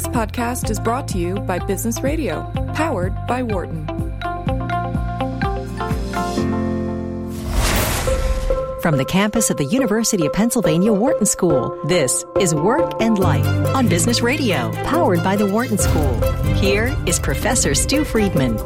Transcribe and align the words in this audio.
This 0.00 0.08
podcast 0.08 0.70
is 0.70 0.80
brought 0.80 1.08
to 1.08 1.18
you 1.18 1.34
by 1.40 1.58
Business 1.58 2.00
Radio, 2.00 2.50
powered 2.72 3.14
by 3.26 3.42
Wharton. 3.42 3.86
From 8.80 8.96
the 8.96 9.04
campus 9.06 9.50
of 9.50 9.58
the 9.58 9.68
University 9.70 10.24
of 10.24 10.32
Pennsylvania 10.32 10.94
Wharton 10.94 11.26
School, 11.26 11.78
this 11.84 12.24
is 12.38 12.54
Work 12.54 12.94
and 12.98 13.18
Life 13.18 13.44
on 13.74 13.88
Business 13.88 14.22
Radio, 14.22 14.72
powered 14.84 15.22
by 15.22 15.36
the 15.36 15.46
Wharton 15.46 15.76
School. 15.76 16.18
Here 16.54 16.96
is 17.06 17.20
Professor 17.20 17.74
Stu 17.74 18.02
Friedman. 18.02 18.56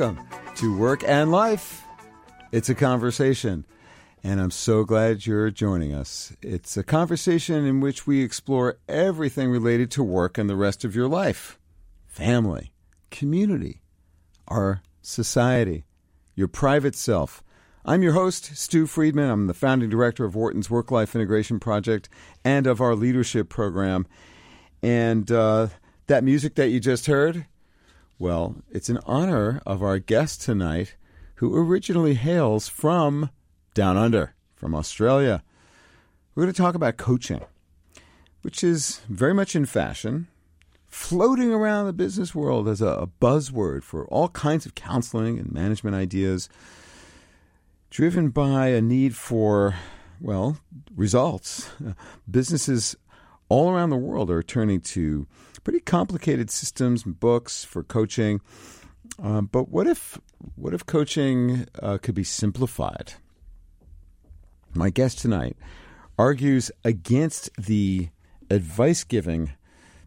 Welcome 0.00 0.26
to 0.54 0.74
Work 0.78 1.04
and 1.06 1.30
Life. 1.30 1.84
It's 2.52 2.70
a 2.70 2.74
conversation, 2.74 3.66
and 4.24 4.40
I'm 4.40 4.50
so 4.50 4.82
glad 4.82 5.26
you're 5.26 5.50
joining 5.50 5.92
us. 5.92 6.34
It's 6.40 6.78
a 6.78 6.82
conversation 6.82 7.66
in 7.66 7.80
which 7.80 8.06
we 8.06 8.22
explore 8.22 8.78
everything 8.88 9.50
related 9.50 9.90
to 9.90 10.02
work 10.02 10.38
and 10.38 10.48
the 10.48 10.56
rest 10.56 10.86
of 10.86 10.96
your 10.96 11.06
life 11.06 11.58
family, 12.06 12.72
community, 13.10 13.82
our 14.48 14.80
society, 15.02 15.84
your 16.34 16.48
private 16.48 16.94
self. 16.94 17.42
I'm 17.84 18.02
your 18.02 18.12
host, 18.14 18.56
Stu 18.56 18.86
Friedman. 18.86 19.28
I'm 19.28 19.48
the 19.48 19.54
founding 19.54 19.90
director 19.90 20.24
of 20.24 20.34
Wharton's 20.34 20.70
Work 20.70 20.90
Life 20.90 21.14
Integration 21.14 21.60
Project 21.60 22.08
and 22.42 22.66
of 22.66 22.80
our 22.80 22.94
leadership 22.94 23.50
program. 23.50 24.06
And 24.82 25.30
uh, 25.30 25.68
that 26.06 26.24
music 26.24 26.54
that 26.54 26.70
you 26.70 26.80
just 26.80 27.04
heard, 27.04 27.44
well, 28.20 28.56
it's 28.70 28.90
in 28.90 28.98
honor 29.06 29.62
of 29.64 29.82
our 29.82 29.98
guest 29.98 30.42
tonight, 30.42 30.94
who 31.36 31.56
originally 31.56 32.12
hails 32.12 32.68
from 32.68 33.30
down 33.72 33.96
under, 33.96 34.34
from 34.54 34.74
Australia. 34.74 35.42
We're 36.34 36.44
going 36.44 36.52
to 36.52 36.62
talk 36.62 36.74
about 36.74 36.98
coaching, 36.98 37.40
which 38.42 38.62
is 38.62 39.00
very 39.08 39.32
much 39.32 39.56
in 39.56 39.64
fashion, 39.64 40.28
floating 40.86 41.50
around 41.50 41.86
the 41.86 41.94
business 41.94 42.34
world 42.34 42.68
as 42.68 42.82
a, 42.82 43.08
buzzword 43.22 43.82
for 43.82 44.06
all 44.08 44.28
kinds 44.28 44.66
of 44.66 44.74
counseling 44.74 45.38
and 45.38 45.50
management 45.50 45.96
ideas, 45.96 46.50
driven 47.88 48.28
by 48.28 48.68
a 48.68 48.82
need 48.82 49.16
for, 49.16 49.76
well, 50.20 50.58
results. 50.94 51.70
Businesses 52.30 52.96
all 53.50 53.68
around 53.68 53.90
the 53.90 53.96
world 53.96 54.30
are 54.30 54.42
turning 54.42 54.80
to 54.80 55.26
pretty 55.62 55.80
complicated 55.80 56.50
systems 56.50 57.04
and 57.04 57.20
books 57.20 57.64
for 57.64 57.82
coaching. 57.82 58.40
Um, 59.22 59.46
but 59.52 59.68
what 59.68 59.86
if 59.86 60.18
what 60.54 60.72
if 60.72 60.86
coaching 60.86 61.66
uh, 61.82 61.98
could 61.98 62.14
be 62.14 62.24
simplified? 62.24 63.12
My 64.72 64.88
guest 64.88 65.18
tonight 65.18 65.56
argues 66.18 66.70
against 66.84 67.50
the 67.56 68.08
advice 68.48 69.04
giving 69.04 69.52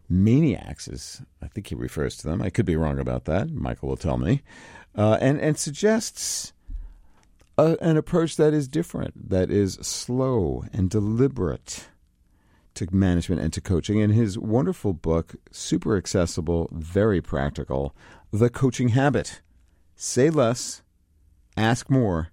maniacs, 0.08 0.88
as 0.88 1.22
I 1.42 1.48
think 1.48 1.68
he 1.68 1.74
refers 1.74 2.16
to 2.18 2.28
them. 2.28 2.42
I 2.42 2.50
could 2.50 2.66
be 2.66 2.76
wrong 2.76 2.98
about 2.98 3.26
that. 3.26 3.50
Michael 3.50 3.90
will 3.90 3.96
tell 3.96 4.18
me, 4.18 4.42
uh, 4.96 5.18
and 5.20 5.40
and 5.40 5.56
suggests. 5.56 6.52
A, 7.56 7.76
an 7.80 7.96
approach 7.96 8.34
that 8.34 8.52
is 8.52 8.66
different, 8.66 9.30
that 9.30 9.48
is 9.48 9.74
slow 9.74 10.64
and 10.72 10.90
deliberate, 10.90 11.86
to 12.74 12.88
management 12.94 13.40
and 13.40 13.52
to 13.52 13.60
coaching 13.60 13.98
in 13.98 14.10
his 14.10 14.38
wonderful 14.38 14.92
book, 14.92 15.34
super 15.50 15.96
accessible, 15.96 16.68
very 16.72 17.20
practical, 17.20 17.94
The 18.32 18.50
Coaching 18.50 18.88
Habit. 18.90 19.40
Say 19.96 20.30
less, 20.30 20.82
ask 21.56 21.88
more, 21.88 22.28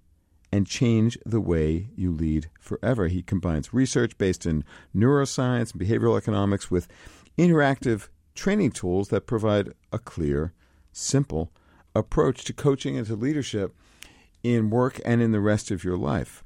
and 0.52 0.66
change 0.66 1.16
the 1.24 1.40
way 1.40 1.88
you 1.96 2.12
lead 2.12 2.50
forever. 2.60 3.08
He 3.08 3.22
combines 3.22 3.72
research 3.72 4.18
based 4.18 4.44
in 4.44 4.64
neuroscience 4.94 5.72
and 5.72 5.80
behavioral 5.80 6.18
economics 6.18 6.70
with 6.70 6.88
interactive 7.38 8.08
training 8.34 8.72
tools 8.72 9.08
that 9.08 9.26
provide 9.26 9.72
a 9.92 9.98
clear, 9.98 10.52
simple 10.92 11.50
approach 11.94 12.44
to 12.44 12.52
coaching 12.52 12.96
and 12.96 13.06
to 13.06 13.16
leadership 13.16 13.74
in 14.42 14.70
work 14.70 15.00
and 15.04 15.22
in 15.22 15.32
the 15.32 15.40
rest 15.40 15.70
of 15.70 15.84
your 15.84 15.96
life. 15.96 16.41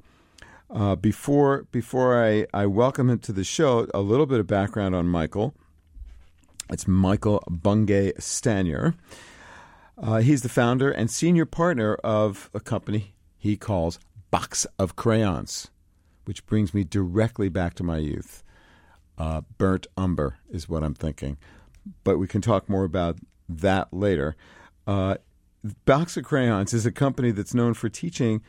Uh, 0.68 0.96
before 0.96 1.66
before 1.70 2.22
I, 2.22 2.46
I 2.52 2.66
welcome 2.66 3.08
him 3.08 3.20
to 3.20 3.32
the 3.32 3.44
show, 3.44 3.86
a 3.94 4.00
little 4.00 4.26
bit 4.26 4.40
of 4.40 4.46
background 4.48 4.96
on 4.96 5.06
Michael. 5.06 5.54
It's 6.68 6.88
Michael 6.88 7.44
Bungay 7.48 8.14
Stanier. 8.18 8.94
Uh, 9.96 10.18
he's 10.18 10.42
the 10.42 10.48
founder 10.48 10.90
and 10.90 11.08
senior 11.10 11.46
partner 11.46 11.94
of 11.96 12.50
a 12.52 12.58
company 12.58 13.14
he 13.38 13.56
calls 13.56 14.00
Box 14.32 14.66
of 14.76 14.96
Crayons, 14.96 15.68
which 16.24 16.44
brings 16.46 16.74
me 16.74 16.82
directly 16.82 17.48
back 17.48 17.74
to 17.74 17.84
my 17.84 17.98
youth. 17.98 18.42
Uh, 19.16 19.42
burnt 19.58 19.86
umber 19.96 20.38
is 20.50 20.68
what 20.68 20.82
I'm 20.82 20.94
thinking, 20.94 21.38
but 22.02 22.18
we 22.18 22.26
can 22.26 22.40
talk 22.40 22.68
more 22.68 22.84
about 22.84 23.18
that 23.48 23.94
later. 23.94 24.34
Uh, 24.84 25.16
Box 25.84 26.16
of 26.16 26.24
Crayons 26.24 26.74
is 26.74 26.84
a 26.84 26.92
company 26.92 27.30
that's 27.30 27.54
known 27.54 27.72
for 27.72 27.88
teaching 27.88 28.42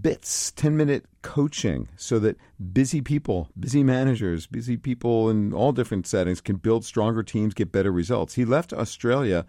bits, 0.00 0.52
10 0.52 0.76
minute 0.76 1.04
coaching 1.22 1.88
so 1.96 2.18
that 2.18 2.36
busy 2.72 3.00
people, 3.00 3.48
busy 3.58 3.82
managers, 3.82 4.46
busy 4.46 4.76
people 4.76 5.30
in 5.30 5.52
all 5.52 5.72
different 5.72 6.06
settings 6.06 6.40
can 6.40 6.56
build 6.56 6.84
stronger 6.84 7.22
teams, 7.22 7.54
get 7.54 7.72
better 7.72 7.92
results. 7.92 8.34
He 8.34 8.44
left 8.44 8.72
Australia 8.72 9.46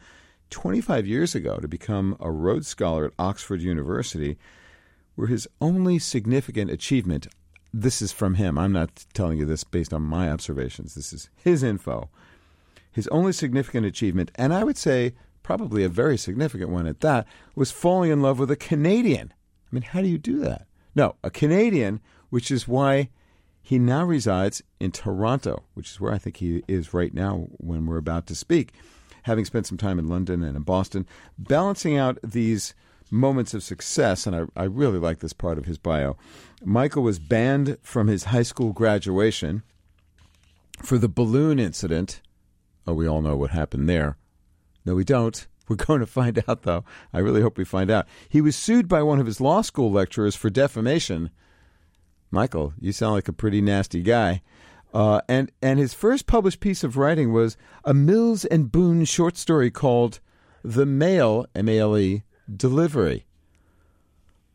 25 0.52 1.08
years 1.08 1.36
ago 1.36 1.58
to 1.58 1.68
become 1.68 2.16
a 2.20 2.32
Rhodes 2.32 2.68
Scholar 2.68 3.06
at 3.06 3.14
Oxford 3.18 3.62
University, 3.62 4.38
where 5.16 5.28
his 5.28 5.48
only 5.60 6.00
significant 6.00 6.70
achievement 6.70 7.28
this 7.78 8.02
is 8.02 8.14
from 8.14 8.36
him. 8.36 8.58
I'm 8.58 8.72
not 8.72 9.06
telling 9.14 9.38
you 9.38 9.46
this 9.46 9.66
based 9.66 9.94
on 9.94 10.02
my 10.02 10.30
observations. 10.30 10.96
This 10.96 11.12
is 11.12 11.30
his 11.36 11.62
info. 11.62 12.10
His 12.90 13.08
only 13.10 13.34
significant 13.34 13.86
achievement, 13.86 14.32
and 14.36 14.54
I 14.54 14.64
would 14.64 14.78
say 14.78 15.14
probably 15.44 15.84
a 15.84 15.90
very 15.90 16.18
significant 16.18 16.70
one 16.70 16.88
at 16.88 17.02
that, 17.02 17.28
was 17.54 17.72
falling 17.72 18.12
in 18.12 18.22
love 18.22 18.40
with 18.40 18.50
a 18.50 18.56
Canadian 18.56 19.34
mean, 19.76 19.84
how 19.84 20.02
do 20.02 20.08
you 20.08 20.18
do 20.18 20.40
that? 20.40 20.68
No, 20.96 21.16
a 21.24 21.30
Canadian, 21.30 22.00
which 22.30 22.50
is 22.50 22.68
why 22.68 23.10
he 23.62 23.80
now 23.80 24.06
resides 24.06 24.64
in 24.80 24.92
Toronto, 24.92 25.64
which 25.74 25.90
is 25.92 26.00
where 26.00 26.14
I 26.14 26.18
think 26.18 26.38
he 26.38 26.64
is 26.68 26.94
right 26.94 27.14
now 27.14 27.48
when 27.58 27.86
we're 27.86 27.98
about 27.98 28.28
to 28.28 28.36
speak, 28.36 28.74
having 29.24 29.44
spent 29.44 29.68
some 29.68 29.78
time 29.78 30.00
in 30.00 30.08
London 30.08 30.44
and 30.44 30.56
in 30.56 30.64
Boston, 30.64 31.08
balancing 31.38 31.98
out 31.98 32.20
these 32.24 32.74
moments 33.12 33.54
of 33.54 33.64
success. 33.64 34.26
And 34.26 34.36
I, 34.36 34.44
I 34.56 34.64
really 34.66 35.00
like 35.00 35.20
this 35.20 35.34
part 35.34 35.58
of 35.58 35.66
his 35.66 35.78
bio. 35.78 36.16
Michael 36.64 37.04
was 37.04 37.20
banned 37.20 37.78
from 37.82 38.08
his 38.08 38.26
high 38.26 38.44
school 38.44 38.72
graduation 38.72 39.64
for 40.82 40.98
the 40.98 41.10
balloon 41.10 41.60
incident. 41.60 42.22
Oh, 42.88 42.94
we 42.94 43.08
all 43.08 43.22
know 43.22 43.36
what 43.36 43.52
happened 43.52 43.90
there. 43.90 44.18
No, 44.86 44.96
we 44.96 45.04
don't. 45.04 45.48
We're 45.70 45.76
going 45.76 46.00
to 46.00 46.06
find 46.06 46.44
out, 46.48 46.64
though. 46.64 46.84
I 47.12 47.20
really 47.20 47.42
hope 47.42 47.58
we 47.58 47.66
find 47.66 47.90
out. 47.90 48.08
He 48.30 48.42
was 48.42 48.56
sued 48.56 48.88
by 48.88 49.02
one 49.02 49.20
of 49.20 49.26
his 49.26 49.42
law 49.42 49.62
school 49.62 49.92
lecturers 49.92 50.36
for 50.36 50.50
defamation. 50.50 51.32
Michael, 52.30 52.74
you 52.80 52.92
sound 52.92 53.14
like 53.14 53.28
a 53.28 53.34
pretty 53.34 53.62
nasty 53.62 54.02
guy. 54.02 54.42
Uh, 54.94 55.22
and 55.28 55.52
and 55.62 55.78
his 55.78 55.94
first 55.94 56.26
published 56.26 56.62
piece 56.62 56.84
of 56.84 56.96
writing 56.96 57.34
was 57.34 57.58
a 57.84 57.94
Mills 57.94 58.46
and 58.46 58.72
Boon 58.72 59.04
short 59.04 59.36
story 59.36 59.70
called 59.70 60.22
"The 60.64 60.86
Mail" 60.86 61.46
M 61.54 61.68
A 61.68 61.80
L 61.80 61.98
E 61.98 62.24
Delivery. 62.54 63.26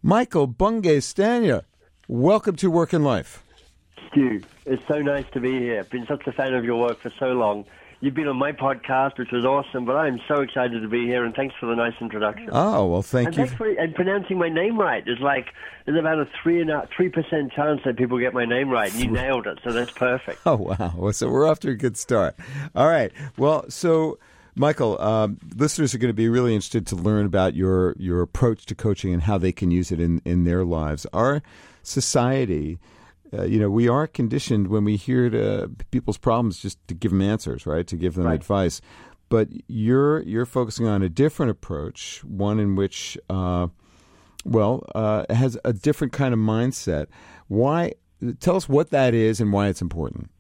Michael 0.02 0.46
Bungay 0.46 1.00
Stanier, 1.00 1.64
welcome 2.08 2.56
to 2.56 2.70
Work 2.70 2.94
and 2.94 3.04
Life. 3.04 3.44
Stu, 4.10 4.40
it's 4.64 4.82
so 4.88 5.02
nice 5.02 5.26
to 5.34 5.40
be 5.40 5.58
here. 5.58 5.84
Been 5.84 6.06
such 6.06 6.26
a 6.26 6.32
fan 6.32 6.54
of 6.54 6.64
your 6.64 6.80
work 6.80 7.00
for 7.02 7.12
so 7.18 7.32
long, 7.32 7.66
You've 8.02 8.14
been 8.14 8.28
on 8.28 8.38
my 8.38 8.52
podcast, 8.52 9.18
which 9.18 9.30
was 9.30 9.44
awesome, 9.44 9.84
but 9.84 9.94
I'm 9.94 10.20
so 10.26 10.40
excited 10.40 10.80
to 10.80 10.88
be 10.88 11.04
here, 11.04 11.22
and 11.22 11.34
thanks 11.34 11.54
for 11.60 11.66
the 11.66 11.74
nice 11.74 11.92
introduction. 12.00 12.48
Oh, 12.50 12.86
well, 12.86 13.02
thank 13.02 13.28
and 13.28 13.36
you. 13.36 13.46
For 13.46 13.68
and 13.68 13.94
pronouncing 13.94 14.38
my 14.38 14.48
name 14.48 14.80
right. 14.80 15.04
There's 15.04 15.20
like, 15.20 15.48
there's 15.84 15.98
about 15.98 16.18
a 16.18 16.26
three 16.42 16.62
and 16.62 16.70
a 16.70 16.88
three 16.96 17.10
percent 17.10 17.52
chance 17.52 17.82
that 17.84 17.98
people 17.98 18.18
get 18.18 18.32
my 18.32 18.46
name 18.46 18.70
right, 18.70 18.90
and 18.90 19.02
you 19.02 19.10
nailed 19.10 19.46
it, 19.46 19.58
so 19.62 19.72
that's 19.72 19.90
perfect. 19.90 20.40
Oh, 20.46 20.56
wow. 20.56 20.94
Well, 20.96 21.12
so 21.12 21.28
we're 21.28 21.46
off 21.46 21.60
to 21.60 21.68
a 21.68 21.74
good 21.74 21.98
start. 21.98 22.34
All 22.74 22.88
right. 22.88 23.12
Well, 23.36 23.68
so. 23.68 24.18
Michael, 24.56 25.00
um, 25.00 25.38
listeners 25.56 25.94
are 25.94 25.98
going 25.98 26.10
to 26.10 26.12
be 26.12 26.28
really 26.28 26.54
interested 26.54 26.84
to 26.88 26.96
learn 26.96 27.24
about 27.24 27.54
your, 27.54 27.94
your 27.98 28.20
approach 28.20 28.66
to 28.66 28.74
coaching 28.74 29.14
and 29.14 29.22
how 29.22 29.38
they 29.38 29.52
can 29.52 29.70
use 29.70 29.92
it 29.92 30.00
in, 30.00 30.20
in 30.24 30.42
their 30.42 30.64
lives. 30.64 31.06
Our 31.12 31.40
society 31.84 32.80
uh, 33.32 33.44
you 33.44 33.58
know, 33.58 33.70
we 33.70 33.88
are 33.88 34.06
conditioned 34.06 34.68
when 34.68 34.84
we 34.84 34.96
hear 34.96 35.30
to 35.30 35.70
people's 35.90 36.18
problems 36.18 36.60
just 36.60 36.78
to 36.88 36.94
give 36.94 37.12
them 37.12 37.22
answers, 37.22 37.66
right? 37.66 37.86
To 37.86 37.96
give 37.96 38.14
them 38.14 38.26
right. 38.26 38.34
advice. 38.34 38.80
But 39.28 39.48
you're 39.68 40.22
you're 40.22 40.46
focusing 40.46 40.86
on 40.86 41.02
a 41.02 41.08
different 41.08 41.50
approach, 41.50 42.24
one 42.24 42.58
in 42.58 42.74
which 42.74 43.16
uh, 43.28 43.68
well, 44.44 44.84
uh, 44.94 45.24
has 45.30 45.58
a 45.64 45.72
different 45.72 46.12
kind 46.12 46.32
of 46.34 46.40
mindset. 46.40 47.06
Why? 47.48 47.94
Tell 48.40 48.56
us 48.56 48.68
what 48.68 48.90
that 48.90 49.14
is 49.14 49.40
and 49.40 49.52
why 49.52 49.68
it's 49.68 49.80
important. 49.80 50.30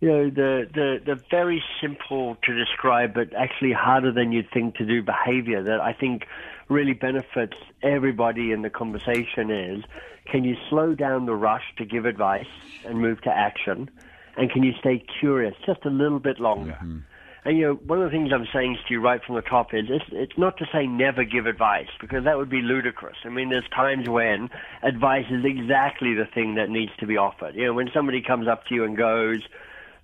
You 0.00 0.08
know, 0.08 0.30
the, 0.30 0.66
the, 0.72 1.00
the 1.04 1.22
very 1.30 1.62
simple 1.80 2.36
to 2.44 2.54
describe, 2.54 3.12
but 3.12 3.34
actually 3.34 3.72
harder 3.72 4.12
than 4.12 4.32
you'd 4.32 4.50
think 4.50 4.76
to 4.76 4.86
do 4.86 5.02
behavior 5.02 5.62
that 5.62 5.80
I 5.80 5.92
think 5.92 6.26
really 6.70 6.94
benefits 6.94 7.56
everybody 7.82 8.52
in 8.52 8.62
the 8.62 8.70
conversation 8.70 9.50
is 9.50 9.84
can 10.24 10.44
you 10.44 10.56
slow 10.68 10.94
down 10.94 11.26
the 11.26 11.34
rush 11.34 11.64
to 11.78 11.84
give 11.84 12.06
advice 12.06 12.46
and 12.86 13.00
move 13.00 13.20
to 13.22 13.30
action? 13.30 13.90
And 14.36 14.50
can 14.50 14.62
you 14.62 14.72
stay 14.78 15.04
curious 15.20 15.54
just 15.66 15.84
a 15.84 15.90
little 15.90 16.20
bit 16.20 16.38
longer? 16.38 16.78
Mm-hmm. 16.80 16.98
And 17.44 17.58
you 17.58 17.66
know, 17.66 17.74
one 17.74 18.02
of 18.02 18.04
the 18.04 18.10
things 18.10 18.30
I'm 18.34 18.46
saying 18.52 18.76
to 18.86 18.94
you 18.94 19.00
right 19.00 19.20
from 19.24 19.34
the 19.34 19.42
top 19.42 19.72
is 19.72 19.86
it's, 19.88 20.04
it's 20.12 20.38
not 20.38 20.58
to 20.58 20.66
say 20.72 20.86
never 20.86 21.24
give 21.24 21.46
advice 21.46 21.88
because 22.00 22.24
that 22.24 22.36
would 22.36 22.50
be 22.50 22.60
ludicrous. 22.60 23.16
I 23.24 23.30
mean, 23.30 23.48
there's 23.48 23.68
times 23.74 24.08
when 24.08 24.50
advice 24.82 25.24
is 25.30 25.44
exactly 25.44 26.14
the 26.14 26.26
thing 26.26 26.56
that 26.56 26.68
needs 26.68 26.92
to 27.00 27.06
be 27.06 27.16
offered. 27.16 27.54
You 27.54 27.66
know, 27.66 27.74
when 27.74 27.90
somebody 27.94 28.22
comes 28.22 28.46
up 28.46 28.66
to 28.66 28.74
you 28.74 28.84
and 28.84 28.96
goes, 28.96 29.40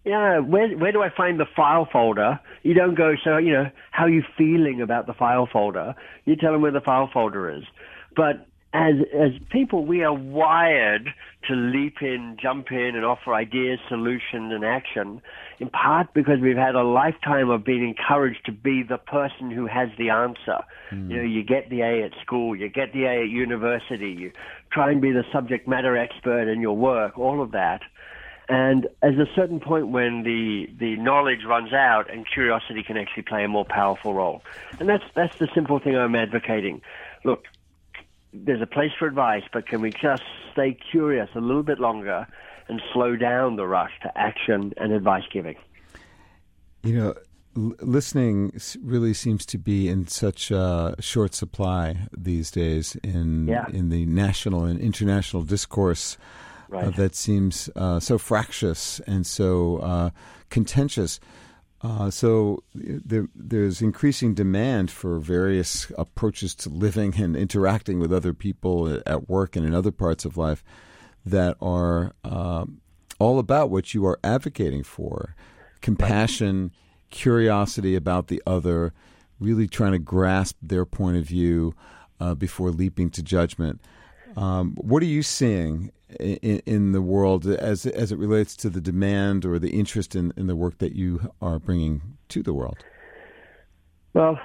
yeah, 0.06 0.38
where 0.38 0.68
where 0.78 0.92
do 0.92 1.02
I 1.02 1.10
find 1.10 1.40
the 1.40 1.46
file 1.56 1.88
folder? 1.92 2.38
You 2.62 2.74
don't 2.74 2.94
go, 2.94 3.14
so 3.24 3.38
you 3.38 3.52
know, 3.52 3.70
how 3.90 4.04
are 4.04 4.08
you 4.08 4.22
feeling 4.38 4.80
about 4.80 5.08
the 5.08 5.12
file 5.12 5.48
folder? 5.52 5.96
You 6.24 6.36
tell 6.36 6.52
them 6.52 6.62
where 6.62 6.70
the 6.70 6.80
file 6.80 7.10
folder 7.12 7.50
is. 7.50 7.64
But 8.14 8.46
as 8.72 8.94
as 9.12 9.32
people, 9.50 9.84
we 9.84 10.04
are 10.04 10.14
wired 10.14 11.08
to 11.48 11.54
leap 11.54 12.02
in, 12.02 12.36
jump 12.40 12.70
in, 12.70 12.94
and 12.94 13.04
offer 13.04 13.34
ideas, 13.34 13.80
solutions, 13.88 14.52
and 14.52 14.64
action. 14.64 15.20
In 15.58 15.70
part 15.70 16.14
because 16.14 16.38
we've 16.40 16.56
had 16.56 16.76
a 16.76 16.84
lifetime 16.84 17.50
of 17.50 17.64
being 17.64 17.88
encouraged 17.88 18.44
to 18.46 18.52
be 18.52 18.84
the 18.88 18.98
person 18.98 19.50
who 19.50 19.66
has 19.66 19.88
the 19.98 20.10
answer. 20.10 20.62
Mm. 20.92 21.10
You 21.10 21.16
know, 21.16 21.22
you 21.22 21.42
get 21.42 21.68
the 21.68 21.80
A 21.80 22.04
at 22.04 22.12
school, 22.22 22.54
you 22.54 22.68
get 22.68 22.92
the 22.92 23.04
A 23.06 23.22
at 23.22 23.28
university, 23.28 24.10
you 24.12 24.30
try 24.70 24.92
and 24.92 25.00
be 25.00 25.10
the 25.10 25.24
subject 25.32 25.66
matter 25.66 25.96
expert 25.96 26.48
in 26.48 26.60
your 26.60 26.76
work, 26.76 27.18
all 27.18 27.42
of 27.42 27.50
that. 27.52 27.80
And 28.48 28.86
at 29.02 29.14
a 29.14 29.26
certain 29.34 29.58
point 29.58 29.88
when 29.88 30.22
the, 30.22 30.68
the 30.78 30.96
knowledge 30.96 31.44
runs 31.44 31.72
out 31.72 32.10
and 32.10 32.24
curiosity 32.26 32.82
can 32.82 32.96
actually 32.96 33.24
play 33.24 33.42
a 33.42 33.48
more 33.48 33.64
powerful 33.64 34.14
role. 34.14 34.42
And 34.78 34.88
that's, 34.88 35.04
that's 35.14 35.36
the 35.38 35.48
simple 35.52 35.80
thing 35.80 35.96
I'm 35.96 36.14
advocating. 36.14 36.80
Look, 37.24 37.44
there's 38.32 38.62
a 38.62 38.66
place 38.66 38.92
for 38.98 39.08
advice, 39.08 39.42
but 39.52 39.66
can 39.66 39.80
we 39.80 39.90
just 39.90 40.22
stay 40.52 40.76
curious 40.90 41.28
a 41.34 41.40
little 41.40 41.62
bit 41.62 41.80
longer 41.80 42.26
and 42.68 42.80
slow 42.92 43.16
down 43.16 43.56
the 43.56 43.66
rush 43.66 43.92
to 44.02 44.18
action 44.18 44.72
and 44.76 44.92
advice 44.92 45.24
giving? 45.32 45.56
You 46.82 46.94
know, 46.94 47.14
listening 47.56 48.52
really 48.82 49.14
seems 49.14 49.46
to 49.46 49.58
be 49.58 49.88
in 49.88 50.06
such 50.06 50.52
uh, 50.52 50.94
short 51.00 51.34
supply 51.34 52.06
these 52.16 52.50
days 52.50 52.96
in 53.02 53.48
yeah. 53.48 53.66
in 53.72 53.88
the 53.88 54.06
national 54.06 54.64
and 54.64 54.78
international 54.80 55.42
discourse 55.42 56.16
right. 56.68 56.84
uh, 56.86 56.90
that 56.90 57.14
seems 57.14 57.70
uh, 57.76 58.00
so 58.00 58.18
fractious 58.18 59.00
and 59.00 59.26
so 59.26 59.78
uh, 59.78 60.10
contentious. 60.50 61.20
Uh, 61.82 62.10
so 62.10 62.62
there, 62.74 63.28
there's 63.34 63.82
increasing 63.82 64.34
demand 64.34 64.90
for 64.90 65.18
various 65.18 65.90
approaches 65.98 66.54
to 66.54 66.68
living 66.68 67.14
and 67.20 67.36
interacting 67.36 67.98
with 67.98 68.12
other 68.12 68.32
people 68.32 69.00
at 69.06 69.28
work 69.28 69.56
and 69.56 69.66
in 69.66 69.74
other 69.74 69.92
parts 69.92 70.24
of 70.24 70.36
life 70.36 70.64
that 71.24 71.56
are 71.60 72.14
um, 72.24 72.80
all 73.18 73.38
about 73.38 73.70
what 73.70 73.94
you 73.94 74.06
are 74.06 74.18
advocating 74.24 74.82
for 74.82 75.34
compassion, 75.80 76.62
right. 76.62 76.70
curiosity 77.10 77.94
about 77.94 78.28
the 78.28 78.42
other, 78.46 78.92
really 79.38 79.66
trying 79.66 79.92
to 79.92 79.98
grasp 79.98 80.56
their 80.62 80.84
point 80.84 81.16
of 81.16 81.24
view 81.24 81.74
uh, 82.20 82.34
before 82.34 82.70
leaping 82.70 83.10
to 83.10 83.22
judgment. 83.22 83.80
Um, 84.36 84.74
what 84.76 85.02
are 85.02 85.06
you 85.06 85.22
seeing 85.22 85.92
in, 86.20 86.60
in, 86.66 86.92
the 86.92 87.00
world 87.00 87.46
as 87.46 87.86
as 87.86 88.12
it 88.12 88.18
relates 88.18 88.54
to 88.56 88.70
the 88.70 88.80
demand 88.80 89.44
or 89.46 89.58
the 89.58 89.70
interest 89.70 90.14
in, 90.14 90.32
in 90.36 90.46
the 90.46 90.54
work 90.54 90.78
that 90.78 90.94
you 90.94 91.32
are 91.40 91.58
bringing 91.58 92.18
to 92.28 92.42
the 92.42 92.52
world? 92.52 92.84
Well, 94.12 94.38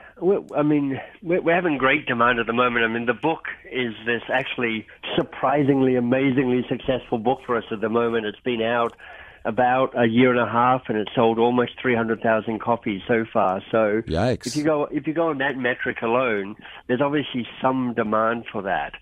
I 0.54 0.64
mean, 0.64 1.00
we're 1.22 1.56
having 1.56 1.78
great 1.78 2.06
demand 2.06 2.40
at 2.40 2.46
the 2.46 2.54
moment. 2.54 2.84
I 2.84 2.90
mean, 2.90 3.06
the 3.06 3.14
book 3.14 3.46
is 3.72 3.94
this 4.06 4.22
actually 4.30 4.86
surprisingly, 5.16 5.96
amazingly 5.96 6.66
successful 6.68 7.20
book 7.20 7.40
for 7.46 7.56
us 7.56 7.64
at 7.72 7.80
the 7.80 7.88
moment. 7.88 8.26
It's 8.26 8.40
been 8.42 8.62
out 8.62 8.98
about 9.46 9.98
a 9.98 10.08
year 10.08 10.30
and 10.30 10.40
a 10.40 10.52
half, 10.52 10.84
and 10.90 10.98
it's 10.98 11.16
sold 11.16 11.40
almost 11.40 11.72
300,000 11.82 12.60
copies 12.60 13.02
so 13.08 13.26
far. 13.32 13.62
So, 13.72 14.02
Yikes. 14.08 14.46
if 14.46 14.58
you 14.58 14.64
go 14.64 14.90
if 14.92 15.08
you 15.08 15.14
go 15.14 15.30
on 15.30 15.38
that 15.38 15.58
metric 15.58 16.02
alone, 16.02 16.58
there's 16.88 17.02
obviously 17.02 17.48
some 17.62 17.94
demand 17.94 18.46
for 18.52 18.62
that. 18.64 18.94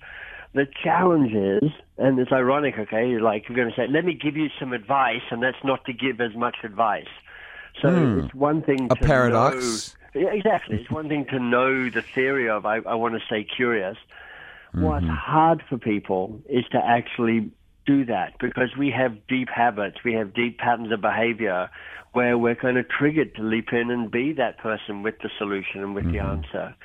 The 0.53 0.67
challenge 0.83 1.33
is, 1.33 1.71
and 1.97 2.19
it's 2.19 2.31
ironic, 2.31 2.75
okay, 2.79 3.07
you're 3.07 3.21
like 3.21 3.47
you're 3.47 3.55
going 3.55 3.69
to 3.69 3.75
say, 3.75 3.87
let 3.87 4.03
me 4.03 4.13
give 4.13 4.35
you 4.35 4.49
some 4.59 4.73
advice, 4.73 5.21
and 5.29 5.43
that's 5.43 5.63
not 5.63 5.85
to 5.85 5.93
give 5.93 6.19
as 6.19 6.35
much 6.35 6.57
advice. 6.63 7.07
So 7.81 7.89
hmm. 7.89 8.19
it's 8.25 8.33
one 8.33 8.61
thing 8.63 8.87
a 8.91 8.95
to 8.95 9.05
paradox. 9.05 9.95
Know, 10.15 10.21
yeah, 10.21 10.29
exactly. 10.29 10.77
it's 10.77 10.89
one 10.89 11.07
thing 11.07 11.25
to 11.25 11.39
know 11.39 11.89
the 11.89 12.01
theory 12.01 12.49
of 12.49 12.65
I, 12.65 12.77
I 12.77 12.95
want 12.95 13.13
to 13.13 13.25
stay 13.25 13.43
curious. 13.43 13.97
Mm-hmm. 14.73 14.83
What's 14.83 15.05
hard 15.05 15.63
for 15.69 15.77
people 15.77 16.41
is 16.49 16.65
to 16.71 16.77
actually 16.83 17.51
do 17.85 18.05
that 18.05 18.33
because 18.39 18.75
we 18.77 18.91
have 18.91 19.27
deep 19.27 19.49
habits, 19.49 19.97
we 20.03 20.13
have 20.13 20.33
deep 20.33 20.57
patterns 20.57 20.91
of 20.91 21.01
behavior 21.01 21.69
where 22.13 22.37
we're 22.37 22.55
kind 22.55 22.77
of 22.77 22.87
triggered 22.89 23.35
to 23.35 23.43
leap 23.43 23.71
in 23.71 23.91
and 23.91 24.09
be 24.09 24.33
that 24.33 24.57
person 24.57 25.03
with 25.03 25.15
the 25.21 25.29
solution 25.37 25.81
and 25.81 25.93
with 25.93 26.05
mm-hmm. 26.05 26.13
the 26.13 26.19
answer. 26.19 26.75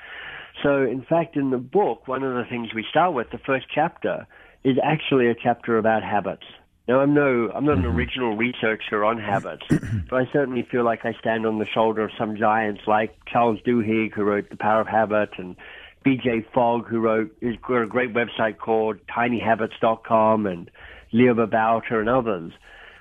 So, 0.62 0.82
in 0.82 1.02
fact, 1.02 1.36
in 1.36 1.50
the 1.50 1.58
book, 1.58 2.06
one 2.06 2.22
of 2.22 2.34
the 2.34 2.44
things 2.48 2.72
we 2.74 2.84
start 2.88 3.14
with, 3.14 3.30
the 3.30 3.38
first 3.38 3.66
chapter, 3.74 4.26
is 4.62 4.76
actually 4.82 5.28
a 5.28 5.34
chapter 5.34 5.78
about 5.78 6.02
habits. 6.02 6.44
Now, 6.86 7.00
I'm 7.00 7.14
no, 7.14 7.50
I'm 7.54 7.64
not 7.64 7.78
an 7.78 7.84
mm-hmm. 7.84 7.96
original 7.96 8.36
researcher 8.36 9.04
on 9.04 9.18
habits, 9.18 9.64
but 10.10 10.16
I 10.16 10.32
certainly 10.32 10.66
feel 10.70 10.84
like 10.84 11.04
I 11.04 11.14
stand 11.14 11.46
on 11.46 11.58
the 11.58 11.66
shoulder 11.66 12.04
of 12.04 12.10
some 12.18 12.36
giants 12.36 12.82
like 12.86 13.16
Charles 13.26 13.58
Duhigg, 13.66 14.12
who 14.12 14.22
wrote 14.22 14.50
The 14.50 14.56
Power 14.56 14.82
of 14.82 14.86
Habit, 14.86 15.30
and 15.38 15.56
B.J. 16.02 16.46
Fogg, 16.52 16.86
who 16.86 17.00
wrote, 17.00 17.34
has 17.42 17.54
got 17.66 17.82
a 17.82 17.86
great 17.86 18.12
website 18.12 18.58
called 18.58 18.98
tinyhabits.com, 19.06 20.46
and 20.46 20.70
Leo 21.12 21.34
Babauta 21.34 21.92
and 21.92 22.08
others. 22.08 22.52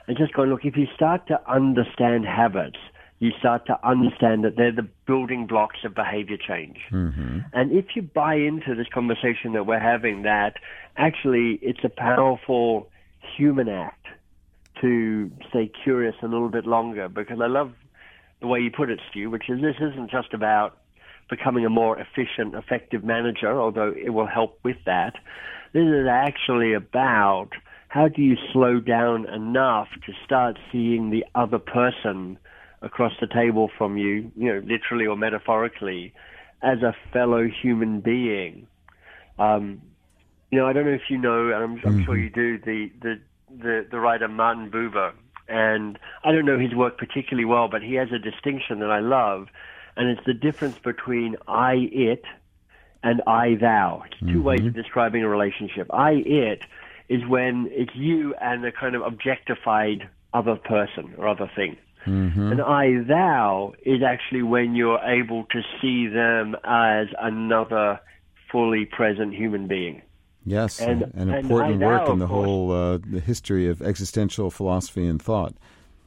And 0.07 0.17
just 0.17 0.33
going, 0.33 0.49
look, 0.49 0.63
if 0.63 0.77
you 0.77 0.87
start 0.95 1.27
to 1.27 1.39
understand 1.49 2.25
habits, 2.25 2.77
you 3.23 3.31
start 3.39 3.65
to 3.67 3.87
understand 3.87 4.43
that 4.43 4.57
they're 4.57 4.71
the 4.73 4.87
building 5.07 5.47
blocks 5.47 5.79
of 5.85 5.95
behavior 5.95 6.35
change. 6.35 6.79
Mm-hmm. 6.91 7.39
And 7.53 7.71
if 7.71 7.95
you 7.95 8.01
buy 8.01 8.35
into 8.35 8.75
this 8.75 8.87
conversation 8.93 9.53
that 9.53 9.65
we're 9.65 9.79
having, 9.79 10.23
that 10.23 10.55
actually 10.97 11.57
it's 11.61 11.83
a 11.83 11.89
powerful 11.89 12.89
human 13.37 13.69
act 13.69 14.05
to 14.81 15.31
stay 15.49 15.71
curious 15.83 16.15
a 16.21 16.27
little 16.27 16.49
bit 16.49 16.65
longer, 16.65 17.07
because 17.07 17.39
I 17.39 17.47
love 17.47 17.71
the 18.41 18.47
way 18.47 18.59
you 18.59 18.71
put 18.71 18.89
it, 18.89 18.99
Stu, 19.09 19.29
which 19.29 19.49
is 19.49 19.61
this 19.61 19.77
isn't 19.79 20.11
just 20.11 20.33
about 20.33 20.77
becoming 21.29 21.65
a 21.65 21.69
more 21.69 21.97
efficient, 21.97 22.55
effective 22.55 23.05
manager, 23.05 23.57
although 23.57 23.93
it 23.95 24.09
will 24.09 24.27
help 24.27 24.59
with 24.63 24.77
that. 24.85 25.13
This 25.71 25.85
is 25.85 26.07
actually 26.09 26.73
about 26.73 27.51
how 27.87 28.09
do 28.09 28.21
you 28.21 28.35
slow 28.51 28.81
down 28.81 29.29
enough 29.29 29.87
to 30.05 30.11
start 30.25 30.59
seeing 30.71 31.09
the 31.09 31.23
other 31.33 31.59
person 31.59 32.37
across 32.83 33.13
the 33.19 33.27
table 33.27 33.69
from 33.77 33.97
you, 33.97 34.31
you 34.35 34.53
know, 34.53 34.61
literally 34.65 35.07
or 35.07 35.15
metaphorically, 35.15 36.13
as 36.61 36.81
a 36.83 36.95
fellow 37.11 37.47
human 37.47 38.01
being. 38.01 38.67
Um, 39.39 39.81
you 40.51 40.59
know, 40.59 40.67
I 40.67 40.73
don't 40.73 40.85
know 40.85 40.91
if 40.93 41.09
you 41.09 41.17
know, 41.17 41.47
and 41.47 41.55
I'm, 41.55 41.71
I'm 41.71 41.79
mm-hmm. 41.79 42.03
sure 42.03 42.17
you 42.17 42.29
do, 42.29 42.59
the, 42.59 42.91
the, 43.01 43.21
the, 43.49 43.87
the 43.89 43.99
writer 43.99 44.27
Martin 44.27 44.69
Buber. 44.69 45.13
And 45.47 45.97
I 46.23 46.31
don't 46.31 46.45
know 46.45 46.59
his 46.59 46.73
work 46.73 46.97
particularly 46.97 47.45
well, 47.45 47.67
but 47.67 47.81
he 47.81 47.95
has 47.95 48.09
a 48.11 48.19
distinction 48.19 48.79
that 48.79 48.91
I 48.91 48.99
love, 48.99 49.47
and 49.97 50.09
it's 50.09 50.25
the 50.25 50.33
difference 50.33 50.77
between 50.79 51.35
I, 51.47 51.89
it, 51.91 52.23
and 53.03 53.21
I, 53.27 53.55
thou. 53.55 54.03
It's 54.05 54.19
2 54.19 54.25
mm-hmm. 54.25 54.43
ways 54.43 54.65
of 54.65 54.73
describing 54.73 55.23
a 55.23 55.27
relationship. 55.27 55.87
I, 55.91 56.11
it 56.11 56.61
is 57.09 57.25
when 57.27 57.67
it's 57.71 57.93
you 57.95 58.33
and 58.35 58.63
a 58.63 58.71
kind 58.71 58.95
of 58.95 59.01
objectified 59.01 60.07
other 60.33 60.55
person 60.55 61.13
or 61.17 61.27
other 61.27 61.51
thing. 61.55 61.77
Mm-hmm. 62.05 62.51
And 62.51 62.61
I 62.61 63.03
thou 63.07 63.73
is 63.85 64.01
actually 64.03 64.43
when 64.43 64.75
you're 64.75 64.99
able 64.99 65.45
to 65.45 65.61
see 65.81 66.07
them 66.07 66.55
as 66.63 67.07
another 67.19 67.99
fully 68.51 68.85
present 68.85 69.33
human 69.33 69.67
being. 69.67 70.01
Yes, 70.45 70.81
and, 70.81 71.03
an 71.13 71.29
important 71.29 71.75
and 71.75 71.83
work 71.83 72.05
thou, 72.05 72.13
in 72.13 72.19
the 72.19 72.27
whole 72.27 72.71
uh, 72.71 72.97
the 72.97 73.21
history 73.21 73.67
of 73.67 73.81
existential 73.81 74.51
philosophy 74.51 75.07
and 75.07 75.21
thought. 75.21 75.53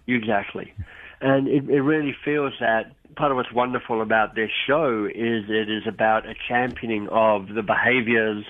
Exactly. 0.06 0.72
And 1.20 1.48
it, 1.48 1.68
it 1.70 1.80
really 1.80 2.14
feels 2.24 2.52
that 2.60 2.92
part 3.16 3.30
of 3.30 3.36
what's 3.36 3.52
wonderful 3.52 4.02
about 4.02 4.34
this 4.34 4.50
show 4.66 5.06
is 5.06 5.44
it 5.48 5.70
is 5.70 5.84
about 5.86 6.26
a 6.26 6.34
championing 6.48 7.08
of 7.10 7.48
the 7.48 7.62
behaviors 7.62 8.44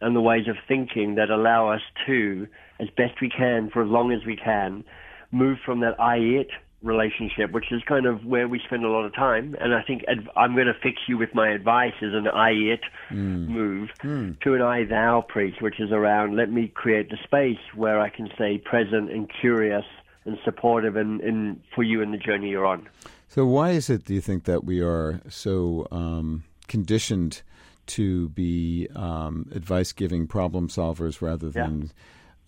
and 0.00 0.14
the 0.14 0.20
ways 0.20 0.46
of 0.48 0.56
thinking 0.68 1.16
that 1.16 1.30
allow 1.30 1.68
us 1.68 1.80
to, 2.06 2.46
as 2.78 2.88
best 2.96 3.20
we 3.20 3.28
can, 3.28 3.70
for 3.70 3.82
as 3.82 3.88
long 3.88 4.12
as 4.12 4.24
we 4.24 4.36
can, 4.36 4.84
move 5.32 5.58
from 5.64 5.80
that 5.80 5.98
I 6.00 6.16
it 6.16 6.48
relationship, 6.82 7.52
which 7.52 7.70
is 7.70 7.82
kind 7.86 8.06
of 8.06 8.24
where 8.24 8.48
we 8.48 8.60
spend 8.64 8.84
a 8.84 8.88
lot 8.88 9.04
of 9.04 9.14
time. 9.14 9.56
And 9.60 9.74
I 9.74 9.82
think 9.82 10.04
adv- 10.08 10.28
I'm 10.36 10.54
going 10.54 10.66
to 10.66 10.74
fix 10.82 11.00
you 11.08 11.16
with 11.18 11.34
my 11.34 11.50
advice 11.50 11.94
is 12.00 12.14
an 12.14 12.28
I 12.28 12.50
it 12.50 12.80
Hmm. 13.08 13.46
move 13.46 13.90
to 14.02 14.54
an 14.54 14.62
I 14.62 14.84
thou 14.84 15.24
preach, 15.26 15.56
which 15.60 15.80
is 15.80 15.92
around 15.92 16.36
let 16.36 16.50
me 16.50 16.68
create 16.68 17.10
the 17.10 17.18
space 17.24 17.58
where 17.74 18.00
I 18.00 18.08
can 18.08 18.28
stay 18.34 18.58
present 18.58 19.10
and 19.10 19.30
curious 19.40 19.84
and 20.24 20.38
supportive 20.44 20.96
and, 20.96 21.20
and 21.20 21.60
for 21.74 21.82
you 21.82 22.00
in 22.00 22.10
the 22.10 22.18
journey 22.18 22.50
you're 22.50 22.66
on. 22.66 22.88
So, 23.28 23.46
why 23.46 23.70
is 23.70 23.88
it, 23.88 24.04
do 24.04 24.14
you 24.14 24.20
think, 24.20 24.44
that 24.44 24.64
we 24.64 24.80
are 24.80 25.20
so 25.28 25.88
um, 25.90 26.44
conditioned 26.68 27.42
to 27.86 28.28
be 28.30 28.88
um, 28.94 29.48
advice 29.54 29.92
giving 29.92 30.26
problem 30.26 30.68
solvers 30.68 31.20
rather 31.20 31.50
than 31.50 31.90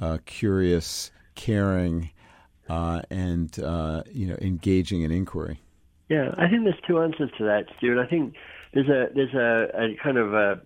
uh, 0.00 0.18
curious, 0.26 1.10
caring, 1.34 2.10
uh, 2.68 3.02
and 3.10 3.58
uh, 3.60 4.02
you 4.10 4.26
know, 4.26 4.36
engaging 4.40 5.02
in 5.02 5.10
inquiry? 5.10 5.60
Yeah, 6.08 6.34
I 6.36 6.48
think 6.48 6.64
there's 6.64 6.80
two 6.86 7.00
answers 7.00 7.30
to 7.38 7.44
that, 7.44 7.66
Stuart. 7.78 8.02
I 8.02 8.08
think 8.08 8.34
there's 8.72 8.88
a 8.88 9.06
there's 9.14 9.34
a, 9.34 9.68
a 9.76 9.96
kind 10.02 10.18
of 10.18 10.34
a 10.34 10.60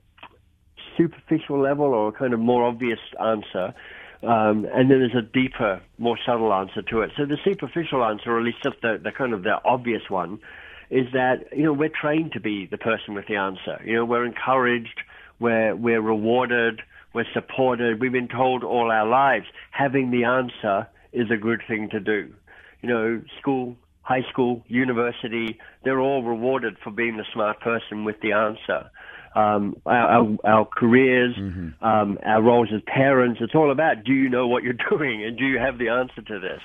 superficial 0.97 1.61
level 1.61 1.87
or 1.87 2.09
a 2.09 2.13
kind 2.13 2.35
of 2.35 2.41
more 2.41 2.65
obvious 2.65 2.99
answer, 3.21 3.75
um, 4.23 4.67
and 4.73 4.91
then 4.91 4.99
there's 4.99 5.15
a 5.17 5.23
deeper, 5.23 5.81
more 5.99 6.19
subtle 6.27 6.53
answer 6.53 6.83
to 6.83 7.03
it. 7.03 7.11
So 7.17 7.25
the 7.25 7.37
superficial 7.45 8.05
answer, 8.05 8.33
or 8.33 8.41
at 8.41 8.45
least 8.45 8.59
the, 8.65 9.01
the 9.03 9.13
kind 9.13 9.33
of 9.33 9.45
the 9.45 9.61
obvious 9.65 10.03
one, 10.09 10.41
is 10.91 11.07
that 11.13 11.57
you 11.57 11.65
know 11.65 11.73
we're 11.73 11.89
trained 11.89 12.33
to 12.33 12.41
be 12.41 12.67
the 12.67 12.79
person 12.79 13.15
with 13.15 13.27
the 13.29 13.37
answer. 13.37 13.81
You 13.85 13.95
know, 13.97 14.05
we're 14.05 14.25
encouraged, 14.25 15.01
we're 15.39 15.77
we're 15.77 16.01
rewarded, 16.01 16.83
we're 17.13 17.27
supported. 17.33 18.01
We've 18.01 18.13
been 18.13 18.29
told 18.29 18.65
all 18.65 18.91
our 18.91 19.07
lives 19.07 19.47
having 19.71 20.11
the 20.11 20.25
answer 20.25 20.89
is 21.13 21.31
a 21.31 21.37
good 21.37 21.63
thing 21.67 21.89
to 21.91 22.01
do. 22.01 22.33
You 22.83 22.89
know, 22.89 23.23
school, 23.41 23.77
high 24.03 24.25
school, 24.31 24.65
university, 24.69 25.59
they're 25.85 26.01
all 26.01 26.23
rewarded 26.23 26.77
for 26.83 26.91
being 26.91 27.17
the 27.17 27.25
smart 27.33 27.61
person 27.61 28.05
with 28.05 28.21
the 28.21 28.33
answer. 28.33 28.91
Um, 29.35 29.77
our, 29.85 30.09
our, 30.09 30.37
our 30.45 30.65
careers, 30.65 31.37
um, 31.83 32.19
our 32.25 32.43
roles 32.43 32.69
as 32.75 32.81
parents, 32.87 33.41
it's 33.43 33.55
all 33.55 33.71
about 33.71 34.05
do 34.05 34.13
you 34.13 34.29
know 34.29 34.49
what 34.49 34.63
you're 34.63 34.73
doing 34.91 35.25
and 35.25 35.37
do 35.37 35.45
you 35.45 35.59
have 35.59 35.79
the 35.79 35.89
answer 35.89 36.23
to 36.23 36.39
this? 36.39 36.61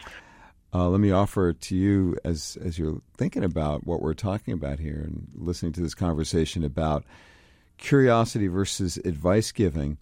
Uh, 0.74 0.88
let 0.90 1.00
me 1.00 1.12
offer 1.12 1.54
to 1.54 1.76
you, 1.76 2.18
as 2.24 2.58
as 2.66 2.80
you're 2.80 3.00
thinking 3.16 3.44
about 3.44 3.86
what 3.86 4.02
we're 4.02 4.16
talking 4.16 4.56
about 4.56 4.80
here 4.80 5.04
and 5.06 5.28
listening 5.36 5.72
to 5.72 5.82
this 5.82 5.94
conversation 5.94 6.64
about 6.64 7.04
curiosity 7.78 8.48
versus 8.48 8.98
advice 9.06 9.52
giving. 9.52 9.98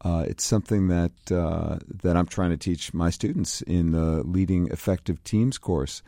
Uh, 0.00 0.24
it's 0.28 0.44
something 0.44 0.88
that 0.88 1.12
uh, 1.30 1.78
that 2.02 2.16
I'm 2.16 2.26
trying 2.26 2.50
to 2.50 2.56
teach 2.56 2.94
my 2.94 3.10
students 3.10 3.62
in 3.62 3.92
the 3.92 4.22
Leading 4.22 4.68
Effective 4.68 5.22
Teams 5.24 5.58
course 5.58 6.02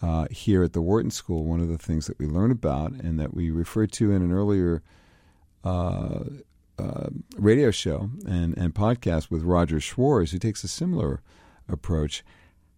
uh, 0.00 0.26
here 0.30 0.62
at 0.62 0.72
the 0.72 0.80
Wharton 0.80 1.10
School. 1.10 1.44
One 1.44 1.60
of 1.60 1.68
the 1.68 1.78
things 1.78 2.06
that 2.06 2.18
we 2.18 2.26
learn 2.26 2.50
about 2.50 2.92
and 2.92 3.18
that 3.20 3.34
we 3.34 3.50
referred 3.50 3.92
to 3.92 4.12
in 4.12 4.22
an 4.22 4.32
earlier 4.32 4.82
uh, 5.64 6.20
uh, 6.78 7.08
radio 7.36 7.70
show 7.70 8.10
and, 8.26 8.56
and 8.56 8.74
podcast 8.74 9.30
with 9.30 9.42
Roger 9.42 9.80
Schwarz, 9.80 10.30
who 10.30 10.38
takes 10.38 10.64
a 10.64 10.68
similar 10.68 11.20
approach. 11.68 12.24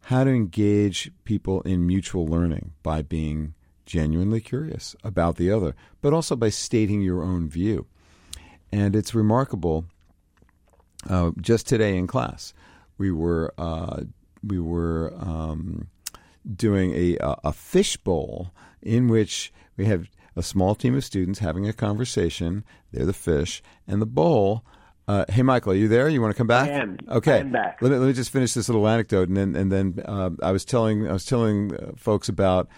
How 0.05 0.25
to 0.25 0.31
engage 0.31 1.13
people 1.25 1.61
in 1.63 1.87
mutual 1.87 2.27
learning 2.27 2.73
by 2.83 3.03
being 3.03 3.55
genuinely 3.85 4.41
curious 4.41 4.97
about 5.05 5.37
the 5.37 5.51
other, 5.51 5.77
but 6.01 6.15
also 6.15 6.35
by 6.37 6.49
stating 6.49 7.03
your 7.03 7.23
own 7.23 7.49
view. 7.49 7.87
And 8.73 8.97
it's 8.97 9.15
remarkable. 9.15 9.85
Uh, 11.09 11.31
just 11.41 11.67
today 11.67 11.97
in 11.97 12.07
class, 12.07 12.53
we 12.99 13.11
were 13.11 13.55
uh, 13.57 14.03
we 14.43 14.59
were 14.59 15.15
um, 15.19 15.89
doing 16.57 16.93
a 16.93 17.17
a 17.45 17.53
fishbowl 17.53 18.53
in 18.83 19.09
which 19.09 19.53
we 19.77 19.87
have 19.87 20.09
a 20.37 20.43
small 20.43 20.75
team 20.75 20.95
of 20.95 21.05
students 21.05 21.39
having 21.39 21.67
a 21.67 21.73
conversation. 21.73 22.65
They're 22.93 23.07
the 23.07 23.13
fish, 23.13 23.63
and 23.87 24.01
the 24.01 24.07
bowl. 24.07 24.65
Uh, 25.09 25.25
hey, 25.29 25.43
Michael, 25.43 25.73
are 25.73 25.77
you 25.77 25.89
there? 25.89 26.09
You 26.09 26.21
want 26.21 26.35
to 26.35 26.39
come 26.39 26.47
back? 26.47 26.69
I 26.69 26.75
am. 26.75 26.99
Okay. 27.09 27.35
I 27.35 27.39
am 27.39 27.51
back. 27.51 27.83
Let 27.83 27.91
me 27.91 27.99
let 27.99 28.07
me 28.07 28.13
just 28.13 28.31
finish 28.31 28.55
this 28.55 28.69
little 28.69 28.87
anecdote, 28.87 29.29
and 29.29 29.37
then 29.37 29.57
and 29.57 29.73
then 29.73 30.03
uh, 30.05 30.31
I 30.43 30.53
was 30.53 30.65
telling 30.65 31.09
I 31.09 31.13
was 31.13 31.25
telling 31.25 31.75
uh, 31.75 31.93
folks 31.97 32.29
about 32.29 32.69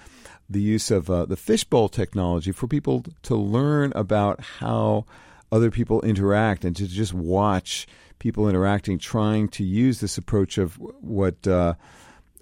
the 0.49 0.61
use 0.61 0.91
of 0.91 1.11
uh, 1.11 1.27
the 1.27 1.37
fishbowl 1.37 1.89
technology 1.89 2.53
for 2.53 2.67
people 2.67 3.05
to 3.23 3.35
learn 3.35 3.93
about 3.95 4.41
how 4.41 5.07
other 5.51 5.71
people 5.71 6.01
interact 6.03 6.65
and 6.65 6.75
to 6.77 6.87
just 6.87 7.13
watch 7.13 7.87
people 8.23 8.49
interacting, 8.49 9.01
trying 9.01 9.49
to 9.49 9.65
use 9.65 10.01
this 10.01 10.17
approach 10.17 10.57
of 10.57 10.77
what. 11.01 11.47
Uh, 11.47 11.75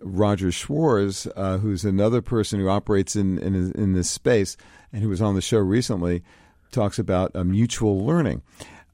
Roger 0.03 0.51
Schwarz, 0.51 1.29
uh, 1.37 1.59
who's 1.59 1.85
another 1.85 2.23
person 2.23 2.59
who 2.59 2.71
operates 2.71 3.17
in, 3.17 3.37
in 3.37 3.71
in 3.73 3.93
this 3.93 4.09
space 4.09 4.57
and 4.95 5.03
who 5.03 5.11
was 5.11 5.21
on 5.21 5.35
the 5.35 5.43
show 5.43 5.59
recently, 5.59 6.23
talks 6.73 6.99
about 6.99 7.37
uh, 7.37 7.45
mutual 7.45 8.03
learning, 8.07 8.41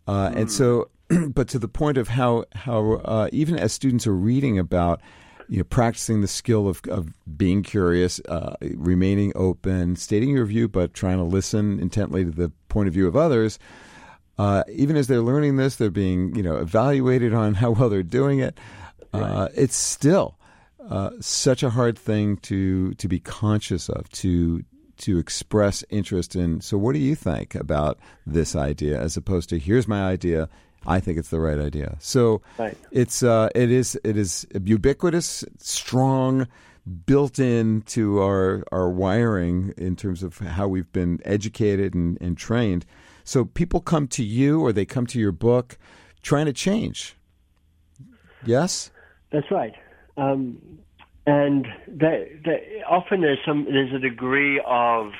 uh, 0.09 0.33
and 0.35 0.51
so, 0.51 0.91
but 1.29 1.47
to 1.47 1.61
the 1.61 1.69
point 1.69 1.97
of 1.97 2.09
how 2.09 2.45
how 2.57 2.95
uh, 3.05 3.29
even 3.31 3.57
as 3.57 3.73
students 3.73 4.05
are 4.05 4.17
reading 4.17 4.59
about 4.59 5.01
you 5.49 5.59
know 5.59 5.65
practicing 5.65 6.23
the 6.23 6.29
skill 6.29 6.67
of 6.67 6.81
of 6.89 7.15
being 7.37 7.63
curious, 7.63 8.21
uh, 8.29 8.57
remaining 8.75 9.33
open, 9.37 9.95
stating 9.95 10.31
your 10.31 10.45
view, 10.45 10.67
but 10.67 10.93
trying 10.93 11.19
to 11.19 11.25
listen 11.25 11.79
intently 11.79 12.25
to 12.25 12.33
the 12.33 12.51
point 12.69 12.89
of 12.89 12.95
view 12.95 13.07
of 13.07 13.15
others. 13.15 13.61
Uh, 14.39 14.63
even 14.71 14.97
as 14.97 15.07
they're 15.07 15.23
learning 15.23 15.57
this, 15.57 15.77
they're 15.77 15.91
being 15.91 16.35
you 16.35 16.43
know 16.43 16.57
evaluated 16.57 17.33
on 17.33 17.55
how 17.55 17.71
well 17.71 17.89
they're 17.89 18.03
doing 18.03 18.39
it. 18.41 18.59
Uh, 19.13 19.49
it's 19.55 19.77
still 19.77 20.37
uh, 20.91 21.11
such 21.21 21.63
a 21.63 21.71
hard 21.71 21.99
thing 21.99 22.37
to 22.39 22.93
to 22.95 23.09
be 23.09 23.19
conscious 23.19 23.89
of 23.89 24.09
to 24.11 24.63
to 24.99 25.19
express 25.19 25.85
interest 25.91 26.37
in. 26.37 26.61
So, 26.61 26.77
what 26.79 26.93
do 26.93 26.99
you 26.99 27.15
think 27.15 27.55
about 27.55 27.99
this 28.27 28.55
idea, 28.55 29.01
as 29.01 29.17
opposed 29.17 29.49
to 29.51 29.59
here's 29.59 29.89
my 29.89 30.05
idea? 30.05 30.49
I 30.87 31.01
think 31.01 31.19
it's 31.19 31.31
the 31.31 31.41
right 31.41 31.59
idea. 31.59 31.97
So, 31.99 32.43
Right. 32.59 32.77
it's 32.93 33.23
uh, 33.23 33.49
it 33.55 33.71
is 33.71 33.99
it 34.05 34.17
is 34.17 34.47
ubiquitous, 34.63 35.45
strong, 35.59 36.47
built 37.07 37.39
into 37.39 38.21
our 38.21 38.65
our 38.71 38.89
wiring 38.91 39.75
in 39.77 39.97
terms 39.97 40.23
of 40.23 40.39
how 40.39 40.69
we've 40.69 40.93
been 40.93 41.21
educated 41.25 41.95
and, 41.95 42.19
and 42.21 42.37
trained. 42.37 42.85
So, 43.27 43.45
people 43.45 43.81
come 43.81 44.07
to 44.09 44.23
you 44.23 44.61
or 44.61 44.73
they 44.73 44.87
come 44.87 45.07
to 45.09 45.19
your 45.19 45.33
book 45.33 45.77
trying 46.23 46.47
to 46.47 46.53
change. 46.53 47.17
Yes. 48.45 48.93
That's 49.31 49.51
right. 49.51 49.75
Um, 50.17 50.79
and 51.27 51.67
often 52.89 53.21
there's 53.21 53.41
some 53.45 53.65
there's 53.65 53.93
a 53.93 53.99
degree 53.99 54.63
of 54.65 55.11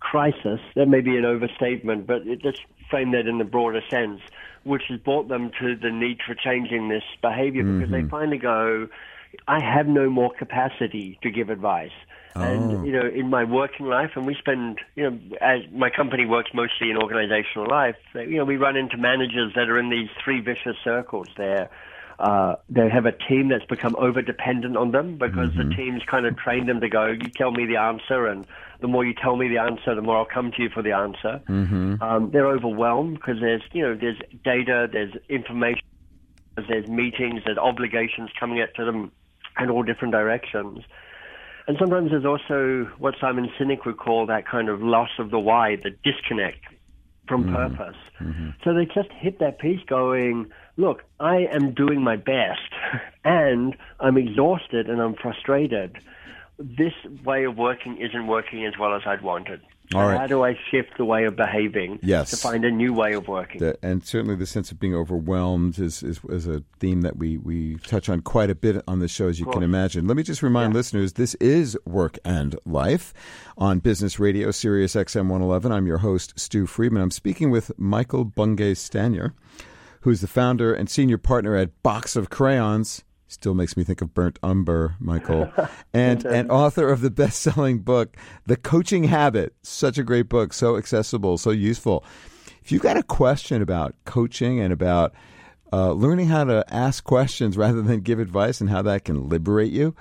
crisis. 0.00 0.58
That 0.74 0.86
may 0.86 1.00
be 1.00 1.16
an 1.16 1.24
overstatement, 1.24 2.06
but 2.06 2.26
it, 2.26 2.40
let's 2.44 2.58
frame 2.90 3.12
that 3.12 3.28
in 3.28 3.38
the 3.38 3.44
broader 3.44 3.80
sense, 3.88 4.20
which 4.64 4.82
has 4.88 4.98
brought 4.98 5.28
them 5.28 5.52
to 5.60 5.76
the 5.76 5.92
need 5.92 6.18
for 6.26 6.34
changing 6.34 6.88
this 6.88 7.04
behavior 7.22 7.62
because 7.62 7.92
they 7.92 8.02
finally 8.02 8.38
go, 8.38 8.88
I 9.46 9.60
have 9.62 9.86
no 9.86 10.10
more 10.10 10.32
capacity 10.36 11.18
to 11.22 11.30
give 11.30 11.48
advice. 11.48 11.92
And 12.34 12.86
you 12.86 12.92
know, 12.92 13.06
in 13.06 13.30
my 13.30 13.44
working 13.44 13.86
life, 13.86 14.12
and 14.16 14.26
we 14.26 14.34
spend, 14.34 14.78
you 14.96 15.08
know, 15.08 15.18
as 15.40 15.60
my 15.72 15.88
company 15.88 16.26
works 16.26 16.50
mostly 16.52 16.90
in 16.90 16.96
organizational 16.96 17.68
life, 17.68 17.96
you 18.14 18.36
know, 18.36 18.44
we 18.44 18.56
run 18.56 18.76
into 18.76 18.96
managers 18.96 19.52
that 19.54 19.68
are 19.68 19.78
in 19.78 19.88
these 19.88 20.08
three 20.22 20.40
vicious 20.40 20.76
circles. 20.82 21.28
They're 21.36 21.70
uh, 22.18 22.54
they 22.68 22.88
have 22.88 23.06
a 23.06 23.12
team 23.12 23.48
that's 23.48 23.64
become 23.64 23.96
over 23.98 24.22
dependent 24.22 24.76
on 24.76 24.92
them 24.92 25.16
because 25.18 25.50
the 25.56 25.64
team's 25.76 26.02
kind 26.04 26.26
of 26.26 26.36
trained 26.36 26.68
them 26.68 26.80
to 26.80 26.88
go, 26.88 27.06
you 27.06 27.28
tell 27.36 27.50
me 27.50 27.66
the 27.66 27.76
answer, 27.76 28.26
and 28.26 28.46
the 28.80 28.86
more 28.86 29.04
you 29.04 29.14
tell 29.14 29.36
me 29.36 29.48
the 29.48 29.58
answer, 29.58 29.94
the 29.94 30.02
more 30.02 30.18
I'll 30.18 30.24
come 30.24 30.52
to 30.52 30.62
you 30.62 30.68
for 30.68 30.82
the 30.82 30.92
answer. 30.92 31.40
Um, 32.02 32.30
they're 32.30 32.46
overwhelmed 32.46 33.14
because 33.16 33.40
there's, 33.40 33.62
you 33.72 33.82
know, 33.82 33.94
there's 33.94 34.18
data, 34.44 34.88
there's 34.92 35.12
information, 35.28 35.82
there's 36.68 36.86
meetings, 36.86 37.42
there's 37.44 37.58
obligations 37.58 38.30
coming 38.38 38.60
at 38.60 38.74
to 38.76 38.84
them 38.84 39.10
in 39.58 39.70
all 39.70 39.82
different 39.82 40.12
directions. 40.12 40.84
And 41.66 41.76
sometimes 41.78 42.10
there's 42.10 42.26
also 42.26 42.90
what 42.98 43.14
Simon 43.20 43.50
Sinek 43.58 43.86
would 43.86 43.96
call 43.96 44.26
that 44.26 44.46
kind 44.46 44.68
of 44.68 44.82
loss 44.82 45.10
of 45.18 45.30
the 45.30 45.38
why, 45.38 45.76
the 45.76 45.90
disconnect 46.04 46.60
from 47.26 47.44
mm-hmm. 47.44 47.54
purpose. 47.54 47.96
Mm-hmm. 48.20 48.50
So 48.62 48.74
they 48.74 48.84
just 48.84 49.10
hit 49.12 49.38
that 49.38 49.58
piece 49.58 49.80
going, 49.86 50.50
look, 50.76 51.04
I 51.20 51.46
am 51.50 51.72
doing 51.72 52.02
my 52.02 52.16
best 52.16 52.60
and 53.24 53.76
I'm 53.98 54.18
exhausted 54.18 54.88
and 54.88 55.00
I'm 55.00 55.14
frustrated. 55.14 55.98
This 56.58 56.92
way 57.24 57.44
of 57.44 57.56
working 57.56 57.96
isn't 57.98 58.26
working 58.26 58.66
as 58.66 58.74
well 58.78 58.94
as 58.94 59.02
I'd 59.06 59.22
wanted. 59.22 59.60
All 59.94 60.06
right. 60.08 60.18
How 60.20 60.26
do 60.26 60.44
I 60.44 60.58
shift 60.70 60.96
the 60.98 61.04
way 61.04 61.24
of 61.24 61.36
behaving 61.36 61.98
Yes. 62.02 62.30
to 62.30 62.36
find 62.36 62.64
a 62.64 62.70
new 62.70 62.92
way 62.92 63.12
of 63.14 63.28
working? 63.28 63.60
The, 63.60 63.78
and 63.82 64.04
certainly 64.04 64.34
the 64.36 64.46
sense 64.46 64.70
of 64.72 64.78
being 64.80 64.94
overwhelmed 64.94 65.78
is, 65.78 66.02
is, 66.02 66.20
is 66.28 66.46
a 66.46 66.62
theme 66.80 67.02
that 67.02 67.16
we, 67.16 67.38
we 67.38 67.76
touch 67.86 68.08
on 68.08 68.20
quite 68.20 68.50
a 68.50 68.54
bit 68.54 68.82
on 68.88 68.98
the 68.98 69.08
show, 69.08 69.28
as 69.28 69.38
you 69.40 69.46
can 69.46 69.62
imagine. 69.62 70.06
Let 70.06 70.16
me 70.16 70.22
just 70.22 70.42
remind 70.42 70.74
listeners 70.74 71.14
this 71.14 71.34
is 71.36 71.76
Work 71.84 72.18
and 72.24 72.56
Life 72.64 73.12
on 73.56 73.78
Business 73.78 74.18
Radio, 74.18 74.50
Sirius 74.50 74.94
XM 74.94 75.28
111. 75.28 75.72
I'm 75.72 75.86
your 75.86 75.98
host, 75.98 76.38
Stu 76.38 76.66
Friedman. 76.66 77.02
I'm 77.02 77.10
speaking 77.10 77.50
with 77.50 77.70
Michael 77.78 78.24
Bungay 78.24 78.74
Stanier, 78.74 79.32
who's 80.00 80.20
the 80.20 80.26
founder 80.26 80.74
and 80.74 80.88
senior 80.90 81.18
partner 81.18 81.56
at 81.56 81.82
Box 81.82 82.16
of 82.16 82.30
Crayons. 82.30 83.04
Still 83.26 83.54
makes 83.54 83.76
me 83.76 83.84
think 83.84 84.00
of 84.02 84.14
burnt 84.14 84.38
umber, 84.42 84.96
Michael. 85.00 85.50
and 85.94 86.24
and 86.24 86.50
author 86.50 86.88
of 86.88 87.00
the 87.00 87.10
best-selling 87.10 87.80
book, 87.80 88.16
The 88.46 88.56
Coaching 88.56 89.04
Habit. 89.04 89.54
Such 89.62 89.98
a 89.98 90.02
great 90.02 90.28
book, 90.28 90.52
so 90.52 90.76
accessible, 90.76 91.38
so 91.38 91.50
useful. 91.50 92.04
If 92.62 92.72
you've 92.72 92.82
got 92.82 92.96
a 92.96 93.02
question 93.02 93.60
about 93.62 93.94
coaching 94.04 94.60
and 94.60 94.72
about 94.72 95.14
uh, 95.72 95.92
learning 95.92 96.28
how 96.28 96.44
to 96.44 96.64
ask 96.72 97.02
questions 97.04 97.56
rather 97.56 97.82
than 97.82 98.00
give 98.00 98.18
advice 98.18 98.60
and 98.60 98.70
how 98.70 98.82
that 98.82 99.04
can 99.04 99.28
liberate 99.28 99.72
you, 99.72 99.94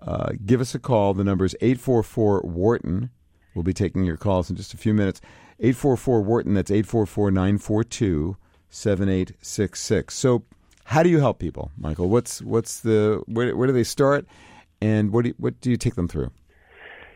uh, 0.00 0.32
give 0.44 0.60
us 0.60 0.74
a 0.74 0.78
call. 0.78 1.14
The 1.14 1.24
number 1.24 1.44
is 1.44 1.56
844 1.60 2.42
Wharton. 2.42 3.10
We'll 3.54 3.62
be 3.62 3.72
taking 3.72 4.04
your 4.04 4.16
calls 4.16 4.50
in 4.50 4.56
just 4.56 4.74
a 4.74 4.76
few 4.76 4.94
minutes. 4.94 5.20
844 5.60 6.22
Wharton, 6.22 6.54
that's 6.54 6.70
844 6.70 7.30
942 7.30 8.36
7866. 8.70 10.14
So, 10.14 10.44
how 10.84 11.02
do 11.02 11.08
you 11.08 11.20
help 11.20 11.38
people, 11.38 11.70
Michael? 11.78 12.08
What's 12.08 12.42
what's 12.42 12.80
the 12.80 13.22
where, 13.26 13.56
where 13.56 13.66
do 13.66 13.72
they 13.72 13.84
start, 13.84 14.26
and 14.80 15.12
what 15.12 15.22
do 15.22 15.28
you, 15.28 15.34
what 15.38 15.60
do 15.60 15.70
you 15.70 15.76
take 15.76 15.94
them 15.94 16.08
through? 16.08 16.30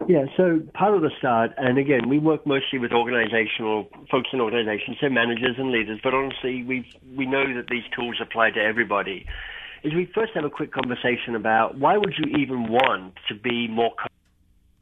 Yeah, 0.09 0.27
so 0.37 0.61
part 0.75 0.95
of 0.95 1.01
the 1.01 1.11
start, 1.19 1.53
and 1.57 1.79
again, 1.79 2.09
we 2.09 2.19
work 2.19 2.47
mostly 2.47 2.79
with 2.79 2.93
organizational 2.93 3.89
folks 4.11 4.29
in 4.33 4.41
organizations, 4.41 4.99
so 5.01 5.09
managers 5.09 5.57
and 5.59 5.73
leaders. 5.73 5.99
But 6.03 6.15
honestly, 6.15 6.63
we 6.63 6.87
we 7.17 7.27
know 7.27 7.45
that 7.55 7.69
these 7.69 7.85
tools 7.95 8.17
apply 8.21 8.51
to 8.53 8.61
everybody. 8.61 9.27
Is 9.83 9.95
we 9.95 10.07
first 10.15 10.33
have 10.35 10.45
a 10.45 10.51
quick 10.51 10.73
conversation 10.73 11.35
about 11.35 11.79
why 11.79 11.97
would 11.97 12.15
you 12.19 12.37
even 12.39 12.69
want 12.69 13.15
to 13.29 13.35
be 13.35 13.69
more. 13.69 13.91
Co- 13.91 14.09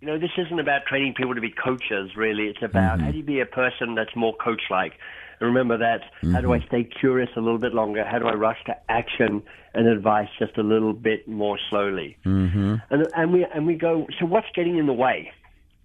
you 0.00 0.08
know, 0.08 0.18
this 0.18 0.32
isn't 0.36 0.58
about 0.60 0.84
training 0.86 1.14
people 1.14 1.34
to 1.34 1.40
be 1.40 1.50
coaches. 1.50 2.16
Really, 2.16 2.44
it's 2.44 2.62
about 2.62 2.98
Mm-hmm. 2.98 3.04
how 3.06 3.10
do 3.12 3.16
you 3.16 3.24
be 3.24 3.40
a 3.40 3.46
person 3.46 3.94
that's 3.94 4.14
more 4.14 4.34
coach-like. 4.36 4.92
And 5.40 5.48
remember 5.48 5.76
that. 5.78 6.02
How 6.32 6.40
do 6.40 6.52
I 6.52 6.58
Mm-hmm. 6.58 6.66
stay 6.68 6.84
curious 6.84 7.30
a 7.36 7.40
little 7.40 7.58
bit 7.58 7.74
longer? 7.74 8.04
How 8.04 8.18
do 8.18 8.26
I 8.26 8.34
rush 8.34 8.58
to 8.66 8.76
action 8.90 9.42
and 9.74 9.88
advice 9.88 10.28
just 10.38 10.56
a 10.58 10.62
little 10.62 10.92
bit 10.92 11.26
more 11.28 11.58
slowly? 11.70 12.16
Mm-hmm. 12.24 12.76
And 12.90 13.06
and 13.16 13.32
we 13.32 13.44
and 13.44 13.66
we 13.66 13.74
go. 13.74 14.06
So 14.18 14.26
what's 14.26 14.46
getting 14.54 14.78
in 14.78 14.86
the 14.86 14.92
way? 14.92 15.32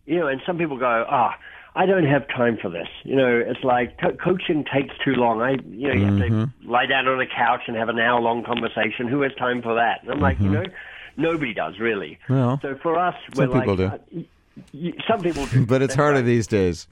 You 0.05 0.19
know, 0.19 0.27
and 0.27 0.41
some 0.45 0.57
people 0.57 0.77
go, 0.77 1.05
ah. 1.09 1.35
I 1.75 1.85
don't 1.85 2.05
have 2.07 2.27
time 2.29 2.57
for 2.59 2.67
this. 2.69 2.87
You 3.03 3.15
know, 3.15 3.37
it's 3.45 3.63
like 3.63 3.99
co- 4.01 4.13
coaching 4.17 4.65
takes 4.73 4.93
too 5.05 5.11
long. 5.13 5.39
I, 5.39 5.51
you 5.69 5.87
know, 5.87 5.93
you 5.93 6.05
have 6.05 6.13
Mm-hmm. 6.15 6.65
to 6.65 6.69
lie 6.69 6.87
down 6.87 7.07
on 7.07 7.21
a 7.21 7.27
couch 7.27 7.61
and 7.67 7.77
have 7.77 7.89
an 7.89 7.99
hour-long 7.99 8.43
conversation. 8.43 9.07
Who 9.07 9.21
has 9.21 9.31
time 9.35 9.61
for 9.61 9.75
that? 9.75 10.01
And 10.01 10.11
I'm 10.11 10.19
like, 10.19 10.39
you 10.41 10.49
know, 10.49 10.63
nobody 11.15 11.53
does 11.53 11.77
really. 11.79 12.17
Mm-hmm. 12.27 12.33
Well, 12.33 12.59
so 12.63 12.75
for 12.81 12.97
us, 12.97 13.13
some 13.35 13.49
we're 13.51 13.59
people 13.59 13.75
do. 13.75 13.85
uh, 13.85 13.97
y- 14.11 14.25
y- 14.73 14.93
some 15.07 15.21
people 15.21 15.45
do, 15.45 15.63
But 15.67 15.83
it's 15.83 15.93
harder 15.93 16.15
right. 16.17 16.25
these 16.25 16.47
days. 16.47 16.87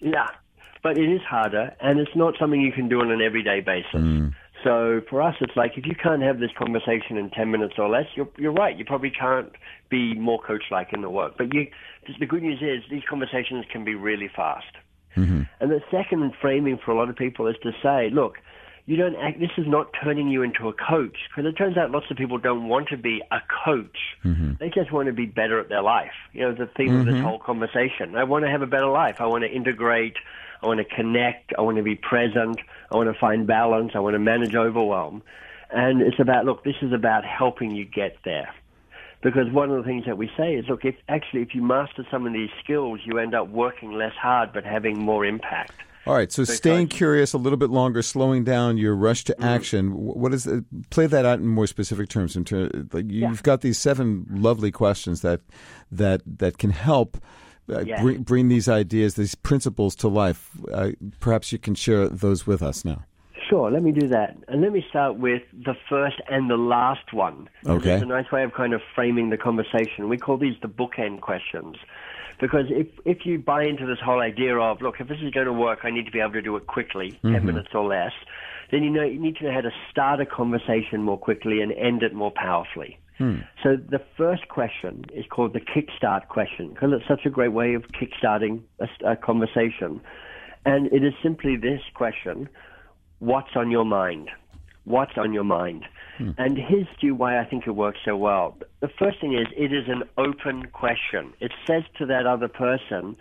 Yeah, 0.00 0.28
but 0.84 0.96
it 0.98 1.10
is 1.10 1.22
harder, 1.22 1.74
and 1.80 1.98
it's 1.98 2.14
not 2.14 2.34
something 2.38 2.60
you 2.60 2.70
can 2.70 2.88
do 2.88 3.00
on 3.00 3.10
an 3.10 3.22
everyday 3.22 3.60
basis. 3.60 3.96
Mm. 3.96 4.34
So 4.62 5.00
for 5.10 5.20
us, 5.20 5.34
it's 5.40 5.56
like 5.56 5.72
if 5.76 5.86
you 5.86 5.96
can't 6.00 6.22
have 6.22 6.38
this 6.38 6.50
conversation 6.56 7.16
in 7.16 7.30
ten 7.30 7.50
minutes 7.50 7.74
or 7.78 7.88
less, 7.88 8.06
you're 8.14 8.28
you're 8.38 8.52
right. 8.52 8.76
You 8.76 8.84
probably 8.84 9.10
can't 9.10 9.50
be 9.90 10.14
more 10.14 10.40
coach-like 10.40 10.92
in 10.92 11.00
the 11.00 11.10
work. 11.10 11.32
But 11.36 11.52
you, 11.52 11.66
the 12.20 12.26
good 12.26 12.42
news 12.42 12.60
is 12.62 12.88
these 12.90 13.02
conversations 13.08 13.64
can 13.72 13.84
be 13.84 13.94
really 13.94 14.30
fast. 14.34 14.74
Mm-hmm. 15.16 15.42
And 15.60 15.70
the 15.70 15.80
second 15.90 16.32
framing 16.40 16.78
for 16.84 16.90
a 16.92 16.96
lot 16.96 17.08
of 17.08 17.16
people 17.16 17.46
is 17.46 17.56
to 17.62 17.72
say, 17.82 18.10
look, 18.10 18.34
you 18.86 18.96
don't 18.96 19.16
act, 19.16 19.38
this 19.38 19.50
is 19.56 19.66
not 19.66 19.86
turning 20.02 20.28
you 20.28 20.42
into 20.42 20.68
a 20.68 20.72
coach. 20.72 21.16
Because 21.28 21.48
it 21.48 21.56
turns 21.56 21.76
out 21.76 21.90
lots 21.90 22.06
of 22.10 22.16
people 22.16 22.38
don't 22.38 22.68
want 22.68 22.88
to 22.88 22.96
be 22.96 23.22
a 23.30 23.40
coach. 23.64 23.96
Mm-hmm. 24.24 24.54
They 24.60 24.70
just 24.70 24.92
want 24.92 25.06
to 25.06 25.12
be 25.12 25.26
better 25.26 25.60
at 25.60 25.68
their 25.68 25.82
life. 25.82 26.12
You 26.32 26.42
know, 26.42 26.54
the 26.54 26.68
theme 26.76 26.96
of 27.00 27.06
this 27.06 27.14
mm-hmm. 27.14 27.24
whole 27.24 27.38
conversation. 27.38 28.16
I 28.16 28.24
want 28.24 28.44
to 28.44 28.50
have 28.50 28.62
a 28.62 28.66
better 28.66 28.88
life. 28.88 29.16
I 29.20 29.26
want 29.26 29.44
to 29.44 29.50
integrate. 29.50 30.16
I 30.64 30.66
want 30.66 30.78
to 30.78 30.84
connect. 30.84 31.52
I 31.58 31.60
want 31.60 31.76
to 31.76 31.82
be 31.82 31.94
present. 31.94 32.58
I 32.90 32.96
want 32.96 33.12
to 33.12 33.18
find 33.18 33.46
balance. 33.46 33.92
I 33.94 33.98
want 33.98 34.14
to 34.14 34.18
manage 34.18 34.54
overwhelm. 34.54 35.22
And 35.70 36.00
it's 36.00 36.18
about, 36.18 36.46
look, 36.46 36.64
this 36.64 36.76
is 36.80 36.92
about 36.92 37.24
helping 37.24 37.70
you 37.72 37.84
get 37.84 38.16
there. 38.24 38.52
Because 39.22 39.50
one 39.50 39.70
of 39.70 39.76
the 39.76 39.82
things 39.82 40.04
that 40.06 40.18
we 40.18 40.30
say 40.36 40.54
is, 40.54 40.66
look, 40.68 40.84
if 40.84 40.94
actually 41.08 41.42
if 41.42 41.54
you 41.54 41.62
master 41.62 42.06
some 42.10 42.26
of 42.26 42.32
these 42.32 42.50
skills, 42.62 43.00
you 43.04 43.18
end 43.18 43.34
up 43.34 43.48
working 43.48 43.92
less 43.92 44.12
hard 44.14 44.52
but 44.52 44.64
having 44.64 44.98
more 44.98 45.24
impact. 45.24 45.72
All 46.06 46.14
right, 46.14 46.30
so 46.30 46.44
staying 46.44 46.88
curious 46.88 47.32
a 47.32 47.38
little 47.38 47.56
bit 47.56 47.70
longer, 47.70 48.02
slowing 48.02 48.44
down 48.44 48.76
your 48.76 48.94
rush 48.94 49.24
to 49.24 49.32
mm-hmm. 49.32 49.44
action. 49.44 49.90
wh- 49.90 50.16
What 50.16 50.34
is 50.34 50.46
it? 50.46 50.90
Play 50.90 51.06
that 51.06 51.24
out 51.24 51.38
in 51.38 51.46
more 51.46 51.66
specific 51.66 52.10
terms. 52.10 52.36
In 52.36 52.44
ter- 52.44 52.70
like 52.92 53.06
you've 53.08 53.42
got 53.42 53.62
these 53.62 53.78
seven 53.78 54.26
lovely 54.30 54.70
questions 54.70 55.22
that 55.22 55.40
that 55.90 56.20
that 56.26 56.58
can 56.58 56.70
help 56.70 57.16
uh, 57.70 57.80
Yeah. 57.80 58.02
bring, 58.02 58.22
bring 58.22 58.48
these 58.48 58.68
ideas, 58.68 59.14
these 59.14 59.34
principles 59.34 59.94
to 59.96 60.08
life. 60.08 60.50
Uh, 60.72 60.90
perhaps 61.20 61.52
you 61.52 61.58
can 61.58 61.74
share 61.74 62.08
those 62.08 62.46
with 62.46 62.62
us 62.62 62.84
now. 62.84 63.04
Sure, 63.48 63.70
let 63.70 63.82
me 63.82 63.92
do 63.92 64.08
that. 64.08 64.36
And 64.48 64.62
let 64.62 64.72
me 64.72 64.84
start 64.88 65.16
with 65.16 65.42
the 65.52 65.74
first 65.88 66.16
and 66.28 66.48
the 66.50 66.56
last 66.56 67.12
one. 67.12 67.48
Okay. 67.66 67.94
It's 67.94 68.02
a 68.02 68.06
nice 68.06 68.30
way 68.32 68.42
of 68.42 68.54
kind 68.54 68.72
of 68.72 68.80
framing 68.94 69.30
the 69.30 69.36
conversation. 69.36 70.08
We 70.08 70.16
call 70.16 70.38
these 70.38 70.54
the 70.62 70.68
bookend 70.68 71.20
questions. 71.20 71.76
Because 72.40 72.66
if, 72.70 72.88
if 73.04 73.24
you 73.24 73.38
buy 73.38 73.62
into 73.64 73.86
this 73.86 73.98
whole 74.04 74.20
idea 74.20 74.56
of, 74.58 74.82
look, 74.82 74.96
if 74.98 75.08
this 75.08 75.18
is 75.22 75.30
going 75.30 75.46
to 75.46 75.52
work, 75.52 75.80
I 75.84 75.90
need 75.90 76.06
to 76.06 76.10
be 76.10 76.20
able 76.20 76.32
to 76.32 76.42
do 76.42 76.56
it 76.56 76.66
quickly, 76.66 77.18
10 77.22 77.44
minutes 77.46 77.68
or 77.74 77.84
less, 77.84 78.12
then 78.72 78.82
you 78.82 78.90
know 78.90 79.04
you 79.04 79.20
need 79.20 79.36
to 79.36 79.44
know 79.44 79.52
how 79.52 79.60
to 79.60 79.70
start 79.90 80.20
a 80.20 80.26
conversation 80.26 81.02
more 81.02 81.18
quickly 81.18 81.60
and 81.60 81.70
end 81.72 82.02
it 82.02 82.12
more 82.12 82.32
powerfully. 82.34 82.98
Hmm. 83.18 83.36
So 83.62 83.76
the 83.76 84.00
first 84.16 84.48
question 84.48 85.04
is 85.12 85.24
called 85.30 85.52
the 85.52 85.60
kickstart 85.60 86.28
question 86.28 86.70
because 86.70 86.90
it's 86.92 87.06
such 87.06 87.24
a 87.26 87.30
great 87.30 87.52
way 87.52 87.74
of 87.74 87.84
kickstarting 87.88 88.62
a, 88.80 89.12
a 89.12 89.16
conversation. 89.16 90.00
And 90.66 90.86
it 90.92 91.04
is 91.04 91.12
simply 91.22 91.56
this 91.56 91.80
question 91.94 92.48
what's 93.20 93.54
on 93.54 93.70
your 93.70 93.84
mind? 93.84 94.30
What's 94.84 95.16
on 95.16 95.32
your 95.32 95.44
mind? 95.44 95.84
Hmm. 96.18 96.30
And 96.36 96.58
here's 96.58 96.86
Stu 96.96 97.14
why 97.14 97.40
I 97.40 97.44
think 97.44 97.66
it 97.66 97.72
works 97.72 98.00
so 98.04 98.16
well. 98.16 98.58
The 98.80 98.90
first 98.98 99.20
thing 99.20 99.34
is 99.34 99.46
it 99.56 99.72
is 99.72 99.88
an 99.88 100.02
open 100.18 100.66
question. 100.72 101.32
It 101.40 101.52
says 101.66 101.84
to 101.98 102.06
that 102.06 102.26
other 102.26 102.48
person, 102.48 103.16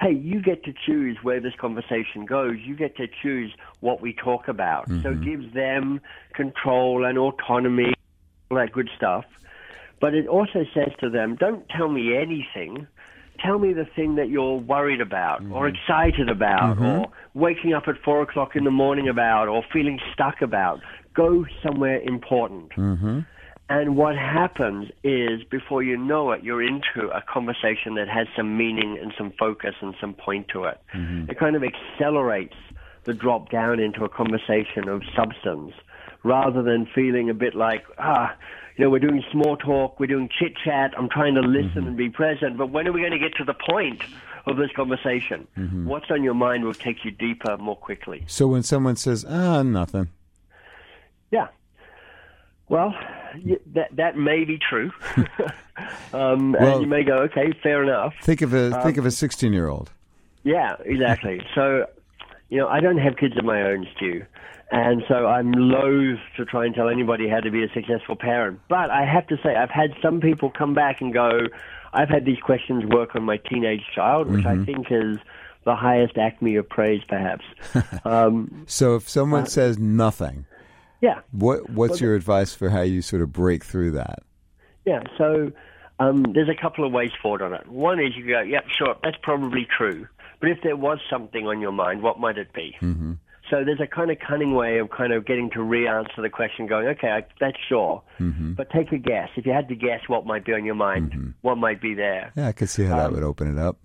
hey, 0.00 0.12
you 0.12 0.42
get 0.42 0.64
to 0.64 0.72
choose 0.86 1.18
where 1.22 1.40
this 1.40 1.54
conversation 1.60 2.26
goes. 2.26 2.56
You 2.64 2.74
get 2.74 2.96
to 2.96 3.06
choose 3.22 3.52
what 3.80 4.00
we 4.00 4.12
talk 4.12 4.48
about. 4.48 4.88
So 4.88 4.94
it 4.94 5.02
mm-hmm. 5.04 5.22
gives 5.22 5.54
them 5.54 6.00
control 6.34 7.04
and 7.04 7.16
autonomy, 7.16 7.94
all 8.50 8.58
that 8.58 8.72
good 8.72 8.90
stuff. 8.96 9.24
But 10.00 10.14
it 10.14 10.26
also 10.26 10.64
says 10.74 10.92
to 11.00 11.08
them, 11.08 11.36
don't 11.36 11.68
tell 11.68 11.88
me 11.88 12.16
anything. 12.16 12.86
Tell 13.44 13.58
me 13.58 13.72
the 13.72 13.86
thing 13.96 14.14
that 14.16 14.28
you're 14.28 14.58
worried 14.58 15.00
about 15.00 15.40
or 15.50 15.68
mm-hmm. 15.68 15.74
excited 15.74 16.28
about 16.28 16.76
mm-hmm. 16.76 16.84
or 16.84 17.06
waking 17.34 17.72
up 17.72 17.84
at 17.88 17.96
four 18.04 18.22
o'clock 18.22 18.54
in 18.54 18.64
the 18.64 18.70
morning 18.70 19.08
about 19.08 19.48
or 19.48 19.64
feeling 19.72 19.98
stuck 20.12 20.42
about. 20.42 20.80
Go 21.14 21.46
somewhere 21.62 22.00
important. 22.00 22.70
Mm-hmm. 22.72 23.20
And 23.70 23.96
what 23.96 24.14
happens 24.14 24.90
is, 25.02 25.42
before 25.50 25.82
you 25.82 25.96
know 25.96 26.32
it, 26.32 26.44
you're 26.44 26.62
into 26.62 27.08
a 27.08 27.22
conversation 27.22 27.94
that 27.94 28.08
has 28.08 28.26
some 28.36 28.58
meaning 28.58 28.98
and 29.00 29.12
some 29.16 29.32
focus 29.38 29.74
and 29.80 29.94
some 30.00 30.12
point 30.12 30.48
to 30.48 30.64
it. 30.64 30.78
It 31.30 31.38
kind 31.38 31.56
of 31.56 31.64
accelerates 31.64 32.56
the 33.04 33.14
drop 33.14 33.50
down 33.50 33.80
into 33.80 34.04
a 34.04 34.08
conversation 34.08 34.88
of 34.88 35.02
substance 35.16 35.72
rather 36.24 36.62
than 36.62 36.86
feeling 36.94 37.30
a 37.30 37.34
bit 37.34 37.54
like, 37.54 37.84
ah, 37.98 38.34
you 38.76 38.84
know, 38.84 38.90
we're 38.90 38.98
doing 38.98 39.22
small 39.30 39.56
talk, 39.56 40.00
we're 40.00 40.06
doing 40.08 40.28
chit 40.36 40.54
chat, 40.64 40.92
I'm 40.98 41.08
trying 41.08 41.34
to 41.36 41.40
listen 41.42 41.86
and 41.86 41.96
be 41.96 42.08
present, 42.10 42.58
but 42.58 42.70
when 42.70 42.88
are 42.88 42.92
we 42.92 43.00
going 43.00 43.12
to 43.12 43.18
get 43.20 43.36
to 43.36 43.44
the 43.44 43.54
point 43.54 44.02
of 44.46 44.56
this 44.56 44.70
conversation? 44.74 45.46
What's 45.86 46.10
on 46.10 46.24
your 46.24 46.34
mind 46.34 46.64
will 46.64 46.74
take 46.74 47.04
you 47.04 47.12
deeper 47.12 47.56
more 47.58 47.76
quickly. 47.76 48.24
So 48.26 48.48
when 48.48 48.62
someone 48.64 48.96
says, 48.96 49.24
"Ah, 49.28 49.62
nothing," 49.62 50.08
Yeah. 51.30 51.48
Well, 52.68 52.94
that 53.74 53.94
that 53.96 54.16
may 54.16 54.44
be 54.44 54.58
true, 54.58 54.90
um, 56.12 56.52
Well- 56.52 56.72
and 56.74 56.80
you 56.82 56.86
may 56.88 57.04
go, 57.04 57.18
okay, 57.24 57.52
fair 57.62 57.82
enough. 57.82 58.14
think 58.22 58.42
of 58.42 58.52
a 58.54 58.82
think 58.82 58.96
of 58.96 59.06
a 59.06 59.10
sixteen-year-old. 59.10 59.90
Yeah, 60.42 60.76
exactly. 60.84 61.40
so, 61.54 61.86
you 62.48 62.58
know, 62.58 62.68
I 62.68 62.80
don't 62.80 62.98
have 62.98 63.16
kids 63.16 63.36
of 63.38 63.44
my 63.44 63.62
own, 63.62 63.86
Stu, 63.96 64.24
and 64.74 65.04
so 65.06 65.26
I'm 65.26 65.52
loath 65.52 66.18
to 66.36 66.44
try 66.44 66.66
and 66.66 66.74
tell 66.74 66.88
anybody 66.88 67.28
how 67.28 67.38
to 67.38 67.50
be 67.50 67.62
a 67.62 67.68
successful 67.72 68.16
parent. 68.16 68.60
But 68.68 68.90
I 68.90 69.04
have 69.04 69.26
to 69.28 69.36
say, 69.42 69.54
I've 69.54 69.70
had 69.70 69.90
some 70.02 70.20
people 70.20 70.50
come 70.50 70.74
back 70.74 71.00
and 71.00 71.12
go, 71.12 71.30
I've 71.92 72.08
had 72.08 72.24
these 72.24 72.40
questions 72.44 72.84
work 72.86 73.14
on 73.14 73.22
my 73.22 73.36
teenage 73.36 73.82
child, 73.94 74.28
which 74.28 74.44
I 74.44 74.56
think 74.64 74.88
is 74.90 75.18
the 75.64 75.76
highest 75.76 76.18
acme 76.18 76.56
of 76.56 76.68
praise, 76.68 77.02
perhaps. 77.08 77.44
um, 78.04 78.64
So 78.66 78.96
if 78.96 79.08
someone 79.08 79.46
says 79.46 79.78
nothing, 79.78 80.44
yeah. 81.00 81.20
what 81.30 81.70
what's 81.70 82.00
your 82.00 82.16
advice 82.16 82.52
for 82.52 82.68
how 82.68 82.82
you 82.82 83.00
sort 83.00 83.22
of 83.22 83.32
break 83.32 83.64
through 83.64 83.92
that? 83.92 84.24
Yeah, 84.84 85.04
so 85.16 85.52
um, 86.00 86.24
there's 86.34 86.48
a 86.48 86.60
couple 86.60 86.84
of 86.84 86.92
ways 86.92 87.12
forward 87.22 87.42
on 87.42 87.54
it. 87.54 87.68
One 87.68 88.00
is 88.00 88.16
you 88.16 88.26
go, 88.26 88.40
yep, 88.40 88.64
sure, 88.76 88.96
that's 89.04 89.16
probably 89.22 89.66
true. 89.76 90.08
But 90.40 90.50
if 90.50 90.58
there 90.62 90.76
was 90.76 90.98
something 91.08 91.46
on 91.46 91.60
your 91.60 91.72
mind, 91.72 92.02
what 92.02 92.18
might 92.18 92.36
it 92.38 92.52
be? 92.52 92.76
Mm-hmm. 92.82 93.12
So 93.54 93.64
there's 93.64 93.80
a 93.80 93.86
kind 93.86 94.10
of 94.10 94.18
cunning 94.18 94.54
way 94.54 94.78
of 94.78 94.90
kind 94.90 95.12
of 95.12 95.24
getting 95.26 95.48
to 95.50 95.62
re-answer 95.62 96.20
the 96.22 96.28
question, 96.28 96.66
going, 96.66 96.88
okay, 96.88 97.08
I, 97.08 97.24
that's 97.38 97.56
sure. 97.68 98.02
But 98.18 98.68
take 98.70 98.90
a 98.90 98.98
guess. 98.98 99.28
If 99.36 99.46
you 99.46 99.52
had 99.52 99.68
to 99.68 99.76
guess 99.76 100.00
what 100.08 100.26
might 100.26 100.44
be 100.44 100.52
on 100.54 100.64
your 100.64 100.74
mind, 100.74 101.34
what 101.42 101.56
might 101.56 101.80
be 101.80 101.94
there? 101.94 102.32
Yeah, 102.36 102.48
I 102.48 102.52
could 102.52 102.68
see 102.68 102.84
how 102.84 102.96
that 102.96 103.12
would 103.12 103.22
open 103.22 103.56
it 103.56 103.58
up. 103.60 103.76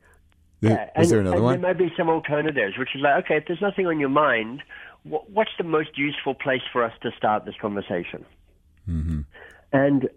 There- 0.62 0.72
Um, 0.72 0.78
Yeah, 0.78 0.84
is 0.86 0.90
and, 0.96 1.12
there 1.12 1.20
another 1.20 1.36
and 1.38 1.46
one? 1.46 1.62
There 1.62 1.70
might 1.70 1.78
be 1.78 1.94
some 1.96 2.10
alternatives, 2.10 2.78
which 2.80 2.90
is 2.96 3.02
like, 3.02 3.24
okay, 3.26 3.38
if 3.38 3.46
there's 3.48 3.62
nothing 3.62 3.86
on 3.88 4.00
your 4.00 4.10
mind, 4.10 4.62
wh- 5.04 5.30
what's 5.30 5.52
the 5.58 5.64
most 5.64 5.98
useful 5.98 6.34
place 6.34 6.64
for 6.74 6.84
us 6.84 6.94
to 7.04 7.12
start 7.16 7.46
this 7.46 7.56
conversation? 7.62 8.26
Mm-hmm. 8.90 9.22
And 9.72 10.10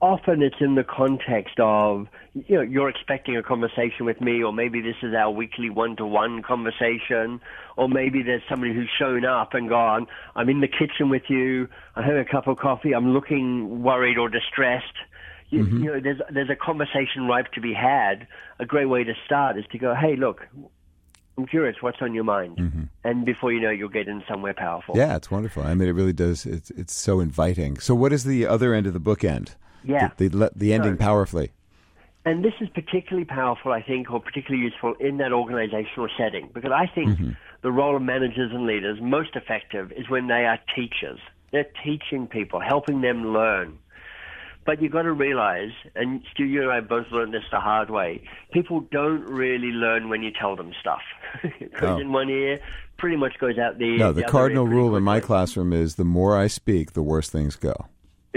often 0.00 0.42
it's 0.42 0.56
in 0.60 0.76
the 0.76 0.84
context 0.84 1.58
of 1.58 2.06
you 2.34 2.56
know 2.56 2.62
you're 2.62 2.88
expecting 2.88 3.36
a 3.36 3.42
conversation 3.42 4.06
with 4.06 4.20
me 4.20 4.42
or 4.42 4.52
maybe 4.52 4.80
this 4.80 4.94
is 5.02 5.12
our 5.12 5.30
weekly 5.30 5.70
one-to-one 5.70 6.42
conversation 6.42 7.40
or 7.76 7.88
maybe 7.88 8.22
there's 8.22 8.42
somebody 8.48 8.72
who's 8.72 8.90
shown 8.96 9.24
up 9.24 9.54
and 9.54 9.68
gone 9.68 10.06
i'm 10.36 10.48
in 10.48 10.60
the 10.60 10.68
kitchen 10.68 11.08
with 11.08 11.22
you 11.28 11.68
i'm 11.96 12.04
having 12.04 12.20
a 12.20 12.24
cup 12.24 12.46
of 12.46 12.56
coffee 12.58 12.94
i'm 12.94 13.12
looking 13.12 13.82
worried 13.82 14.18
or 14.18 14.28
distressed 14.28 14.84
you, 15.50 15.64
mm-hmm. 15.64 15.82
you 15.82 15.92
know 15.92 16.00
there's 16.00 16.20
there's 16.32 16.50
a 16.50 16.56
conversation 16.56 17.26
ripe 17.26 17.50
to 17.52 17.60
be 17.60 17.74
had 17.74 18.28
a 18.60 18.66
great 18.66 18.86
way 18.86 19.02
to 19.02 19.14
start 19.26 19.58
is 19.58 19.64
to 19.72 19.78
go 19.78 19.94
hey 19.94 20.14
look 20.14 20.46
I'm 21.36 21.46
curious, 21.46 21.76
what's 21.80 21.98
on 22.02 22.14
your 22.14 22.24
mind? 22.24 22.56
Mm-hmm. 22.56 22.82
And 23.04 23.24
before 23.24 23.52
you 23.52 23.60
know, 23.60 23.70
you'll 23.70 23.88
get 23.88 24.08
in 24.08 24.24
somewhere 24.28 24.54
powerful. 24.54 24.96
Yeah, 24.96 25.14
it's 25.14 25.30
wonderful. 25.30 25.62
I 25.62 25.72
mean, 25.74 25.88
it 25.88 25.92
really 25.92 26.12
does. 26.12 26.44
It's 26.44 26.72
it's 26.72 26.92
so 26.92 27.20
inviting. 27.20 27.78
So, 27.78 27.94
what 27.94 28.12
is 28.12 28.24
the 28.24 28.44
other 28.44 28.74
end 28.74 28.88
of 28.88 28.92
the 28.92 28.98
book 28.98 29.22
end? 29.22 29.54
Yeah. 29.84 30.10
The, 30.16 30.28
the, 30.28 30.52
the 30.54 30.72
ending 30.72 30.96
powerfully. 30.96 31.52
And 32.24 32.44
this 32.44 32.52
is 32.60 32.68
particularly 32.68 33.24
powerful, 33.24 33.72
I 33.72 33.80
think, 33.80 34.10
or 34.10 34.20
particularly 34.20 34.62
useful 34.62 34.94
in 35.00 35.16
that 35.18 35.32
organizational 35.32 36.08
setting, 36.18 36.50
because 36.52 36.72
I 36.72 36.86
think 36.86 37.10
mm-hmm. 37.10 37.30
the 37.62 37.72
role 37.72 37.96
of 37.96 38.02
managers 38.02 38.50
and 38.52 38.66
leaders 38.66 38.98
most 39.00 39.34
effective 39.34 39.92
is 39.92 40.10
when 40.10 40.26
they 40.26 40.44
are 40.44 40.58
teachers. 40.76 41.20
They're 41.52 41.70
teaching 41.82 42.26
people, 42.26 42.60
helping 42.60 43.00
them 43.00 43.32
learn. 43.32 43.78
But 44.66 44.82
you've 44.82 44.92
got 44.92 45.02
to 45.02 45.12
realize, 45.12 45.70
and 45.94 46.22
Stu, 46.30 46.44
you 46.44 46.60
and 46.60 46.70
I 46.70 46.80
both 46.80 47.06
learned 47.10 47.32
this 47.32 47.44
the 47.50 47.60
hard 47.60 47.88
way, 47.88 48.22
people 48.52 48.80
don't 48.80 49.22
really 49.22 49.68
learn 49.72 50.10
when 50.10 50.22
you 50.22 50.30
tell 50.30 50.54
them 50.54 50.74
stuff. 50.78 51.00
it 51.42 51.72
goes 51.72 51.96
oh. 51.96 51.98
in 51.98 52.12
one 52.12 52.28
ear, 52.28 52.60
pretty 52.98 53.16
much 53.16 53.38
goes 53.38 53.56
out 53.56 53.78
the 53.78 53.96
No, 53.96 54.12
the, 54.12 54.20
the 54.20 54.28
cardinal 54.28 54.66
rule 54.66 54.94
in 54.94 55.02
my 55.02 55.20
classroom 55.20 55.72
is 55.72 55.94
the 55.94 56.04
more 56.04 56.36
I 56.36 56.48
speak, 56.48 56.92
the 56.92 57.02
worse 57.02 57.30
things 57.30 57.56
go. 57.56 57.86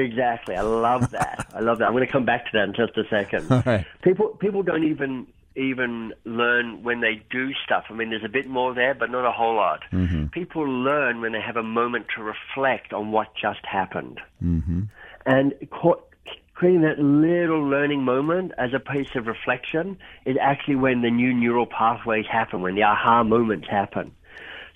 Exactly. 0.02 0.56
I 0.56 0.62
love 0.62 1.12
that. 1.12 1.48
I 1.54 1.60
love 1.60 1.80
that. 1.80 1.86
I'm 1.86 1.94
going 1.94 2.06
to 2.06 2.12
come 2.12 2.26
back 2.26 2.46
to 2.46 2.52
that 2.54 2.64
in 2.64 2.74
just 2.74 2.98
a 2.98 3.04
second. 3.10 3.52
All 3.52 3.64
right. 3.66 3.86
People 4.02 4.30
people 4.30 4.64
don't 4.64 4.84
even 4.84 5.28
even 5.56 6.14
learn 6.24 6.84
when 6.84 7.02
they 7.02 7.22
do 7.30 7.52
stuff. 7.66 7.86
I 7.90 7.94
mean, 7.94 8.10
there's 8.10 8.24
a 8.24 8.30
bit 8.30 8.48
more 8.48 8.74
there, 8.74 8.94
but 8.94 9.12
not 9.12 9.26
a 9.26 9.32
whole 9.32 9.56
lot. 9.56 9.82
Mm-hmm. 9.92 10.28
People 10.28 10.64
learn 10.64 11.20
when 11.20 11.34
they 11.34 11.42
have 11.42 11.58
a 11.58 11.64
moment 11.64 12.06
to 12.16 12.24
reflect 12.24 12.94
on 12.94 13.12
what 13.12 13.28
just 13.36 13.66
happened. 13.66 14.22
Mm-hmm. 14.42 14.84
And 15.26 15.54
creating 16.54 16.82
that 16.82 17.00
little 17.00 17.68
learning 17.68 18.04
moment 18.04 18.54
as 18.58 18.72
a 18.74 18.80
piece 18.80 19.10
of 19.16 19.28
reflection 19.28 19.98
is 20.26 20.38
actually 20.40 20.76
when 20.76 21.02
the 21.02 21.12
new 21.12 21.34
neural 21.34 21.66
pathways 21.66 22.26
happen, 22.32 22.62
when 22.62 22.76
the 22.76 22.84
aha 22.84 23.24
moments 23.24 23.68
happen. 23.68 24.12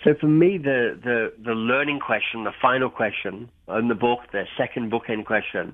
So 0.05 0.13
for 0.13 0.27
me, 0.27 0.59
the, 0.59 0.97
the, 1.03 1.33
the 1.43 1.53
learning 1.53 1.99
question, 1.99 2.43
the 2.43 2.53
final 2.61 2.91
question 2.91 3.49
in 3.67 3.87
the 3.87 3.95
book, 3.95 4.19
the 4.31 4.43
second 4.55 4.91
bookend 4.91 5.25
question, 5.25 5.73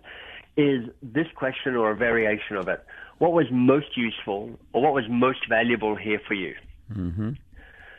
is 0.55 0.89
this 1.03 1.27
question 1.35 1.75
or 1.75 1.91
a 1.91 1.95
variation 1.95 2.55
of 2.55 2.69
it. 2.69 2.83
What 3.17 3.33
was 3.33 3.45
most 3.51 3.97
useful 3.97 4.57
or 4.71 4.81
what 4.81 4.93
was 4.93 5.03
most 5.09 5.47
valuable 5.49 5.95
here 5.97 6.21
for 6.25 6.33
you? 6.33 6.55
Mm-hmm. 6.93 7.31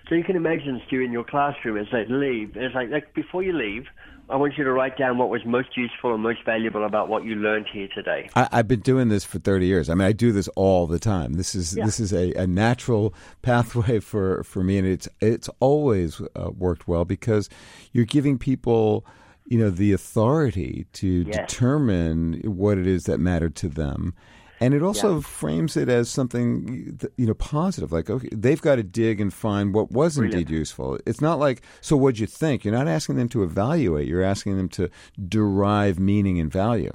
So 0.09 0.15
you 0.15 0.25
can 0.25 0.37
imagine, 0.37 0.81
Stu, 0.87 1.01
in 1.01 1.13
your 1.13 1.25
classroom 1.25 1.77
as 1.77 1.87
they 1.93 2.05
leave, 2.07 2.57
it's 2.57 2.75
like, 2.75 2.91
like 2.91 3.15
before 3.15 3.43
you 3.43 3.53
leave, 3.53 3.87
I 4.29 4.37
want 4.37 4.57
you 4.57 4.65
to 4.65 4.73
write 4.73 4.97
down 4.97 5.19
what 5.19 5.29
was 5.29 5.45
most 5.45 5.77
useful 5.77 6.15
and 6.15 6.23
most 6.23 6.45
valuable 6.45 6.85
about 6.85 7.09
what 7.09 7.25
you 7.25 7.35
learned 7.35 7.67
here 7.73 7.89
today. 7.95 8.31
I, 8.35 8.49
have 8.53 8.69
been 8.69 8.81
doing 8.81 9.09
this 9.09 9.25
for 9.25 9.39
thirty 9.39 9.67
years. 9.67 9.91
I 9.91 9.95
mean, 9.95 10.07
I 10.07 10.13
do 10.13 10.33
this 10.33 10.49
all 10.57 10.87
the 10.87 10.99
time. 10.99 11.35
This 11.35 11.55
is 11.55 11.77
yeah. 11.77 11.85
this 11.85 12.01
is 12.01 12.13
a, 12.13 12.33
a, 12.35 12.47
natural 12.47 13.15
pathway 13.43 14.01
for, 14.01 14.43
for 14.45 14.63
me, 14.63 14.79
and 14.79 14.87
it's 14.87 15.09
it's 15.21 15.51
always 15.61 16.21
uh, 16.35 16.51
worked 16.57 16.89
well 16.89 17.05
because 17.05 17.51
you're 17.93 18.07
giving 18.07 18.39
people 18.39 19.05
you 19.47 19.59
know 19.59 19.71
the 19.71 19.93
authority 19.93 20.87
to 20.95 21.25
yes. 21.27 21.37
determine 21.37 22.41
what 22.45 22.79
it 22.79 22.87
is 22.87 23.05
that 23.05 23.19
mattered 23.19 23.57
to 23.57 23.69
them 23.69 24.15
and 24.63 24.75
it 24.75 24.83
also 24.83 25.17
yeah. 25.17 25.21
frames 25.21 25.77
it 25.77 25.89
as 25.89 26.09
something 26.09 26.99
you 27.17 27.27
know 27.27 27.35
positive 27.35 27.91
like 27.93 28.09
okay 28.09 28.29
they've 28.33 28.63
got 28.63 28.77
to 28.77 28.83
dig 28.83 29.21
and 29.21 29.35
find 29.35 29.75
what 29.75 29.91
was 29.91 30.17
Brilliant. 30.17 30.41
indeed 30.41 30.57
useful 30.57 30.99
it's 31.05 31.21
not 31.21 31.39
like 31.39 31.63
so 31.81 31.97
what'd 31.97 32.21
you 32.21 32.27
think 32.27 32.65
you're 32.65 32.75
not 32.75 32.89
asking 32.89 33.17
them 33.17 33.29
to 33.31 33.43
evaluate 33.43 34.07
you're 34.07 34.23
asking 34.23 34.57
them 34.57 34.69
to 34.71 34.89
derive 35.29 35.99
meaning 35.99 36.39
and 36.39 36.51
value 36.51 36.93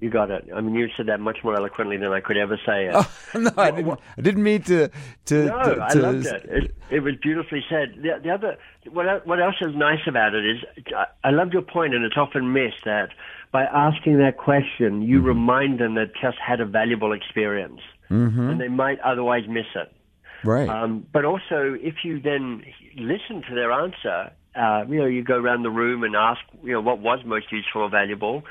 you 0.00 0.10
got 0.10 0.30
it. 0.30 0.48
I 0.54 0.60
mean, 0.60 0.74
you 0.74 0.88
said 0.96 1.06
that 1.06 1.18
much 1.20 1.38
more 1.42 1.56
eloquently 1.56 1.96
than 1.96 2.12
I 2.12 2.20
could 2.20 2.36
ever 2.36 2.58
say 2.64 2.86
it. 2.86 2.94
Oh, 3.34 3.40
no, 3.40 3.50
I 3.58 3.70
didn't, 3.70 4.00
I 4.16 4.20
didn't 4.22 4.42
mean 4.42 4.62
to. 4.62 4.88
to 5.26 5.44
no, 5.44 5.74
to, 5.74 5.82
I 5.82 5.92
loved 5.92 6.26
it. 6.26 6.44
it. 6.48 6.74
It 6.90 7.00
was 7.00 7.14
beautifully 7.20 7.62
said. 7.68 7.94
The, 7.96 8.20
the 8.22 8.30
other, 8.30 8.56
what, 8.90 9.26
what 9.26 9.40
else 9.40 9.56
is 9.60 9.74
nice 9.74 10.00
about 10.06 10.34
it 10.34 10.44
is, 10.46 10.58
I 11.22 11.30
loved 11.30 11.52
your 11.52 11.62
point, 11.62 11.94
and 11.94 12.04
it's 12.04 12.16
often 12.16 12.52
missed 12.52 12.84
that 12.84 13.10
by 13.52 13.64
asking 13.64 14.18
that 14.18 14.36
question, 14.36 15.02
you 15.02 15.18
mm-hmm. 15.18 15.26
remind 15.26 15.80
them 15.80 15.94
that 15.94 16.12
just 16.20 16.38
had 16.38 16.60
a 16.60 16.66
valuable 16.66 17.12
experience, 17.12 17.80
mm-hmm. 18.10 18.50
and 18.50 18.60
they 18.60 18.68
might 18.68 18.98
otherwise 19.00 19.44
miss 19.48 19.66
it. 19.74 19.92
Right. 20.44 20.68
Um, 20.68 21.06
but 21.12 21.24
also, 21.24 21.76
if 21.80 21.96
you 22.04 22.20
then 22.20 22.64
listen 22.96 23.42
to 23.48 23.54
their 23.54 23.72
answer, 23.72 24.30
uh, 24.54 24.84
you 24.88 24.98
know, 24.98 25.06
you 25.06 25.22
go 25.22 25.36
around 25.36 25.62
the 25.62 25.70
room 25.70 26.02
and 26.02 26.16
ask, 26.16 26.40
you 26.62 26.72
know, 26.72 26.80
what 26.80 26.98
was 26.98 27.20
most 27.24 27.50
useful 27.52 27.82
or 27.82 27.90
valuable. 27.90 28.42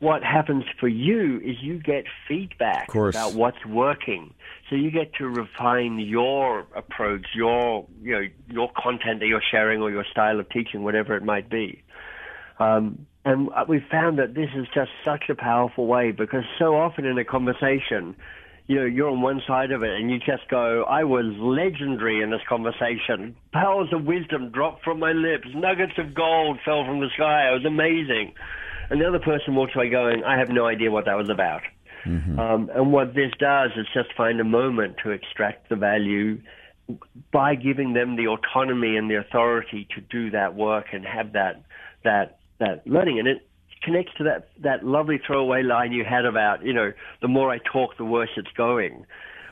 What 0.00 0.22
happens 0.22 0.64
for 0.80 0.88
you 0.88 1.38
is 1.38 1.56
you 1.62 1.78
get 1.78 2.04
feedback 2.28 2.88
about 3.14 3.34
what's 3.34 3.64
working. 3.64 4.34
So 4.68 4.76
you 4.76 4.90
get 4.90 5.14
to 5.14 5.28
refine 5.28 5.98
your 5.98 6.66
approach, 6.74 7.26
your, 7.34 7.86
you 8.02 8.12
know, 8.12 8.26
your 8.48 8.70
content 8.76 9.20
that 9.20 9.26
you're 9.26 9.42
sharing 9.50 9.80
or 9.80 9.90
your 9.90 10.04
style 10.10 10.40
of 10.40 10.48
teaching, 10.50 10.82
whatever 10.82 11.16
it 11.16 11.22
might 11.22 11.48
be. 11.48 11.82
Um, 12.58 13.06
and 13.24 13.48
we 13.68 13.84
found 13.90 14.18
that 14.18 14.34
this 14.34 14.50
is 14.54 14.66
just 14.74 14.90
such 15.04 15.24
a 15.30 15.34
powerful 15.34 15.86
way 15.86 16.10
because 16.10 16.44
so 16.58 16.76
often 16.76 17.06
in 17.06 17.16
a 17.18 17.24
conversation, 17.24 18.16
you 18.66 18.76
know, 18.76 18.84
you're 18.84 19.10
on 19.10 19.20
one 19.20 19.42
side 19.46 19.72
of 19.72 19.82
it 19.82 19.90
and 19.98 20.10
you 20.10 20.18
just 20.18 20.48
go, 20.48 20.84
I 20.84 21.04
was 21.04 21.26
legendary 21.38 22.22
in 22.22 22.30
this 22.30 22.40
conversation. 22.48 23.36
Pearls 23.52 23.92
of 23.92 24.04
wisdom 24.04 24.50
dropped 24.50 24.84
from 24.84 24.98
my 24.98 25.12
lips. 25.12 25.48
Nuggets 25.54 25.94
of 25.98 26.14
gold 26.14 26.58
fell 26.64 26.84
from 26.84 27.00
the 27.00 27.08
sky. 27.14 27.50
It 27.50 27.54
was 27.54 27.64
amazing. 27.66 28.34
And 28.90 29.00
the 29.00 29.06
other 29.06 29.18
person 29.18 29.54
walks 29.54 29.74
away 29.74 29.90
going, 29.90 30.24
I 30.24 30.38
have 30.38 30.48
no 30.48 30.66
idea 30.66 30.90
what 30.90 31.06
that 31.06 31.16
was 31.16 31.30
about. 31.30 31.62
Mm-hmm. 32.06 32.38
Um, 32.38 32.70
and 32.74 32.92
what 32.92 33.14
this 33.14 33.32
does 33.38 33.70
is 33.76 33.86
just 33.94 34.14
find 34.16 34.40
a 34.40 34.44
moment 34.44 34.96
to 35.04 35.10
extract 35.10 35.68
the 35.68 35.76
value 35.76 36.40
by 37.32 37.54
giving 37.54 37.94
them 37.94 38.16
the 38.16 38.26
autonomy 38.28 38.96
and 38.96 39.10
the 39.10 39.18
authority 39.18 39.88
to 39.94 40.02
do 40.02 40.30
that 40.30 40.54
work 40.54 40.86
and 40.92 41.04
have 41.06 41.32
that 41.32 41.62
that 42.02 42.38
that 42.58 42.86
learning. 42.86 43.18
And 43.18 43.26
it 43.26 43.48
connects 43.82 44.12
to 44.18 44.24
that, 44.24 44.48
that 44.60 44.84
lovely 44.84 45.20
throwaway 45.26 45.62
line 45.62 45.92
you 45.92 46.04
had 46.04 46.24
about, 46.24 46.64
you 46.64 46.72
know, 46.72 46.92
the 47.20 47.28
more 47.28 47.50
I 47.50 47.58
talk, 47.58 47.96
the 47.96 48.04
worse 48.04 48.30
it's 48.36 48.50
going. 48.56 49.06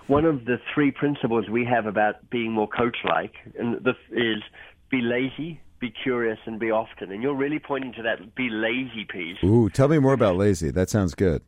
One 0.07 0.25
of 0.25 0.47
the 0.47 0.59
three 0.75 0.91
principles 0.91 1.49
we 1.49 1.65
have 1.65 1.87
about 1.87 2.29
being 2.31 2.53
more 2.53 2.69
coach-like 2.69 3.35
and 3.59 3.85
this 3.85 3.97
is 4.11 4.43
be 4.91 5.01
lazy, 5.01 5.61
be 5.83 5.91
curious, 5.91 6.39
and 6.47 6.59
be 6.59 6.71
often. 6.71 7.13
And 7.13 7.23
you're 7.23 7.35
really 7.35 7.59
pointing 7.59 7.93
to 7.95 8.03
that 8.05 8.35
be 8.35 8.49
lazy 8.49 9.05
piece. 9.05 9.37
Ooh, 9.45 9.69
tell 9.69 9.89
me 9.89 9.99
more 9.99 10.15
about 10.15 10.37
lazy. 10.37 10.71
That 10.71 10.89
sounds 10.89 11.15
good. 11.15 11.43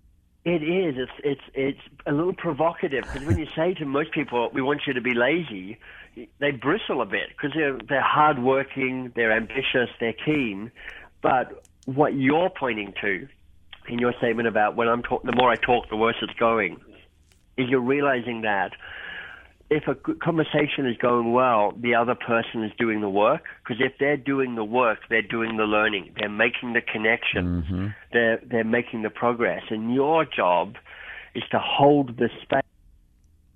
It 0.44 0.62
is. 0.62 0.96
It's 0.98 1.12
it's 1.24 1.40
it's 1.54 1.80
a 2.04 2.12
little 2.12 2.34
provocative 2.34 3.04
because 3.04 3.26
when 3.26 3.38
you 3.38 3.46
say 3.56 3.72
to 3.74 3.86
most 3.86 4.12
people, 4.12 4.50
"We 4.52 4.60
want 4.60 4.82
you 4.86 4.92
to 4.92 5.00
be 5.00 5.14
lazy," 5.14 5.78
they 6.38 6.50
bristle 6.50 7.00
a 7.00 7.06
bit 7.06 7.28
because 7.30 7.52
they're 7.54 7.78
they're 7.88 8.02
hardworking, 8.02 9.12
they're 9.16 9.32
ambitious, 9.32 9.88
they're 10.00 10.12
keen, 10.12 10.70
but 11.22 11.64
what 11.86 12.14
you're 12.14 12.50
pointing 12.50 12.92
to 13.00 13.26
in 13.88 13.98
your 13.98 14.12
statement 14.18 14.48
about 14.48 14.76
when 14.76 14.88
I'm 14.88 15.02
talk, 15.02 15.22
the 15.22 15.32
more 15.32 15.50
I 15.50 15.56
talk, 15.56 15.88
the 15.88 15.96
worse 15.96 16.16
it's 16.20 16.38
going, 16.38 16.80
is 17.56 17.68
you're 17.70 17.80
realizing 17.80 18.42
that 18.42 18.72
if 19.70 19.84
a 19.88 19.94
conversation 19.94 20.86
is 20.86 20.96
going 20.98 21.32
well, 21.32 21.72
the 21.80 21.94
other 21.94 22.14
person 22.14 22.62
is 22.64 22.72
doing 22.78 23.00
the 23.00 23.08
work. 23.08 23.42
Because 23.62 23.82
if 23.84 23.92
they're 23.98 24.16
doing 24.16 24.54
the 24.54 24.64
work, 24.64 24.98
they're 25.08 25.22
doing 25.22 25.56
the 25.56 25.64
learning. 25.64 26.14
They're 26.18 26.28
making 26.28 26.74
the 26.74 26.80
connection. 26.80 27.62
Mm-hmm. 27.62 27.86
They're 28.12 28.40
they're 28.44 28.64
making 28.64 29.02
the 29.02 29.10
progress. 29.10 29.62
And 29.70 29.94
your 29.94 30.24
job 30.24 30.74
is 31.34 31.42
to 31.50 31.58
hold 31.58 32.16
the 32.16 32.28
space 32.42 32.60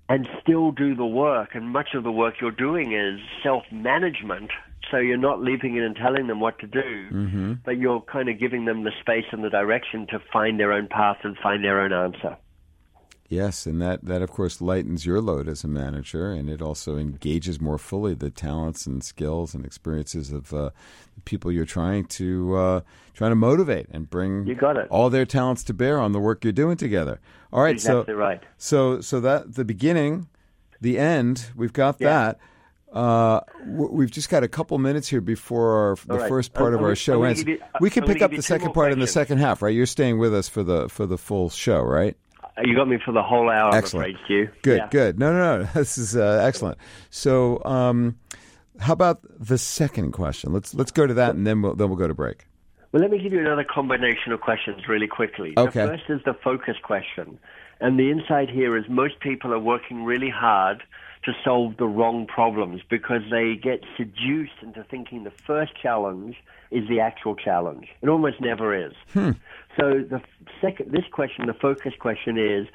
and 0.09 0.27
still 0.41 0.71
do 0.71 0.95
the 0.95 1.05
work. 1.05 1.49
And 1.53 1.69
much 1.69 1.89
of 1.93 2.03
the 2.03 2.11
work 2.11 2.35
you're 2.41 2.51
doing 2.51 2.93
is 2.93 3.19
self 3.43 3.63
management 3.71 4.51
so 4.91 4.97
you're 4.97 5.17
not 5.17 5.41
leaping 5.41 5.75
in 5.75 5.83
and 5.83 5.95
telling 5.95 6.27
them 6.27 6.39
what 6.39 6.59
to 6.59 6.67
do, 6.67 6.79
mm-hmm. 7.11 7.53
but 7.63 7.77
you're 7.77 8.01
kind 8.01 8.29
of 8.29 8.39
giving 8.39 8.65
them 8.65 8.83
the 8.83 8.91
space 9.01 9.25
and 9.31 9.43
the 9.43 9.49
direction 9.49 10.07
to 10.09 10.19
find 10.33 10.59
their 10.59 10.71
own 10.71 10.87
path 10.87 11.17
and 11.23 11.37
find 11.37 11.63
their 11.63 11.79
own 11.81 11.93
answer. 11.93 12.37
Yes, 13.29 13.67
and 13.67 13.79
that, 13.79 14.03
that 14.05 14.23
of 14.23 14.31
course 14.31 14.59
lightens 14.59 15.05
your 15.05 15.21
load 15.21 15.47
as 15.47 15.63
a 15.63 15.67
manager, 15.67 16.31
and 16.31 16.49
it 16.49 16.63
also 16.63 16.97
engages 16.97 17.61
more 17.61 17.77
fully 17.77 18.15
the 18.15 18.31
talents 18.31 18.87
and 18.87 19.03
skills 19.03 19.53
and 19.53 19.63
experiences 19.63 20.31
of 20.31 20.51
uh, 20.51 20.71
the 21.13 21.21
people 21.25 21.51
you're 21.51 21.63
trying 21.63 22.05
to 22.05 22.55
uh, 22.55 22.81
trying 23.13 23.29
to 23.29 23.35
motivate 23.35 23.85
and 23.91 24.09
bring 24.09 24.47
you 24.47 24.55
got 24.55 24.77
it. 24.77 24.87
all 24.89 25.11
their 25.11 25.27
talents 25.27 25.63
to 25.65 25.75
bear 25.75 25.99
on 25.99 26.11
the 26.11 26.19
work 26.19 26.43
you're 26.43 26.51
doing 26.51 26.75
together. 26.75 27.19
All 27.53 27.61
right, 27.61 27.75
exactly 27.75 28.13
so 28.15 28.17
right. 28.17 28.43
So 28.57 28.99
so 29.01 29.19
that 29.19 29.53
the 29.53 29.63
beginning, 29.65 30.27
the 30.81 30.97
end, 30.97 31.51
we've 31.55 31.73
got 31.73 31.97
yeah. 31.99 32.33
that. 32.33 32.39
Uh, 32.91 33.41
we've 33.67 34.09
just 34.09 34.29
got 34.31 34.41
a 34.43 34.47
couple 34.47 34.75
minutes 34.79 35.07
here 35.07 35.21
before 35.21 35.73
our, 35.89 35.95
the 36.07 36.17
right. 36.17 36.27
first 36.27 36.55
part 36.55 36.69
I'm- 36.73 36.77
of 36.77 36.81
our 36.81 36.87
I'm- 36.87 36.95
show 36.95 37.23
I'm 37.23 37.29
ends. 37.29 37.43
you- 37.43 37.59
we 37.79 37.91
can 37.91 38.05
pick 38.05 38.23
up 38.23 38.31
the 38.31 38.41
second 38.41 38.73
part 38.73 38.91
in 38.91 38.97
the 38.97 39.05
second 39.05 39.37
half, 39.37 39.61
right? 39.61 39.75
You're 39.75 39.85
staying 39.85 40.17
with 40.17 40.33
us 40.33 40.49
for 40.49 40.63
the 40.63 40.89
for 40.89 41.05
the 41.05 41.19
full 41.19 41.51
show, 41.51 41.81
right? 41.81 42.17
You 42.63 42.75
got 42.75 42.87
me 42.87 42.97
for 43.03 43.11
the 43.11 43.23
whole 43.23 43.49
hour. 43.49 43.73
Excellent. 43.73 44.09
I'm 44.09 44.15
afraid. 44.15 44.51
Good, 44.61 44.77
Yeah. 44.77 44.87
good. 44.89 45.19
No, 45.19 45.31
no, 45.33 45.59
no. 45.59 45.69
This 45.73 45.97
is 45.97 46.15
uh, 46.15 46.43
excellent. 46.45 46.77
So, 47.09 47.63
um, 47.65 48.17
how 48.79 48.93
about 48.93 49.19
the 49.39 49.57
second 49.57 50.11
question? 50.11 50.53
Let's 50.53 50.73
let's 50.73 50.91
go 50.91 51.05
to 51.07 51.13
that, 51.15 51.35
and 51.35 51.45
then 51.45 51.61
we'll 51.61 51.75
then 51.75 51.89
we'll 51.89 51.97
go 51.97 52.07
to 52.07 52.13
break. 52.13 52.45
Well, 52.91 53.01
let 53.01 53.11
me 53.11 53.19
give 53.21 53.33
you 53.33 53.39
another 53.39 53.63
combination 53.63 54.31
of 54.31 54.41
questions 54.41 54.87
really 54.87 55.07
quickly. 55.07 55.53
Okay. 55.57 55.81
The 55.81 55.87
first 55.87 56.03
is 56.09 56.21
the 56.25 56.33
focus 56.33 56.75
question. 56.81 57.37
And 57.81 57.97
the 57.99 58.09
insight 58.11 58.49
here 58.49 58.75
is 58.75 58.85
most 58.89 59.19
people 59.21 59.53
are 59.53 59.59
working 59.59 60.03
really 60.03 60.29
hard 60.29 60.83
to 61.23 61.33
solve 61.45 61.77
the 61.77 61.85
wrong 61.85 62.25
problems 62.25 62.81
because 62.89 63.21
they 63.29 63.55
get 63.55 63.81
seduced 63.95 64.53
into 64.61 64.83
thinking 64.85 65.23
the 65.23 65.31
first 65.31 65.73
challenge 65.81 66.35
is 66.71 66.87
the 66.89 66.99
actual 66.99 67.35
challenge. 67.35 67.87
It 68.01 68.09
almost 68.09 68.41
never 68.41 68.73
is. 68.75 68.93
So 69.79 70.03
the 70.09 70.21
second, 70.61 70.91
this 70.91 71.05
question, 71.11 71.47
the 71.47 71.53
focus 71.53 71.93
question 71.99 72.37
is, 72.37 72.67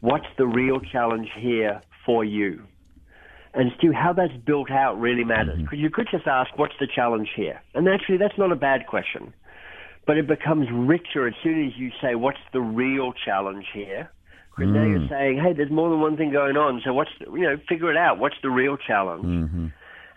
what's 0.00 0.26
the 0.36 0.46
real 0.46 0.80
challenge 0.80 1.28
here 1.36 1.80
for 2.04 2.24
you? 2.24 2.62
And 3.54 3.70
Stu, 3.78 3.92
how 3.92 4.12
that's 4.12 4.32
built 4.44 4.70
out 4.70 4.98
really 4.98 5.24
matters. 5.24 5.54
Mm-hmm. 5.54 5.64
Because 5.64 5.78
you 5.78 5.90
could 5.90 6.08
just 6.10 6.26
ask, 6.26 6.56
what's 6.56 6.74
the 6.80 6.86
challenge 6.86 7.28
here? 7.36 7.60
And 7.74 7.88
actually, 7.88 8.16
that's 8.16 8.36
not 8.38 8.50
a 8.50 8.56
bad 8.56 8.86
question. 8.86 9.32
But 10.06 10.16
it 10.16 10.26
becomes 10.26 10.68
richer 10.72 11.28
as 11.28 11.34
soon 11.42 11.66
as 11.66 11.72
you 11.76 11.90
say, 12.02 12.14
what's 12.14 12.40
the 12.52 12.60
real 12.60 13.12
challenge 13.12 13.66
here? 13.72 14.10
Because 14.56 14.72
now 14.72 14.84
you're 14.84 15.00
mm. 15.00 15.08
saying, 15.08 15.38
hey, 15.38 15.52
there's 15.54 15.70
more 15.70 15.88
than 15.88 16.00
one 16.00 16.16
thing 16.16 16.30
going 16.30 16.56
on. 16.56 16.82
So 16.84 16.92
what's, 16.92 17.10
the, 17.20 17.30
you 17.30 17.42
know, 17.42 17.56
figure 17.68 17.90
it 17.90 17.96
out. 17.96 18.18
What's 18.18 18.36
the 18.42 18.50
real 18.50 18.76
challenge? 18.76 19.24
Mm-hmm. 19.24 19.66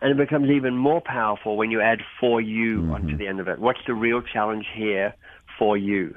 And 0.01 0.11
it 0.11 0.17
becomes 0.17 0.49
even 0.49 0.75
more 0.75 1.01
powerful 1.01 1.55
when 1.55 1.71
you 1.71 1.81
add 1.81 1.99
for 2.19 2.41
you 2.41 2.81
mm-hmm. 2.81 2.91
onto 2.91 3.17
the 3.17 3.27
end 3.27 3.39
of 3.39 3.47
it. 3.47 3.59
What's 3.59 3.79
the 3.87 3.93
real 3.93 4.21
challenge 4.21 4.65
here 4.75 5.13
for 5.57 5.77
you? 5.77 6.15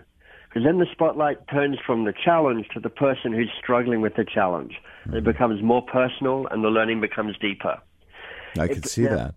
Because 0.48 0.64
then 0.64 0.78
the 0.78 0.86
spotlight 0.92 1.46
turns 1.48 1.78
from 1.86 2.04
the 2.04 2.12
challenge 2.24 2.68
to 2.74 2.80
the 2.80 2.88
person 2.88 3.32
who's 3.32 3.50
struggling 3.58 4.00
with 4.00 4.14
the 4.16 4.24
challenge. 4.24 4.74
And 5.04 5.14
it 5.14 5.24
becomes 5.24 5.62
more 5.62 5.82
personal 5.82 6.46
and 6.50 6.64
the 6.64 6.68
learning 6.68 7.00
becomes 7.00 7.36
deeper. 7.38 7.78
I 8.58 8.66
can 8.68 8.82
see 8.82 9.02
now- 9.02 9.14
that. 9.16 9.34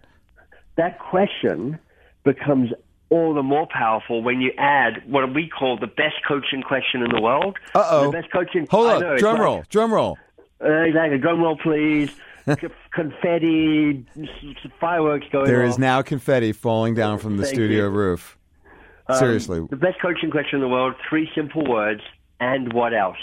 That 0.78 1.00
question 1.00 1.78
becomes 2.24 2.71
all 3.10 3.34
the 3.34 3.43
more 3.43 3.67
powerful 3.67 4.24
when 4.24 4.39
you 4.39 4.52
add 4.58 5.04
what 5.06 5.34
we 5.34 5.50
call 5.50 5.78
the 5.78 5.86
best 5.88 6.15
coaching 6.26 6.62
question 6.63 7.02
in 7.04 7.10
the 7.13 7.21
world. 7.21 7.58
Uh 7.76 7.86
oh. 7.91 8.06
The 8.06 8.12
best 8.21 8.32
coaching. 8.32 8.65
Hold 8.71 8.88
I 8.88 8.93
on. 8.95 9.02
know, 9.02 9.17
Drum 9.17 9.34
like- 9.36 9.41
roll. 9.43 9.63
Drum 9.69 9.93
roll. 9.93 10.17
Uh, 10.63 10.69
exactly. 10.84 11.17
Drum 11.17 11.41
roll, 11.41 11.58
please. 11.58 12.10
Confetti, 12.93 14.06
fireworks 14.80 15.26
going 15.32 15.45
There 15.45 15.63
off. 15.63 15.69
is 15.69 15.78
now 15.80 16.02
confetti 16.02 16.52
falling 16.54 16.93
down 16.95 17.17
from 17.19 17.38
the 17.38 17.43
Thank 17.43 17.56
studio 17.56 17.84
you. 17.86 17.89
roof. 17.89 18.38
Um, 19.12 19.19
Seriously. 19.19 19.67
the 19.69 19.76
best 19.76 20.02
coaching 20.02 20.32
question 20.32 20.58
in 20.58 20.62
the 20.62 20.69
world. 20.69 20.95
Three 21.10 21.30
simple 21.36 21.65
words. 21.65 22.02
And 22.39 22.74
what 22.74 22.93
else? 22.93 23.17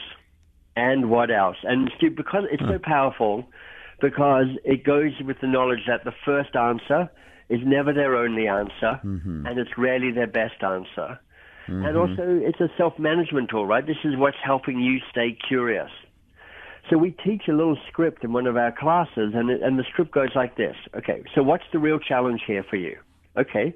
And 0.76 1.10
what 1.10 1.30
else? 1.30 1.56
And 1.64 1.90
Stu, 1.96 2.10
because 2.10 2.44
it's 2.52 2.62
so 2.62 2.78
hmm. 2.78 2.82
powerful, 2.82 3.44
because 4.00 4.46
it 4.64 4.84
goes 4.84 5.12
with 5.24 5.40
the 5.40 5.48
knowledge 5.48 5.80
that 5.88 6.04
the 6.04 6.12
first 6.24 6.54
answer 6.54 7.10
is 7.48 7.60
never 7.64 7.92
their 7.92 8.16
only 8.16 8.46
answer, 8.46 9.00
mm-hmm. 9.04 9.46
and 9.46 9.58
it's 9.58 9.70
rarely 9.76 10.12
their 10.12 10.26
best 10.26 10.62
answer. 10.62 11.18
And 11.66 11.84
mm-hmm. 11.84 11.98
also, 11.98 12.40
it's 12.42 12.60
a 12.60 12.68
self-management 12.78 13.50
tool, 13.50 13.66
right? 13.66 13.86
This 13.86 13.96
is 14.04 14.16
what's 14.16 14.36
helping 14.42 14.80
you 14.80 15.00
stay 15.10 15.36
curious. 15.48 15.90
So 16.88 16.96
we 16.96 17.10
teach 17.10 17.42
a 17.48 17.52
little 17.52 17.76
script 17.88 18.24
in 18.24 18.32
one 18.32 18.46
of 18.46 18.56
our 18.56 18.72
classes, 18.72 19.32
and 19.34 19.50
it, 19.50 19.62
and 19.62 19.78
the 19.78 19.84
script 19.90 20.12
goes 20.12 20.30
like 20.34 20.56
this. 20.56 20.76
Okay, 20.96 21.22
so 21.34 21.42
what's 21.42 21.64
the 21.72 21.78
real 21.78 21.98
challenge 21.98 22.42
here 22.46 22.64
for 22.68 22.76
you? 22.76 22.96
Okay, 23.36 23.74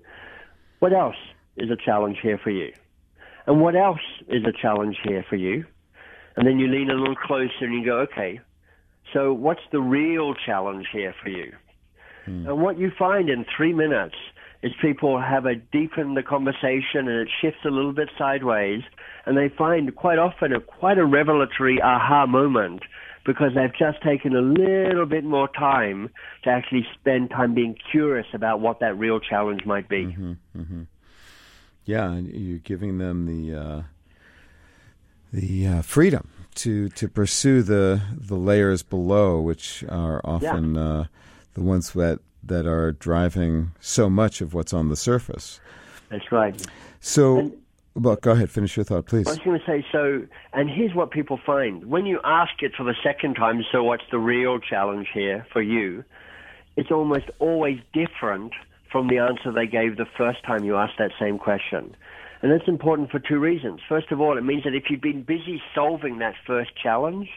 what 0.79 0.93
else 0.93 1.17
is 1.57 1.71
a 1.71 1.77
challenge 1.77 2.19
here 2.23 2.39
for 2.43 2.51
you? 2.51 2.73
And 3.47 3.61
what 3.61 3.75
else 3.75 4.01
is 4.29 4.45
a 4.45 4.53
challenge 4.53 4.97
here 5.05 5.25
for 5.29 5.37
you? 5.37 5.65
And 6.37 6.47
then 6.47 6.59
you 6.59 6.69
lean 6.69 6.91
a 6.91 6.95
little 6.95 7.17
closer 7.17 7.51
and 7.61 7.75
you 7.75 7.85
go, 7.85 7.99
okay, 8.01 8.41
so 9.13 9.33
what's 9.33 9.61
the 9.71 9.81
real 9.81 10.35
challenge 10.35 10.87
here 10.93 11.15
for 11.23 11.29
you? 11.29 11.53
Hmm. 12.25 12.47
And 12.47 12.63
what 12.63 12.79
you 12.79 12.91
find 12.99 13.29
in 13.29 13.45
three 13.57 13.73
minutes 13.73 14.15
is 14.63 14.73
people 14.81 15.21
have 15.21 15.45
a 15.45 15.57
deepen 15.57 16.15
the 16.15 16.23
conversation 16.23 17.09
and 17.09 17.21
it 17.21 17.29
shifts 17.41 17.61
a 17.67 17.69
little 17.69 17.93
bit 17.93 18.09
sideways 18.17 18.83
and 19.27 19.37
they 19.37 19.53
find 19.57 19.95
quite 19.97 20.19
often 20.19 20.53
a 20.53 20.61
quite 20.61 20.99
a 20.99 21.05
revelatory 21.05 21.81
aha 21.83 22.27
moment 22.27 22.83
because 23.27 23.51
they've 23.55 23.75
just 23.77 24.03
taken 24.03 24.35
a 24.35 24.41
little 24.41 25.07
bit 25.07 25.25
more 25.25 25.49
time 25.49 26.11
to 26.45 26.51
actually 26.51 26.87
spend 26.99 27.31
time 27.31 27.55
being 27.55 27.77
curious 27.91 28.27
about 28.35 28.61
what 28.61 28.81
that 28.81 28.99
real 28.99 29.21
challenge 29.21 29.65
might 29.65 29.89
be. 29.89 30.07
Mm-hmm, 30.07 30.33
mm-hmm. 30.61 30.83
Yeah, 31.85 32.13
and 32.13 32.29
you're 32.29 32.59
giving 32.59 32.99
them 32.99 33.27
the 33.27 33.59
uh, 33.59 33.83
the 35.33 35.67
uh, 35.67 35.83
freedom 35.83 36.29
to 36.57 36.89
to 36.91 37.09
pursue 37.09 37.63
the 37.63 38.01
the 38.17 38.37
layers 38.37 38.83
below, 38.83 39.41
which 39.41 39.85
are 39.89 40.21
often 40.25 40.77
uh, 40.77 41.07
the 41.55 41.63
ones 41.63 41.93
that 41.93 42.21
that 42.45 42.67
are 42.67 42.93
driving 42.93 43.73
so 43.81 44.11
much 44.11 44.41
of 44.41 44.55
what's 44.55 44.73
on 44.73 44.89
the 44.89 44.97
surface. 44.97 45.61
That's 46.09 46.31
right. 46.33 46.61
So, 47.01 47.39
And- 47.39 47.57
well, 47.95 48.17
go 48.17 48.33
ahead, 48.33 48.51
finish 48.51 48.77
your 48.77 48.85
thought, 48.85 49.07
please. 49.07 49.27
I 49.27 49.31
was 49.31 49.39
going 49.41 49.59
to 49.59 49.67
say, 49.67 49.85
so, 49.93 50.27
and 50.53 50.69
here's 50.71 50.95
what 50.95 51.11
people 51.11 51.39
find. 51.45 51.85
When 51.87 52.07
you 52.07 52.21
ask 52.25 52.63
it 52.63 52.73
for 52.75 52.85
the 52.85 52.95
second 53.03 53.35
time, 53.35 53.63
so 53.71 53.85
what's 53.85 54.05
the 54.11 54.19
real 54.19 54.59
challenge 54.59 55.09
here 55.13 55.47
for 55.53 55.61
you? 55.63 56.05
It's 56.77 56.91
almost 56.91 57.27
always 57.39 57.79
different 57.93 58.53
from 58.93 59.09
the 59.09 59.19
answer 59.19 59.51
they 59.51 59.67
gave 59.67 59.97
the 59.97 60.07
first 60.17 60.45
time 60.45 60.63
you 60.63 60.77
asked 60.77 60.99
that 60.99 61.11
same 61.19 61.39
question. 61.39 61.97
And 62.43 62.53
that's 62.53 62.69
important 62.69 63.11
for 63.11 63.19
two 63.19 63.39
reasons. 63.39 63.81
First 63.89 64.13
of 64.13 64.21
all, 64.21 64.37
it 64.37 64.43
means 64.43 64.65
that 64.65 64.75
if 64.75 64.85
you'd 64.91 65.01
been 65.01 65.23
busy 65.23 65.63
solving 65.75 66.19
that 66.19 66.35
first 66.47 66.71
challenge, 66.77 67.29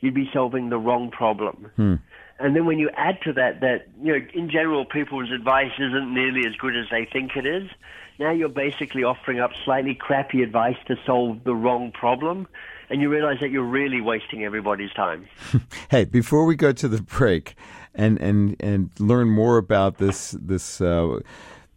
you'd 0.00 0.14
be 0.14 0.28
solving 0.32 0.70
the 0.70 0.78
wrong 0.78 1.10
problem. 1.10 1.70
Hmm. 1.76 1.94
And 2.38 2.56
then 2.56 2.66
when 2.66 2.78
you 2.78 2.90
add 2.96 3.18
to 3.22 3.32
that 3.34 3.60
that, 3.60 3.86
you 4.02 4.18
know, 4.18 4.26
in 4.34 4.50
general, 4.50 4.84
people's 4.84 5.30
advice 5.30 5.72
isn't 5.78 6.12
nearly 6.12 6.46
as 6.46 6.56
good 6.56 6.76
as 6.76 6.86
they 6.90 7.04
think 7.10 7.36
it 7.36 7.46
is, 7.46 7.70
now 8.18 8.30
you're 8.30 8.48
basically 8.48 9.04
offering 9.04 9.40
up 9.40 9.52
slightly 9.64 9.94
crappy 9.94 10.42
advice 10.42 10.76
to 10.86 10.96
solve 11.06 11.44
the 11.44 11.54
wrong 11.54 11.92
problem, 11.92 12.46
and 12.90 13.00
you 13.00 13.08
realize 13.08 13.38
that 13.40 13.50
you're 13.50 13.62
really 13.62 14.00
wasting 14.00 14.44
everybody's 14.44 14.92
time. 14.92 15.26
Hey, 15.90 16.04
before 16.04 16.44
we 16.44 16.56
go 16.56 16.72
to 16.72 16.88
the 16.88 17.02
break 17.02 17.54
and 17.94 18.20
and 18.20 18.56
and 18.60 18.90
learn 18.98 19.28
more 19.28 19.58
about 19.58 19.98
this 19.98 20.32
this 20.32 20.80
uh, 20.80 21.20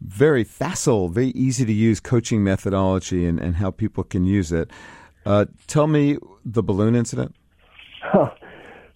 very 0.01 0.43
facile, 0.43 1.09
very 1.09 1.29
easy 1.29 1.65
to 1.65 1.73
use 1.73 1.99
coaching 1.99 2.43
methodology 2.43 3.25
and, 3.25 3.39
and 3.39 3.55
how 3.55 3.71
people 3.71 4.03
can 4.03 4.25
use 4.25 4.51
it, 4.51 4.69
uh, 5.25 5.45
tell 5.65 5.87
me 5.87 6.17
the 6.45 6.61
balloon 6.61 6.95
incident. 6.95 7.35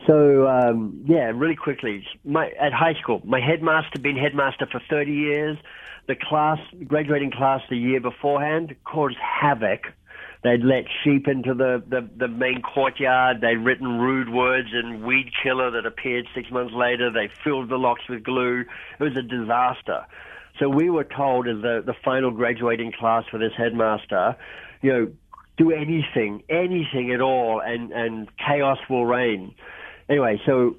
So 0.08 0.48
um, 0.48 1.00
yeah, 1.06 1.32
really 1.34 1.56
quickly. 1.56 2.04
My, 2.26 2.50
at 2.60 2.74
high 2.74 2.96
school, 3.02 3.22
my 3.24 3.40
headmaster 3.40 4.00
been 4.00 4.18
headmaster 4.18 4.66
for 4.72 4.82
30 4.90 5.12
years. 5.12 5.58
The 6.08 6.16
class, 6.16 6.58
graduating 6.88 7.32
class, 7.32 7.62
the 7.70 7.78
year 7.78 8.02
beforehand 8.02 8.76
caused 8.84 9.18
havoc. 9.18 9.94
They'd 10.44 10.64
let 10.64 10.86
sheep 11.04 11.28
into 11.28 11.54
the, 11.54 11.84
the, 11.88 12.10
the 12.18 12.28
main 12.28 12.62
courtyard. 12.62 13.42
They'd 13.42 13.58
written 13.58 14.00
rude 14.00 14.30
words 14.30 14.70
and 14.74 15.04
weed 15.04 15.32
killer 15.44 15.70
that 15.72 15.86
appeared 15.86 16.26
six 16.34 16.50
months 16.50 16.74
later. 16.74 17.12
They 17.12 17.30
filled 17.44 17.70
the 17.70 17.78
locks 17.78 18.02
with 18.10 18.24
glue. 18.24 18.62
It 19.00 19.04
was 19.04 19.16
a 19.16 19.22
disaster. 19.22 20.06
So 20.60 20.68
we 20.68 20.90
were 20.90 21.04
told 21.04 21.48
as 21.48 21.62
the, 21.62 21.84
the 21.86 21.94
final 22.04 22.32
graduating 22.32 22.92
class 22.98 23.24
for 23.30 23.38
this 23.38 23.54
headmaster, 23.56 24.36
you 24.82 24.92
know, 24.92 25.12
do 25.58 25.72
anything, 25.72 26.44
anything 26.50 27.12
at 27.14 27.22
all, 27.22 27.62
and, 27.64 27.92
and 27.92 28.28
chaos 28.38 28.80
will 28.90 29.06
reign. 29.06 29.54
Anyway, 30.10 30.42
so 30.46 30.76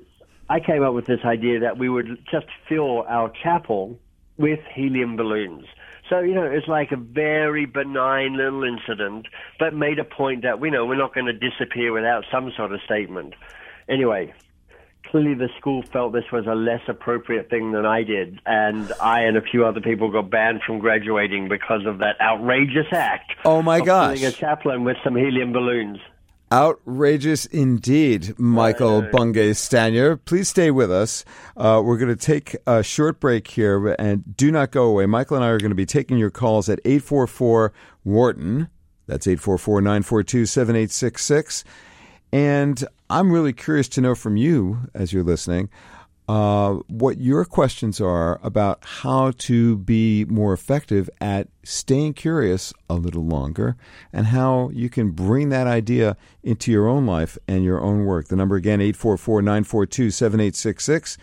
I 0.50 0.58
came 0.58 0.82
up 0.82 0.92
with 0.92 1.06
this 1.06 1.20
idea 1.24 1.60
that 1.60 1.78
we 1.78 1.88
would 1.88 2.18
just 2.30 2.46
fill 2.68 3.02
our 3.02 3.32
chapel 3.42 3.98
with 4.38 4.60
helium 4.74 5.16
balloons. 5.16 5.66
So, 6.12 6.20
you 6.20 6.34
know, 6.34 6.44
it's 6.44 6.68
like 6.68 6.92
a 6.92 6.96
very 6.96 7.64
benign 7.64 8.36
little 8.36 8.64
incident, 8.64 9.28
but 9.58 9.72
made 9.72 9.98
a 9.98 10.04
point 10.04 10.42
that, 10.42 10.60
you 10.60 10.70
know, 10.70 10.84
we're 10.84 10.94
not 10.94 11.14
going 11.14 11.24
to 11.24 11.32
disappear 11.32 11.90
without 11.90 12.24
some 12.30 12.52
sort 12.54 12.70
of 12.74 12.82
statement. 12.84 13.32
Anyway, 13.88 14.34
clearly 15.10 15.32
the 15.32 15.48
school 15.58 15.82
felt 15.90 16.12
this 16.12 16.30
was 16.30 16.46
a 16.46 16.54
less 16.54 16.82
appropriate 16.86 17.48
thing 17.48 17.72
than 17.72 17.86
I 17.86 18.02
did, 18.02 18.40
and 18.44 18.92
I 19.00 19.20
and 19.20 19.38
a 19.38 19.40
few 19.40 19.64
other 19.64 19.80
people 19.80 20.12
got 20.12 20.28
banned 20.28 20.60
from 20.66 20.80
graduating 20.80 21.48
because 21.48 21.86
of 21.86 22.00
that 22.00 22.20
outrageous 22.20 22.92
act. 22.92 23.32
Oh, 23.46 23.62
my 23.62 23.78
of 23.78 23.86
gosh. 23.86 24.22
a 24.22 24.32
chaplain 24.32 24.84
with 24.84 24.98
some 25.02 25.16
helium 25.16 25.54
balloons. 25.54 25.98
Outrageous 26.52 27.46
indeed, 27.46 28.38
Michael 28.38 29.00
Bungay 29.00 29.52
Stanier. 29.52 30.22
Please 30.22 30.50
stay 30.50 30.70
with 30.70 30.92
us. 30.92 31.24
Uh, 31.56 31.80
we're 31.82 31.96
going 31.96 32.14
to 32.14 32.26
take 32.26 32.54
a 32.66 32.82
short 32.82 33.20
break 33.20 33.48
here, 33.48 33.96
and 33.98 34.36
do 34.36 34.52
not 34.52 34.70
go 34.70 34.84
away. 34.84 35.06
Michael 35.06 35.36
and 35.36 35.44
I 35.46 35.48
are 35.48 35.56
going 35.56 35.70
to 35.70 35.74
be 35.74 35.86
taking 35.86 36.18
your 36.18 36.30
calls 36.30 36.68
at 36.68 36.78
844 36.84 37.72
Wharton. 38.04 38.68
That's 39.06 39.26
844 39.26 39.80
942 39.80 40.44
7866. 40.44 41.64
And 42.34 42.84
I'm 43.08 43.32
really 43.32 43.54
curious 43.54 43.88
to 43.88 44.02
know 44.02 44.14
from 44.14 44.36
you, 44.36 44.90
as 44.92 45.10
you're 45.10 45.24
listening, 45.24 45.70
uh, 46.32 46.80
what 46.88 47.20
your 47.20 47.44
questions 47.44 48.00
are 48.00 48.40
about 48.42 48.82
how 49.02 49.32
to 49.32 49.76
be 49.76 50.24
more 50.24 50.54
effective 50.54 51.10
at 51.20 51.46
staying 51.62 52.14
curious 52.14 52.72
a 52.88 52.94
little 52.94 53.26
longer 53.26 53.76
and 54.14 54.28
how 54.28 54.70
you 54.72 54.88
can 54.88 55.10
bring 55.10 55.50
that 55.50 55.66
idea 55.66 56.16
into 56.42 56.72
your 56.72 56.88
own 56.88 57.04
life 57.04 57.36
and 57.46 57.64
your 57.64 57.82
own 57.82 58.06
work. 58.06 58.28
The 58.28 58.36
number 58.36 58.56
again, 58.56 58.80
844 58.80 59.42
942 59.42 60.10
7866. 60.10 61.18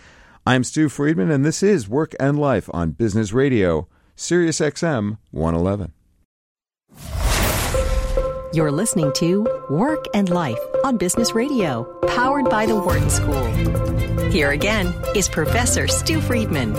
I'm 0.46 0.64
Stu 0.64 0.90
Friedman, 0.90 1.32
and 1.32 1.44
this 1.44 1.64
is 1.64 1.90
Work 1.90 2.14
and 2.20 2.38
Life 2.38 2.70
on 2.72 2.92
Business 2.92 3.34
Radio, 3.34 3.88
Sirius 4.16 4.60
XM 4.60 5.18
111. 5.32 5.92
You're 8.52 8.72
listening 8.72 9.14
to 9.14 9.46
Work 9.70 10.06
and 10.16 10.28
Life 10.28 10.58
on 10.84 10.98
Business 10.98 11.36
Radio, 11.36 11.84
powered 12.08 12.50
by 12.50 12.66
the 12.66 12.76
Wharton 12.76 13.08
School. 13.12 13.46
Here 14.32 14.50
again 14.50 14.92
is 15.16 15.30
Professor 15.30 15.88
Stew 15.88 16.20
Friedman. 16.20 16.74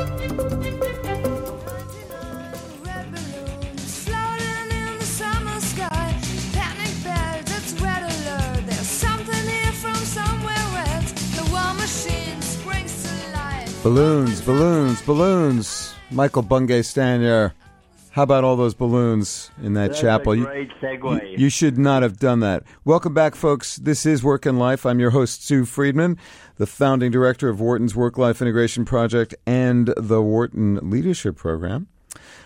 Balloons, 13.85 14.41
balloons, 14.41 15.03
balloons. 15.03 15.95
Michael 16.11 16.43
Bungay 16.43 16.83
Stanier. 16.83 17.53
How 18.13 18.25
about 18.25 18.43
all 18.43 18.57
those 18.57 18.75
balloons 18.75 19.53
in 19.63 19.75
that 19.75 19.91
That's 19.91 20.01
chapel? 20.01 20.35
Great 20.35 20.69
segue. 20.83 21.31
You, 21.31 21.45
you 21.45 21.49
should 21.49 21.79
not 21.79 22.03
have 22.03 22.19
done 22.19 22.41
that. 22.41 22.65
Welcome 22.85 23.15
back, 23.15 23.37
folks. 23.37 23.77
This 23.77 24.05
is 24.05 24.25
Work 24.25 24.47
and 24.47 24.59
Life. 24.59 24.85
I'm 24.85 24.99
your 24.99 25.11
host, 25.11 25.45
Stew 25.45 25.65
Friedman, 25.65 26.19
the 26.57 26.67
founding 26.67 27.13
director 27.13 27.49
of 27.49 27.61
Wharton's 27.61 27.95
Work 27.95 28.19
Life 28.19 28.43
Integration 28.43 28.85
Project 28.85 29.37
and 29.47 29.95
the 29.97 30.21
Wharton 30.21 30.91
Leadership 30.91 31.37
Program. 31.37 31.87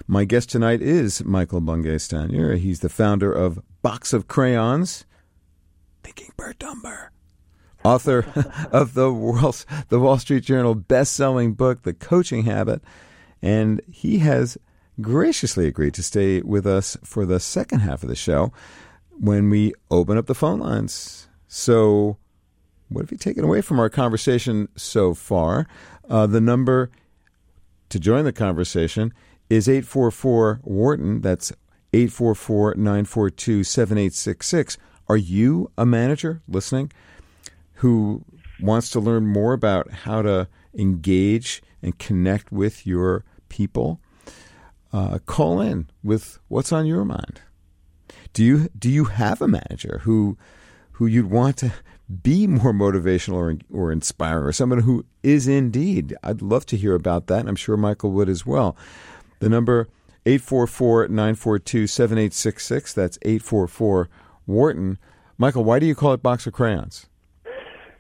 My 0.07 0.27
guest 0.27 0.51
tonight 0.51 0.83
is 0.83 1.25
Michael 1.25 1.63
Bungay 1.63 1.97
Stanier. 1.97 2.59
He's 2.59 2.81
the 2.81 2.91
founder 2.91 3.33
of 3.33 3.59
Box 3.81 4.13
of 4.13 4.29
Crayons, 4.29 5.07
Thinking 6.03 6.29
Bert 6.37 6.59
Dumber, 6.59 7.11
author 7.83 8.27
of 8.71 8.93
the 8.93 9.11
Wall, 9.11 9.55
the 9.89 9.99
Wall 9.99 10.19
Street 10.19 10.45
Journal 10.45 10.75
best-selling 10.75 11.55
book, 11.55 11.85
The 11.85 11.95
Coaching 11.95 12.45
Habit, 12.45 12.83
and 13.41 13.81
he 13.91 14.19
has 14.19 14.59
graciously 15.01 15.67
agreed 15.67 15.95
to 15.95 16.03
stay 16.03 16.41
with 16.41 16.67
us 16.67 16.97
for 17.05 17.27
the 17.27 17.41
second 17.41 17.81
half 17.81 18.03
of 18.03 18.09
the 18.09 18.17
show 18.17 18.53
when 19.11 19.51
we 19.51 19.73
open 19.91 20.19
up 20.19 20.27
the 20.27 20.35
phone 20.35 20.61
lines. 20.61 21.29
So, 21.49 22.19
what 22.89 23.03
have 23.03 23.13
you 23.13 23.19
taken 23.19 23.45
away 23.45 23.61
from 23.61 23.81
our 23.81 23.89
conversation 23.89 24.69
so 24.77 25.15
far? 25.15 25.67
Uh, 26.09 26.27
the 26.27 26.41
number 26.41 26.91
to 27.89 27.99
join 27.99 28.25
the 28.25 28.33
conversation 28.33 29.13
is 29.49 29.69
844 29.69 30.61
Wharton. 30.63 31.21
That's 31.21 31.53
844 31.93 32.75
942 32.75 33.65
7866. 33.65 34.79
Are 35.09 35.17
you 35.17 35.71
a 35.77 35.87
manager 35.87 36.43
listening 36.49 36.93
who 37.75 38.25
wants 38.61 38.91
to 38.91 39.01
learn 39.01 39.27
more 39.27 39.53
about 39.53 39.91
how 39.91 40.23
to 40.23 40.49
engage 40.75 41.63
and 41.83 41.99
connect 41.99 42.51
with 42.51 42.87
your 42.87 43.25
people? 43.49 44.01
Uh, 44.95 45.19
call 45.27 45.61
in 45.61 45.91
with 46.05 46.39
what's 46.47 46.71
on 46.71 46.87
your 46.87 47.05
mind. 47.05 47.41
Do 48.33 48.45
you 48.45 48.69
do 48.79 48.89
you 48.89 49.07
have 49.07 49.43
a 49.43 49.49
manager 49.49 49.99
who 50.05 50.39
who 50.93 51.07
you'd 51.07 51.31
want 51.31 51.57
to 51.59 51.73
be 52.23 52.47
more 52.47 52.73
motivational 52.73 53.35
or 53.35 53.57
or 53.73 53.91
inspiring, 53.91 54.45
or 54.45 54.53
someone 54.53 54.83
who 54.83 55.05
is 55.25 55.49
indeed? 55.49 56.15
I'd 56.23 56.43
love 56.43 56.65
to 56.67 56.77
hear 56.77 56.95
about 56.95 57.27
that, 57.27 57.41
and 57.41 57.49
I'm 57.49 57.57
sure 57.57 57.77
Michael 57.77 58.13
would 58.13 58.29
as 58.29 58.47
well. 58.47 58.77
The 59.41 59.49
number 59.49 59.89
844-942-7866. 60.27 62.95
That's 62.95 63.19
844 63.23 64.09
Wharton. 64.47 64.99
Michael, 65.37 65.65
why 65.65 65.81
do 65.81 65.87
you 65.87 65.97
call 65.97 66.13
it 66.13 66.23
Box 66.23 66.47
of 66.47 66.53
Crayons? 66.53 67.07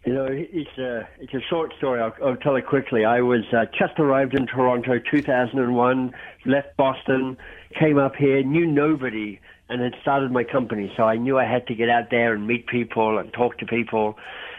You 0.05 0.13
know, 0.13 0.27
it's 0.29 0.79
a 0.79 1.09
it's 1.19 1.33
a 1.33 1.41
short 1.49 1.73
story. 1.79 2.01
I'll, 2.01 2.15
I'll 2.23 2.37
tell 2.37 2.57
it 2.57 2.67
quickly. 2.67 3.07
I 3.07 3.23
was 3.23 3.45
uh, 3.57 3.65
just 3.79 3.99
arrived 3.99 4.35
in 4.35 4.47
Toronto, 4.47 4.99
2001. 4.99 6.13
Left 6.45 6.77
Boston, 6.77 7.39
came 7.79 7.97
up 7.97 8.15
here, 8.15 8.43
knew 8.43 8.67
nobody, 8.67 9.41
and 9.71 9.81
had 9.81 9.95
started 10.03 10.31
my 10.31 10.45
company. 10.45 10.93
So 10.95 11.05
I 11.05 11.17
knew 11.17 11.39
I 11.39 11.47
had 11.47 11.67
to 11.69 11.75
get 11.75 11.89
out 11.89 12.11
there 12.11 12.35
and 12.35 12.47
meet 12.47 12.67
people 12.67 13.19
and 13.19 13.33
talk 13.33 13.57
to 13.59 13.67
people. 13.67 14.19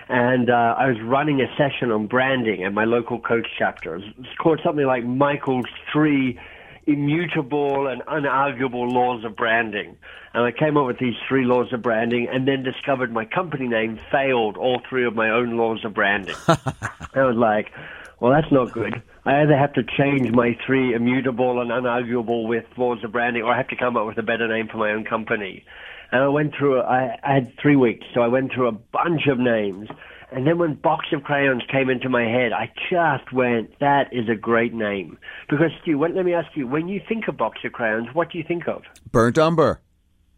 And 0.10 0.50
uh, 0.50 0.76
I 0.80 0.88
was 0.88 0.98
running 1.04 1.42
a 1.42 1.48
session 1.56 1.92
on 1.92 2.08
branding 2.08 2.64
at 2.64 2.74
my 2.74 2.86
local 2.86 3.20
coach 3.20 3.48
chapter. 3.58 3.98
It's 3.98 4.38
called 4.40 4.62
something 4.64 4.86
like 4.86 5.04
Michael's 5.04 5.66
Three 5.94 6.40
Immutable 6.88 7.88
and 7.88 8.02
Unarguable 8.04 8.92
Laws 8.92 9.24
of 9.24 9.36
Branding. 9.36 9.98
And 10.34 10.44
I 10.44 10.52
came 10.52 10.76
up 10.76 10.86
with 10.86 11.00
these 11.00 11.16
three 11.28 11.46
laws 11.46 11.72
of 11.72 11.82
branding 11.82 12.28
and 12.28 12.46
then 12.46 12.62
discovered 12.62 13.12
my 13.12 13.24
company 13.24 13.68
name 13.68 14.00
failed 14.12 14.58
all 14.58 14.82
three 14.90 15.06
of 15.06 15.16
my 15.16 15.30
own 15.30 15.58
laws 15.58 15.86
of 15.86 15.94
branding. 15.94 16.36
I 16.48 17.24
was 17.24 17.38
like, 17.38 17.72
well, 18.20 18.34
that's 18.34 18.52
not 18.52 18.74
good. 18.74 19.02
I 19.26 19.42
either 19.42 19.58
have 19.58 19.74
to 19.74 19.84
change 19.84 20.32
my 20.32 20.58
three 20.66 20.94
immutable 20.94 21.62
and 21.62 21.72
unarguable 21.72 22.48
with 22.48 22.66
laws 22.78 23.04
of 23.04 23.14
branding 23.14 23.44
or 23.44 23.54
I 23.54 23.58
have 23.58 23.70
to 23.70 23.78
come 23.78 23.96
up 23.96 24.06
with 24.06 24.18
a 24.18 24.24
better 24.24 24.48
name 24.48 24.68
for 24.68 24.78
my 24.78 24.92
own 24.92 25.06
company. 25.06 25.64
And 26.12 26.22
I 26.22 26.28
went 26.28 26.54
through, 26.54 26.82
I, 26.82 27.18
I 27.24 27.34
had 27.34 27.58
three 27.58 27.76
weeks, 27.76 28.06
so 28.14 28.22
I 28.22 28.28
went 28.28 28.52
through 28.54 28.68
a 28.68 28.74
bunch 28.74 29.28
of 29.28 29.40
names. 29.40 29.90
And 30.32 30.48
then 30.48 30.58
when 30.58 30.74
Box 30.76 31.08
of 31.14 31.24
Crayons 31.24 31.64
came 31.72 31.90
into 31.90 32.10
my 32.10 32.24
head, 32.24 32.52
I 32.52 32.72
just 32.90 33.32
went, 33.32 33.80
that 33.80 34.12
is 34.12 34.28
a 34.28 34.36
great 34.36 34.74
name. 34.74 35.18
Because, 35.50 35.72
Stew, 35.82 35.98
what, 35.98 36.14
let 36.16 36.26
me 36.26 36.34
ask 36.34 36.48
you, 36.56 36.68
when 36.68 36.88
you 36.88 37.02
think 37.08 37.28
of 37.28 37.38
Box 37.38 37.60
of 37.64 37.74
Crayons, 37.74 38.08
what 38.14 38.32
do 38.32 38.38
you 38.38 38.44
think 38.44 38.68
of? 38.68 38.84
Burnt 39.12 39.38
umber. 39.38 39.82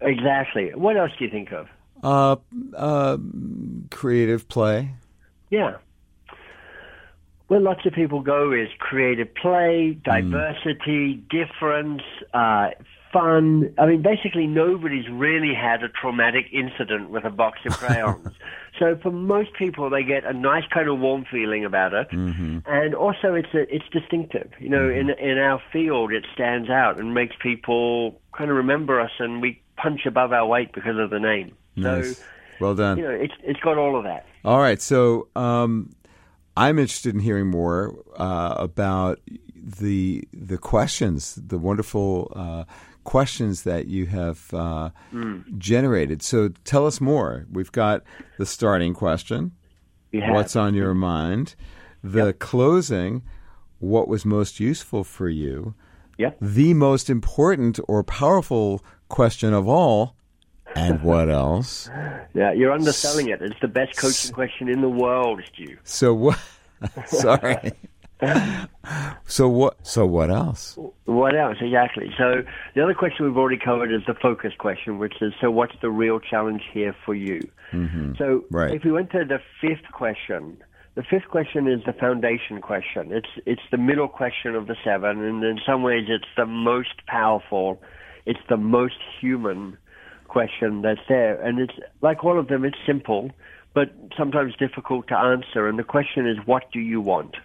Exactly. 0.02 0.72
What 0.76 0.98
else 0.98 1.12
do 1.18 1.26
you 1.26 1.32
think 1.32 1.52
of? 1.52 1.68
Uh, 2.04 2.36
uh, 2.76 3.18
creative 3.90 4.48
play. 4.48 4.92
Yeah. 5.50 5.78
Where 7.48 7.62
lots 7.62 7.86
of 7.86 7.94
people 7.94 8.22
go 8.22 8.52
is 8.52 8.68
creative 8.78 9.34
play, 9.34 9.98
diversity, 10.04 11.24
difference, 11.30 12.02
uh, 12.34 12.72
fun. 13.14 13.74
I 13.78 13.86
mean, 13.86 14.02
basically, 14.02 14.48
nobody's 14.48 15.08
really 15.10 15.54
had 15.54 15.82
a 15.84 15.90
traumatic 15.90 16.48
incident 16.52 17.10
with 17.10 17.24
a 17.24 17.30
box 17.30 17.60
of 17.66 17.72
crayons. 17.78 18.28
So 18.80 18.98
for 19.02 19.12
most 19.12 19.54
people, 19.54 19.90
they 19.90 20.04
get 20.04 20.26
a 20.26 20.34
nice 20.34 20.64
kind 20.74 20.88
of 20.90 21.00
warm 21.00 21.26
feeling 21.30 21.66
about 21.66 21.94
it, 21.94 22.08
and 22.12 22.96
also 22.96 23.34
it's 23.34 23.54
a, 23.54 23.74
it's 23.74 23.86
distinctive. 23.92 24.52
You 24.60 24.70
know, 24.70 24.90
in 24.90 25.10
in 25.12 25.38
our 25.38 25.62
field, 25.72 26.12
it 26.12 26.26
stands 26.34 26.70
out 26.70 27.00
and 27.00 27.14
makes 27.14 27.36
people 27.42 28.20
kind 28.38 28.50
of 28.50 28.58
remember 28.58 29.00
us, 29.00 29.12
and 29.20 29.42
we 29.42 29.62
punch 29.78 30.06
above 30.06 30.32
our 30.34 30.46
weight 30.46 30.74
because 30.74 30.98
of 30.98 31.10
the 31.10 31.20
name. 31.20 31.56
Nice. 31.76 32.18
So 32.18 32.24
Well 32.60 32.76
done. 32.76 32.98
you 32.98 33.04
know, 33.04 33.12
it's 33.12 33.34
it's 33.44 33.60
got 33.60 33.78
all 33.78 33.98
of 33.98 34.04
that. 34.06 34.26
All 34.44 34.60
right, 34.60 34.82
so 34.82 35.28
um, 35.36 35.94
I'm 36.56 36.80
interested 36.80 37.14
in 37.14 37.20
hearing 37.22 37.48
more 37.48 37.96
uh, 38.18 38.56
about 38.58 39.20
the 39.56 40.28
the 40.34 40.58
questions, 40.58 41.36
the 41.36 41.58
wonderful 41.58 42.32
uh, 42.36 42.64
questions 43.08 43.64
that 43.64 43.88
you 43.88 44.06
have 44.06 44.54
uh, 44.54 44.90
generated. 45.58 46.22
So 46.22 46.50
tell 46.66 46.86
us 46.86 47.00
more. 47.00 47.46
We've 47.50 47.72
got 47.72 48.04
the 48.38 48.46
starting 48.46 48.94
question. 48.94 49.54
What's 50.12 50.58
on 50.58 50.74
your 50.74 50.94
mind? 50.94 51.56
The 52.04 52.34
closing: 52.34 53.24
What 53.80 54.10
was 54.10 54.26
most 54.26 54.60
useful 54.60 55.06
for 55.06 55.30
you? 55.30 55.74
Yep. 56.18 56.38
The 56.42 56.74
most 56.74 57.10
important 57.10 57.80
or 57.88 58.04
powerful 58.04 58.84
question 59.08 59.54
of 59.54 59.70
all, 59.70 60.18
and 60.76 61.02
what 61.02 61.30
else? 61.30 61.90
Yeah, 62.34 62.52
you're 62.52 62.72
underselling 62.72 63.30
it. 63.30 63.42
It's 63.42 63.60
the 63.62 63.68
best 63.68 63.98
coaching 63.98 64.32
question 64.32 64.70
in 64.70 64.82
the 64.82 64.90
world, 64.90 65.42
Stew. 65.52 65.78
So 65.84 66.14
what? 66.14 66.40
Sorry. 67.08 67.72
so 69.28 69.48
what? 69.48 69.86
So 69.86 70.06
what 70.06 70.30
else? 70.32 70.78
What 71.06 71.36
else? 71.36 71.58
Exactly. 71.62 72.12
So 72.18 72.44
the 72.76 72.84
other 72.84 72.94
question 72.94 73.26
we've 73.26 73.38
already 73.38 73.60
covered 73.64 73.94
is 73.94 74.02
the 74.08 74.16
focus 74.16 74.54
question, 74.58 74.98
which 74.98 75.22
is, 75.22 75.34
so 75.40 75.52
what's 75.52 75.76
the 75.82 75.90
real 75.90 76.20
challenge 76.20 76.64
here 76.74 76.96
for 77.06 77.14
you? 77.14 77.42
Mm-hmm. 77.72 78.14
So 78.18 78.46
Right. 78.50 78.74
if 78.74 78.84
we 78.84 78.92
went 78.92 79.12
to 79.12 79.24
the 79.26 79.40
fifth 79.62 79.92
question, 79.92 80.58
the 80.96 81.04
fifth 81.04 81.28
question 81.30 81.68
is 81.68 81.82
the 81.86 81.94
foundation 81.94 82.60
question. 82.60 83.12
It's 83.12 83.30
it's 83.46 83.62
the 83.70 83.78
middle 83.78 84.08
question 84.08 84.56
of 84.56 84.66
the 84.66 84.76
seven, 84.84 85.22
and 85.24 85.44
in 85.44 85.60
some 85.64 85.84
ways 85.84 86.06
it's 86.08 86.26
the 86.36 86.48
most 86.48 87.06
powerful. 87.06 87.80
It's 88.26 88.40
the 88.50 88.58
most 88.58 88.98
human 89.22 89.78
question 90.28 90.82
that's 90.82 91.00
there, 91.08 91.40
and 91.42 91.60
it's 91.60 91.76
like 92.02 92.24
all 92.24 92.40
of 92.40 92.48
them. 92.48 92.66
It's 92.66 92.78
simple, 92.86 93.30
but 93.76 93.94
sometimes 94.18 94.56
difficult 94.56 95.08
to 95.10 95.18
answer. 95.18 95.68
And 95.68 95.78
the 95.78 95.84
question 95.84 96.28
is, 96.28 96.38
what 96.46 96.72
do 96.72 96.80
you 96.80 97.00
want? 97.00 97.36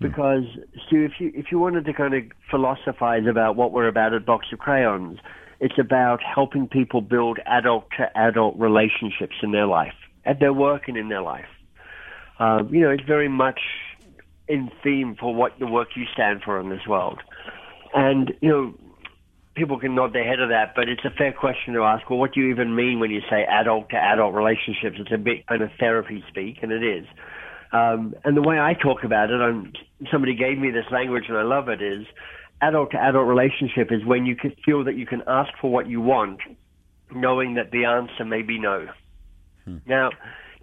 Because 0.00 0.44
Stew, 0.86 1.04
if 1.04 1.12
you 1.18 1.32
if 1.34 1.46
you 1.50 1.58
wanted 1.58 1.84
to 1.86 1.92
kind 1.92 2.14
of 2.14 2.22
philosophize 2.50 3.26
about 3.28 3.56
what 3.56 3.72
we're 3.72 3.88
about 3.88 4.14
at 4.14 4.24
Box 4.24 4.46
of 4.52 4.60
Crayons, 4.60 5.18
it's 5.60 5.78
about 5.78 6.20
helping 6.22 6.68
people 6.68 7.00
build 7.00 7.40
adult 7.46 7.86
to 7.98 8.16
adult 8.16 8.56
relationships 8.56 9.34
in 9.42 9.50
their 9.50 9.66
life, 9.66 9.94
at 10.24 10.38
their 10.38 10.52
work 10.52 10.82
and 10.86 10.96
in 10.96 11.08
their 11.08 11.22
life. 11.22 11.48
Um, 12.38 12.72
you 12.72 12.80
know, 12.80 12.90
it's 12.90 13.02
very 13.02 13.28
much 13.28 13.60
in 14.46 14.70
theme 14.82 15.16
for 15.18 15.34
what 15.34 15.58
the 15.58 15.66
work 15.66 15.88
you 15.96 16.04
stand 16.12 16.42
for 16.44 16.60
in 16.60 16.70
this 16.70 16.86
world. 16.88 17.20
And, 17.92 18.32
you 18.40 18.48
know, 18.48 18.74
people 19.54 19.78
can 19.78 19.94
nod 19.94 20.12
their 20.12 20.24
head 20.24 20.40
at 20.40 20.48
that, 20.48 20.74
but 20.74 20.88
it's 20.88 21.04
a 21.04 21.10
fair 21.10 21.32
question 21.32 21.74
to 21.74 21.82
ask, 21.82 22.08
well, 22.08 22.18
what 22.18 22.32
do 22.32 22.40
you 22.40 22.50
even 22.50 22.74
mean 22.74 23.00
when 23.00 23.10
you 23.10 23.20
say 23.28 23.44
adult 23.44 23.90
to 23.90 23.96
adult 23.96 24.34
relationships? 24.34 24.96
It's 24.98 25.12
a 25.12 25.18
bit 25.18 25.46
kind 25.46 25.62
of 25.62 25.70
therapy 25.78 26.22
speak, 26.28 26.58
and 26.62 26.70
it 26.70 26.84
is. 26.84 27.06
Um, 27.72 28.14
and 28.24 28.36
the 28.36 28.42
way 28.42 28.58
I 28.58 28.74
talk 28.74 29.04
about 29.04 29.30
it, 29.30 29.40
I'm, 29.40 29.72
somebody 30.10 30.34
gave 30.34 30.58
me 30.58 30.70
this 30.70 30.86
language 30.90 31.24
and 31.28 31.36
I 31.36 31.42
love 31.42 31.68
it, 31.68 31.82
is 31.82 32.06
adult 32.60 32.90
to 32.92 32.98
adult 32.98 33.26
relationship 33.26 33.92
is 33.92 34.04
when 34.04 34.26
you 34.26 34.36
can 34.36 34.54
feel 34.64 34.84
that 34.84 34.96
you 34.96 35.06
can 35.06 35.22
ask 35.26 35.50
for 35.60 35.70
what 35.70 35.88
you 35.88 36.00
want, 36.00 36.40
knowing 37.14 37.54
that 37.54 37.70
the 37.70 37.84
answer 37.84 38.24
may 38.24 38.42
be 38.42 38.58
no. 38.58 38.88
Hmm. 39.64 39.78
Now, 39.86 40.10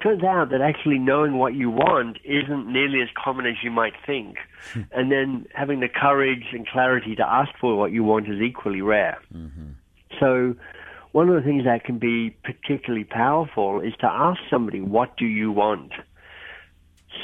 turns 0.03 0.23
out 0.23 0.49
that 0.51 0.61
actually 0.61 0.99
knowing 0.99 1.38
what 1.38 1.53
you 1.53 1.69
want 1.69 2.17
isn't 2.23 2.71
nearly 2.71 3.01
as 3.01 3.09
common 3.21 3.45
as 3.45 3.55
you 3.63 3.71
might 3.71 3.93
think. 4.05 4.38
Hmm. 4.73 4.81
and 4.91 5.11
then 5.11 5.45
having 5.53 5.79
the 5.79 5.89
courage 5.89 6.45
and 6.51 6.67
clarity 6.67 7.15
to 7.15 7.27
ask 7.27 7.51
for 7.59 7.77
what 7.77 7.91
you 7.91 8.03
want 8.03 8.27
is 8.27 8.41
equally 8.41 8.81
rare. 8.81 9.19
Mm-hmm. 9.33 9.71
So, 10.19 10.55
one 11.11 11.29
of 11.29 11.36
the 11.36 11.41
things 11.41 11.63
that 11.65 11.83
can 11.83 11.97
be 11.97 12.31
particularly 12.43 13.05
powerful 13.05 13.79
is 13.79 13.93
to 14.01 14.07
ask 14.07 14.39
somebody, 14.49 14.81
What 14.81 15.17
do 15.17 15.25
you 15.25 15.51
want? 15.51 15.91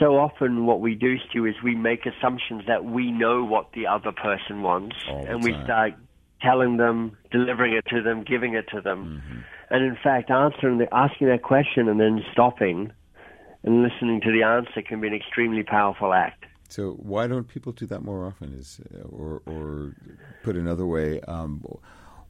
So 0.01 0.17
often, 0.17 0.65
what 0.65 0.81
we 0.81 0.95
do, 0.95 1.17
Stew, 1.29 1.45
is 1.45 1.53
we 1.63 1.75
make 1.75 2.07
assumptions 2.07 2.63
that 2.67 2.85
we 2.85 3.11
know 3.11 3.43
what 3.43 3.73
the 3.73 3.85
other 3.85 4.11
person 4.11 4.63
wants, 4.63 4.95
and 5.07 5.43
we 5.43 5.53
start 5.63 5.93
telling 6.41 6.77
them, 6.77 7.15
delivering 7.31 7.73
it 7.73 7.85
to 7.89 8.01
them, 8.01 8.23
giving 8.23 8.55
it 8.55 8.65
to 8.73 8.81
them. 8.81 9.21
Mm-hmm. 9.21 9.39
And 9.69 9.85
in 9.85 9.95
fact, 10.03 10.31
answering 10.31 10.79
the, 10.79 10.87
asking 10.91 11.27
that 11.27 11.43
question 11.43 11.87
and 11.87 11.99
then 11.99 12.23
stopping 12.31 12.91
and 13.63 13.83
listening 13.83 14.21
to 14.21 14.31
the 14.31 14.41
answer 14.41 14.81
can 14.81 15.01
be 15.01 15.07
an 15.07 15.13
extremely 15.13 15.61
powerful 15.61 16.13
act. 16.13 16.45
So 16.67 16.93
why 16.93 17.27
don't 17.27 17.47
people 17.47 17.71
do 17.71 17.85
that 17.87 18.01
more 18.01 18.25
often? 18.25 18.53
Is 18.53 18.79
or 19.11 19.41
or 19.45 19.93
put 20.41 20.55
another 20.55 20.85
way, 20.85 21.19
um, 21.21 21.63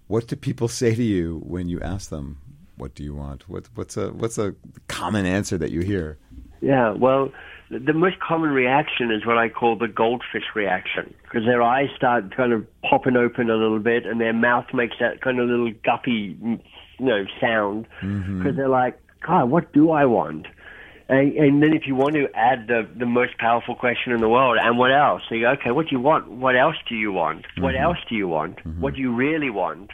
what 0.08 0.28
do 0.28 0.36
people 0.36 0.68
say 0.82 0.94
to 0.94 1.04
you 1.04 1.42
when 1.46 1.70
you 1.70 1.80
ask 1.80 2.10
them, 2.10 2.42
"What 2.76 2.96
do 2.96 3.04
you 3.04 3.16
want?" 3.16 3.48
What, 3.48 3.70
what's 3.76 3.96
a 3.98 4.10
what's 4.10 4.38
a 4.38 4.56
common 4.88 5.26
answer 5.26 5.58
that 5.58 5.72
you 5.72 5.82
hear? 5.82 6.18
Yeah, 6.60 6.92
well, 6.92 7.32
the 7.80 7.94
most 7.94 8.20
common 8.20 8.50
reaction 8.50 9.12
is 9.12 9.26
what 9.26 9.38
I 9.38 9.48
call 9.50 9.78
the 9.78 9.88
goldfish 9.88 10.44
reaction, 10.54 11.14
because 11.24 11.46
their 11.46 11.62
eyes 11.62 11.88
start 11.96 12.36
kind 12.36 12.52
of 12.52 12.66
popping 12.82 13.16
open 13.16 13.50
a 13.50 13.56
little 13.56 13.80
bit, 13.80 14.06
and 14.06 14.20
their 14.20 14.34
mouth 14.34 14.66
makes 14.74 14.96
that 15.00 15.22
kind 15.22 15.40
of 15.40 15.48
little 15.48 15.72
guppy, 15.84 16.38
you 16.42 16.60
know, 17.00 17.24
sound, 17.40 17.88
because 18.02 18.12
mm-hmm. 18.12 18.56
they're 18.58 18.68
like, 18.68 19.00
God, 19.26 19.50
what 19.50 19.72
do 19.72 19.92
I 19.92 20.06
want? 20.06 20.48
And, 21.08 21.34
and 21.34 21.64
then 21.64 21.74
if 21.74 21.88
you 21.88 21.96
want 21.96 22.16
to 22.16 22.28
add 22.34 22.68
the 22.68 22.88
the 22.98 23.06
most 23.06 23.38
powerful 23.38 23.76
question 23.76 24.14
in 24.14 24.22
the 24.22 24.30
world, 24.30 24.58
and 24.62 24.78
what 24.78 24.92
else? 24.92 25.22
So 25.28 25.36
you 25.36 25.42
go, 25.42 25.52
okay, 25.52 25.72
what 25.72 25.88
do 25.88 25.96
you 25.96 26.02
want? 26.02 26.30
What 26.30 26.56
else 26.58 26.78
do 26.88 26.96
you 26.96 27.12
want? 27.12 27.44
Mm-hmm. 27.44 27.62
What 27.62 27.76
else 27.76 27.98
do 28.10 28.16
you 28.16 28.28
want? 28.28 28.58
Mm-hmm. 28.58 28.82
What 28.82 28.96
do 28.96 29.02
you 29.02 29.14
really 29.14 29.50
want? 29.50 29.92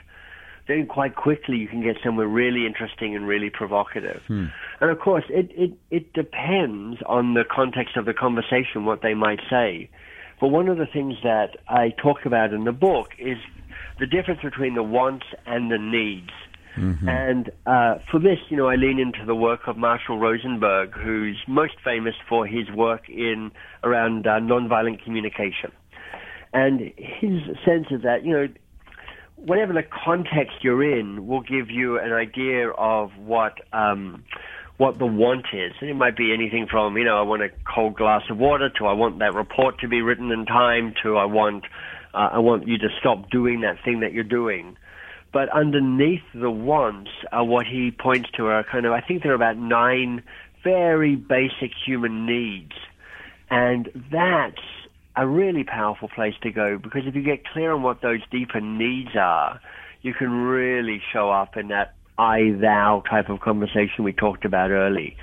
Then 0.67 0.85
quite 0.87 1.15
quickly 1.15 1.57
you 1.57 1.67
can 1.67 1.81
get 1.81 1.95
somewhere 2.03 2.27
really 2.27 2.65
interesting 2.65 3.15
and 3.15 3.27
really 3.27 3.49
provocative. 3.49 4.21
Hmm. 4.27 4.45
And 4.81 4.91
of 4.91 4.99
course, 4.99 5.23
it, 5.29 5.49
it, 5.55 5.73
it 5.89 6.13
depends 6.13 6.99
on 7.05 7.33
the 7.33 7.43
context 7.49 7.97
of 7.97 8.05
the 8.05 8.13
conversation, 8.13 8.85
what 8.85 9.01
they 9.01 9.13
might 9.13 9.39
say. 9.49 9.89
But 10.39 10.49
one 10.49 10.67
of 10.67 10.77
the 10.77 10.85
things 10.85 11.15
that 11.23 11.57
I 11.67 11.93
talk 12.01 12.25
about 12.25 12.53
in 12.53 12.63
the 12.63 12.71
book 12.71 13.11
is 13.17 13.37
the 13.99 14.05
difference 14.05 14.41
between 14.41 14.75
the 14.75 14.83
wants 14.83 15.25
and 15.45 15.71
the 15.71 15.79
needs. 15.79 16.29
Mm-hmm. 16.77 17.09
And 17.09 17.49
uh, 17.65 17.95
for 18.11 18.19
this, 18.19 18.37
you 18.49 18.57
know, 18.57 18.67
I 18.67 18.75
lean 18.75 18.99
into 18.99 19.25
the 19.25 19.33
work 19.33 19.61
of 19.67 19.77
Marshall 19.77 20.19
Rosenberg, 20.19 20.93
who's 20.93 21.37
most 21.47 21.73
famous 21.83 22.13
for 22.29 22.45
his 22.45 22.69
work 22.69 23.09
in 23.09 23.51
around 23.83 24.27
uh, 24.27 24.39
nonviolent 24.39 25.03
communication. 25.03 25.71
And 26.53 26.81
his 26.97 27.41
sense 27.65 27.87
is 27.89 28.03
that, 28.03 28.23
you 28.23 28.31
know, 28.31 28.47
whatever 29.37 29.73
the 29.73 29.83
context 29.83 30.57
you're 30.61 30.83
in 30.83 31.27
will 31.27 31.41
give 31.41 31.69
you 31.69 31.99
an 31.99 32.11
idea 32.11 32.69
of 32.69 33.11
what 33.17 33.53
um, 33.71 34.23
what 34.77 34.99
the 34.99 35.05
want 35.05 35.45
is. 35.53 35.73
And 35.81 35.89
it 35.89 35.95
might 35.95 36.15
be 36.15 36.33
anything 36.33 36.67
from, 36.69 36.97
you 36.97 37.03
know, 37.03 37.17
I 37.17 37.23
want 37.23 37.41
a 37.41 37.49
cold 37.73 37.95
glass 37.95 38.23
of 38.29 38.37
water 38.37 38.69
to 38.77 38.85
I 38.85 38.93
want 38.93 39.19
that 39.19 39.33
report 39.33 39.79
to 39.79 39.87
be 39.87 40.01
written 40.01 40.31
in 40.31 40.45
time 40.45 40.93
to 41.03 41.17
I 41.17 41.25
want 41.25 41.65
uh, 42.13 42.29
I 42.33 42.39
want 42.39 42.67
you 42.67 42.77
to 42.79 42.89
stop 42.99 43.29
doing 43.29 43.61
that 43.61 43.83
thing 43.83 44.01
that 44.01 44.13
you're 44.13 44.23
doing. 44.23 44.77
But 45.33 45.49
underneath 45.49 46.23
the 46.33 46.49
wants 46.49 47.11
are 47.31 47.43
what 47.43 47.65
he 47.67 47.91
points 47.91 48.29
to 48.37 48.47
are 48.47 48.63
kind 48.63 48.85
of 48.85 48.91
I 48.91 49.01
think 49.01 49.23
there 49.23 49.31
are 49.31 49.35
about 49.35 49.57
nine 49.57 50.23
very 50.63 51.15
basic 51.15 51.71
human 51.85 52.25
needs. 52.25 52.73
And 53.49 53.89
that's 54.11 54.61
a 55.17 55.27
really 55.27 55.63
powerful 55.63 56.07
place 56.07 56.35
to 56.43 56.51
go 56.51 56.77
because 56.77 57.01
if 57.05 57.15
you 57.15 57.23
get 57.23 57.45
clear 57.45 57.73
on 57.73 57.81
what 57.81 58.01
those 58.01 58.21
deeper 58.31 58.61
needs 58.61 59.15
are, 59.19 59.59
you 60.01 60.13
can 60.13 60.31
really 60.31 61.01
show 61.11 61.31
up 61.31 61.57
in 61.57 61.69
that 61.69 61.95
I 62.19 62.55
thou 62.61 63.03
type 63.09 63.29
of 63.29 63.39
conversation 63.39 64.03
we 64.03 64.13
talked 64.13 64.45
about 64.45 64.69
early. 64.69 65.17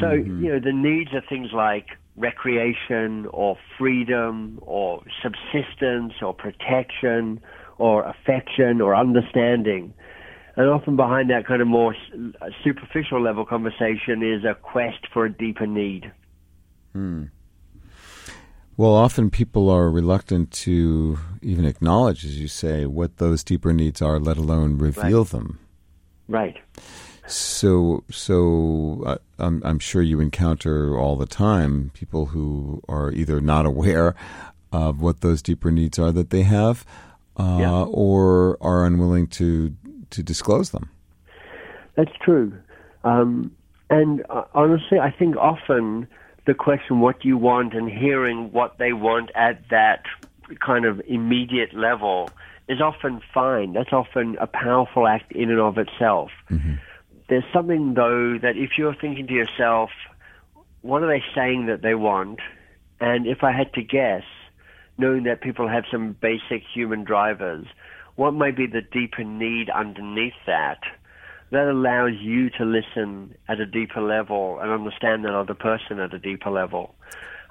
So, 0.00 0.06
mm-hmm. 0.06 0.44
you 0.44 0.52
know, 0.52 0.60
the 0.60 0.72
needs 0.72 1.10
are 1.12 1.22
things 1.28 1.50
like 1.52 1.86
recreation 2.16 3.26
or 3.26 3.56
freedom 3.78 4.58
or 4.62 5.02
subsistence 5.22 6.14
or 6.22 6.32
protection 6.32 7.40
or 7.78 8.04
affection 8.04 8.80
or 8.80 8.96
understanding. 8.96 9.92
And 10.56 10.68
often 10.68 10.96
behind 10.96 11.30
that 11.30 11.46
kind 11.46 11.60
of 11.60 11.68
more 11.68 11.94
superficial 12.62 13.20
level 13.20 13.44
conversation 13.44 14.22
is 14.22 14.44
a 14.44 14.54
quest 14.54 15.06
for 15.12 15.26
a 15.26 15.32
deeper 15.32 15.66
need. 15.66 16.10
Hmm. 16.92 17.24
Well, 18.76 18.94
often 18.94 19.30
people 19.30 19.70
are 19.70 19.88
reluctant 19.88 20.50
to 20.52 21.18
even 21.42 21.64
acknowledge, 21.64 22.24
as 22.24 22.40
you 22.40 22.48
say, 22.48 22.86
what 22.86 23.18
those 23.18 23.44
deeper 23.44 23.72
needs 23.72 24.02
are, 24.02 24.18
let 24.18 24.36
alone 24.36 24.78
reveal 24.78 25.22
right. 25.22 25.30
them. 25.30 25.58
Right. 26.28 26.56
So, 27.26 28.02
so 28.10 29.02
uh, 29.06 29.18
I'm, 29.38 29.62
I'm, 29.64 29.78
sure 29.78 30.02
you 30.02 30.20
encounter 30.20 30.98
all 30.98 31.16
the 31.16 31.26
time 31.26 31.90
people 31.94 32.26
who 32.26 32.82
are 32.88 33.12
either 33.12 33.40
not 33.40 33.64
aware 33.64 34.14
of 34.72 35.00
what 35.00 35.20
those 35.20 35.40
deeper 35.40 35.70
needs 35.70 35.98
are 35.98 36.12
that 36.12 36.30
they 36.30 36.42
have, 36.42 36.84
uh, 37.36 37.58
yeah. 37.60 37.84
or 37.84 38.58
are 38.60 38.84
unwilling 38.84 39.28
to 39.28 39.74
to 40.10 40.22
disclose 40.22 40.70
them. 40.70 40.90
That's 41.96 42.12
true, 42.22 42.52
um, 43.04 43.50
and 43.88 44.24
uh, 44.28 44.44
honestly, 44.54 44.98
I 44.98 45.10
think 45.10 45.36
often 45.36 46.06
the 46.46 46.54
question, 46.54 47.00
what 47.00 47.20
do 47.20 47.28
you 47.28 47.38
want, 47.38 47.74
and 47.74 47.90
hearing 47.90 48.52
what 48.52 48.78
they 48.78 48.92
want 48.92 49.30
at 49.34 49.68
that 49.70 50.04
kind 50.60 50.84
of 50.84 51.00
immediate 51.06 51.74
level 51.74 52.30
is 52.68 52.80
often 52.80 53.20
fine. 53.32 53.72
That's 53.72 53.92
often 53.92 54.36
a 54.40 54.46
powerful 54.46 55.06
act 55.06 55.32
in 55.32 55.50
and 55.50 55.60
of 55.60 55.78
itself. 55.78 56.30
Mm-hmm. 56.50 56.74
There's 57.28 57.44
something, 57.52 57.94
though, 57.94 58.38
that 58.38 58.56
if 58.56 58.72
you're 58.76 58.94
thinking 58.94 59.26
to 59.28 59.32
yourself, 59.32 59.90
what 60.82 61.02
are 61.02 61.08
they 61.08 61.22
saying 61.34 61.66
that 61.66 61.82
they 61.82 61.94
want? 61.94 62.40
And 63.00 63.26
if 63.26 63.42
I 63.42 63.52
had 63.52 63.72
to 63.74 63.82
guess, 63.82 64.24
knowing 64.98 65.24
that 65.24 65.40
people 65.40 65.68
have 65.68 65.84
some 65.90 66.12
basic 66.12 66.62
human 66.74 67.04
drivers, 67.04 67.66
what 68.16 68.32
might 68.32 68.56
be 68.56 68.66
the 68.66 68.82
deeper 68.82 69.24
need 69.24 69.70
underneath 69.70 70.34
that? 70.46 70.80
That 71.54 71.68
allows 71.68 72.12
you 72.20 72.50
to 72.50 72.64
listen 72.64 73.34
at 73.48 73.60
a 73.60 73.66
deeper 73.66 74.02
level 74.02 74.58
and 74.60 74.70
understand 74.70 75.24
that 75.24 75.32
other 75.32 75.54
person 75.54 76.00
at 76.00 76.12
a 76.12 76.18
deeper 76.18 76.50
level. 76.50 76.94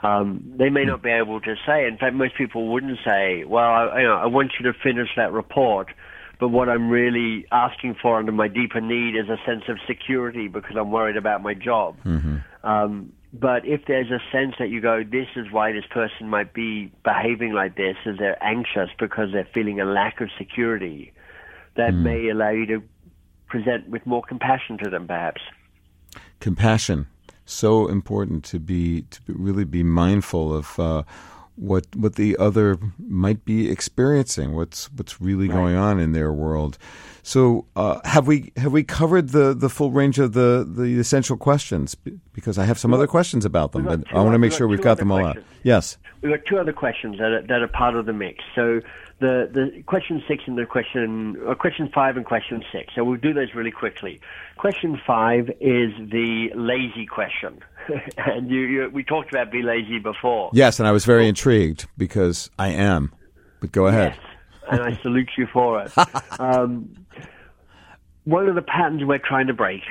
Um, 0.03 0.53
they 0.57 0.69
may 0.69 0.83
not 0.83 1.01
be 1.01 1.09
able 1.09 1.39
to 1.39 1.55
say. 1.65 1.87
In 1.87 1.97
fact, 1.97 2.13
most 2.13 2.35
people 2.35 2.67
wouldn't 2.67 2.99
say, 3.05 3.45
"Well, 3.45 3.63
I, 3.63 4.01
you 4.01 4.07
know, 4.07 4.17
I 4.17 4.25
want 4.25 4.51
you 4.59 4.71
to 4.71 4.77
finish 4.77 5.09
that 5.15 5.31
report." 5.31 5.87
But 6.39 6.49
what 6.49 6.67
I'm 6.67 6.89
really 6.89 7.45
asking 7.51 7.95
for 8.01 8.17
under 8.17 8.33
my 8.33 8.49
deeper 8.49 8.81
need 8.81 9.15
is 9.15 9.29
a 9.29 9.37
sense 9.45 9.63
of 9.69 9.77
security 9.87 10.49
because 10.49 10.75
I'm 10.75 10.91
worried 10.91 11.15
about 11.15 11.41
my 11.41 11.53
job. 11.53 11.95
Mm-hmm. 12.03 12.37
Um, 12.67 13.13
but 13.31 13.65
if 13.65 13.85
there's 13.87 14.11
a 14.11 14.19
sense 14.31 14.55
that 14.59 14.69
you 14.69 14.81
go, 14.81 15.03
this 15.03 15.27
is 15.37 15.51
why 15.51 15.71
this 15.71 15.85
person 15.89 16.27
might 16.27 16.53
be 16.53 16.91
behaving 17.05 17.53
like 17.53 17.77
this, 17.77 17.95
is 18.05 18.17
they're 18.19 18.43
anxious 18.43 18.89
because 18.99 19.29
they're 19.31 19.47
feeling 19.53 19.79
a 19.79 19.85
lack 19.85 20.19
of 20.19 20.29
security, 20.37 21.13
that 21.75 21.93
mm. 21.93 22.03
may 22.03 22.29
allow 22.29 22.49
you 22.49 22.65
to 22.65 22.83
present 23.53 23.87
with 23.87 24.03
more 24.07 24.23
compassion 24.23 24.79
to 24.79 24.89
them, 24.89 25.07
perhaps. 25.07 25.39
Compassion, 26.39 27.05
so 27.45 27.87
important 27.87 28.43
to 28.45 28.59
be 28.59 29.03
to 29.03 29.19
really 29.27 29.63
be 29.63 29.83
mindful 29.83 30.55
of 30.55 30.79
uh, 30.79 31.03
what 31.55 31.85
what 31.95 32.15
the 32.15 32.35
other 32.37 32.79
might 32.97 33.45
be 33.45 33.69
experiencing, 33.69 34.55
what's 34.55 34.91
what's 34.93 35.21
really 35.21 35.47
right. 35.47 35.55
going 35.55 35.75
on 35.75 35.99
in 35.99 36.13
their 36.13 36.33
world. 36.33 36.79
So, 37.21 37.65
uh, 37.75 37.99
have 38.05 38.25
we 38.25 38.51
have 38.57 38.71
we 38.71 38.83
covered 38.83 39.29
the, 39.29 39.53
the 39.53 39.69
full 39.69 39.91
range 39.91 40.17
of 40.17 40.33
the, 40.33 40.67
the 40.67 40.99
essential 40.99 41.37
questions? 41.37 41.95
Because 42.33 42.57
I 42.57 42.65
have 42.65 42.79
some 42.79 42.91
other 42.91 43.07
questions 43.07 43.45
about 43.45 43.71
them, 43.71 43.83
but 43.83 44.03
I 44.11 44.21
want 44.21 44.33
to 44.33 44.39
make 44.39 44.51
sure 44.51 44.67
we've 44.67 44.81
got 44.81 44.97
them 44.97 45.11
all 45.11 45.19
questions. 45.21 45.45
out. 45.45 45.59
Yes, 45.61 45.97
we've 46.21 46.31
got 46.31 46.45
two 46.45 46.57
other 46.57 46.73
questions 46.73 47.19
that 47.19 47.31
are, 47.31 47.41
that 47.43 47.61
are 47.61 47.67
part 47.67 47.95
of 47.95 48.07
the 48.07 48.13
mix. 48.13 48.43
So, 48.55 48.81
the 49.23 49.49
the 49.53 49.83
question 49.83 50.21
six 50.27 50.43
and 50.45 50.57
the 50.57 50.65
question 50.65 51.37
uh, 51.47 51.55
question 51.55 51.89
five 51.93 52.17
and 52.17 52.25
question 52.25 52.61
six. 52.71 52.93
So 52.93 53.03
we'll 53.03 53.19
do 53.19 53.33
those 53.33 53.53
really 53.55 53.71
quickly. 53.71 54.19
Question 54.57 54.99
five 55.07 55.49
is 55.61 55.91
the 56.11 56.49
lazy 56.55 57.05
question. 57.05 57.59
and 58.17 58.49
you, 58.49 58.59
you, 58.59 58.89
we 58.93 59.03
talked 59.03 59.29
about 59.29 59.51
be 59.51 59.61
lazy 59.61 59.99
before. 59.99 60.49
Yes, 60.53 60.79
and 60.79 60.87
I 60.87 60.91
was 60.91 61.05
very 61.05 61.27
intrigued 61.27 61.87
because 61.97 62.49
I 62.59 62.69
am. 62.69 63.13
But 63.61 63.71
go 63.71 63.87
ahead. 63.87 64.15
Yes, 64.17 64.71
and 64.71 64.81
I 64.81 65.01
salute 65.01 65.29
you 65.37 65.47
for 65.51 65.81
it. 65.81 65.91
Um, 66.39 66.95
one 68.25 68.47
of 68.47 68.55
the 68.55 68.61
patterns 68.61 69.03
we're 69.05 69.19
trying 69.19 69.47
to 69.47 69.53
break 69.53 69.81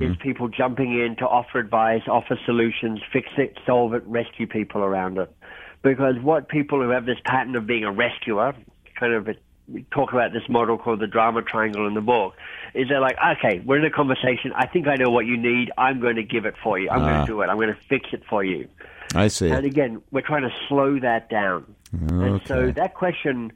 is 0.00 0.14
people 0.22 0.48
jumping 0.48 0.92
in 0.92 1.16
to 1.16 1.24
offer 1.24 1.58
advice, 1.58 2.02
offer 2.06 2.38
solutions, 2.44 3.00
fix 3.12 3.28
it, 3.38 3.58
solve 3.64 3.94
it, 3.94 4.02
rescue 4.06 4.46
people 4.46 4.82
around 4.82 5.16
it. 5.16 5.34
Because 5.82 6.16
what 6.20 6.48
people 6.48 6.82
who 6.82 6.90
have 6.90 7.06
this 7.06 7.16
pattern 7.24 7.56
of 7.56 7.66
being 7.66 7.84
a 7.84 7.90
rescuer, 7.90 8.54
kind 9.00 9.14
of, 9.14 9.28
we 9.72 9.84
talk 9.90 10.12
about 10.12 10.32
this 10.32 10.42
model 10.48 10.76
called 10.78 11.00
the 11.00 11.06
drama 11.06 11.42
triangle 11.42 11.86
in 11.88 11.94
the 11.94 12.00
book, 12.00 12.34
is 12.74 12.88
they're 12.88 13.00
like, 13.00 13.16
okay, 13.38 13.60
we're 13.64 13.78
in 13.78 13.84
a 13.84 13.90
conversation. 13.90 14.52
I 14.54 14.66
think 14.66 14.86
I 14.86 14.96
know 14.96 15.10
what 15.10 15.26
you 15.26 15.36
need. 15.36 15.72
I'm 15.78 16.00
going 16.00 16.16
to 16.16 16.22
give 16.22 16.44
it 16.44 16.54
for 16.62 16.78
you. 16.78 16.88
I'm 16.90 17.02
Ah. 17.02 17.08
going 17.08 17.20
to 17.26 17.32
do 17.32 17.40
it. 17.40 17.46
I'm 17.48 17.56
going 17.56 17.74
to 17.74 17.80
fix 17.88 18.10
it 18.12 18.22
for 18.28 18.44
you. 18.44 18.68
I 19.14 19.26
see. 19.28 19.48
And 19.50 19.64
again, 19.66 20.02
we're 20.12 20.20
trying 20.20 20.42
to 20.42 20.52
slow 20.68 21.00
that 21.00 21.28
down. 21.30 21.74
And 21.92 22.40
so 22.46 22.70
that 22.70 22.94
question, 22.94 23.50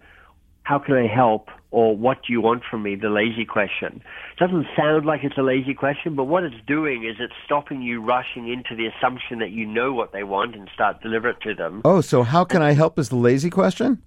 how 0.64 0.78
can 0.80 0.96
I 0.96 1.06
help, 1.06 1.50
or 1.70 1.96
what 1.96 2.22
do 2.26 2.32
you 2.32 2.40
want 2.40 2.62
from 2.68 2.82
me, 2.82 2.96
the 2.96 3.10
lazy 3.10 3.44
question, 3.44 4.02
doesn't 4.38 4.66
sound 4.76 5.06
like 5.06 5.22
it's 5.22 5.38
a 5.38 5.42
lazy 5.42 5.74
question, 5.74 6.16
but 6.16 6.24
what 6.24 6.42
it's 6.42 6.56
doing 6.66 7.04
is 7.04 7.16
it's 7.20 7.34
stopping 7.44 7.82
you 7.82 8.00
rushing 8.00 8.48
into 8.52 8.74
the 8.74 8.86
assumption 8.86 9.38
that 9.38 9.50
you 9.52 9.66
know 9.66 9.92
what 9.92 10.12
they 10.12 10.24
want 10.24 10.56
and 10.56 10.68
start 10.74 11.00
deliver 11.02 11.28
it 11.28 11.40
to 11.42 11.54
them. 11.54 11.82
Oh, 11.84 12.00
so 12.00 12.24
how 12.24 12.44
can 12.44 12.60
I 12.62 12.72
help 12.72 12.98
is 12.98 13.10
the 13.10 13.16
lazy 13.16 13.50
question? 13.50 14.02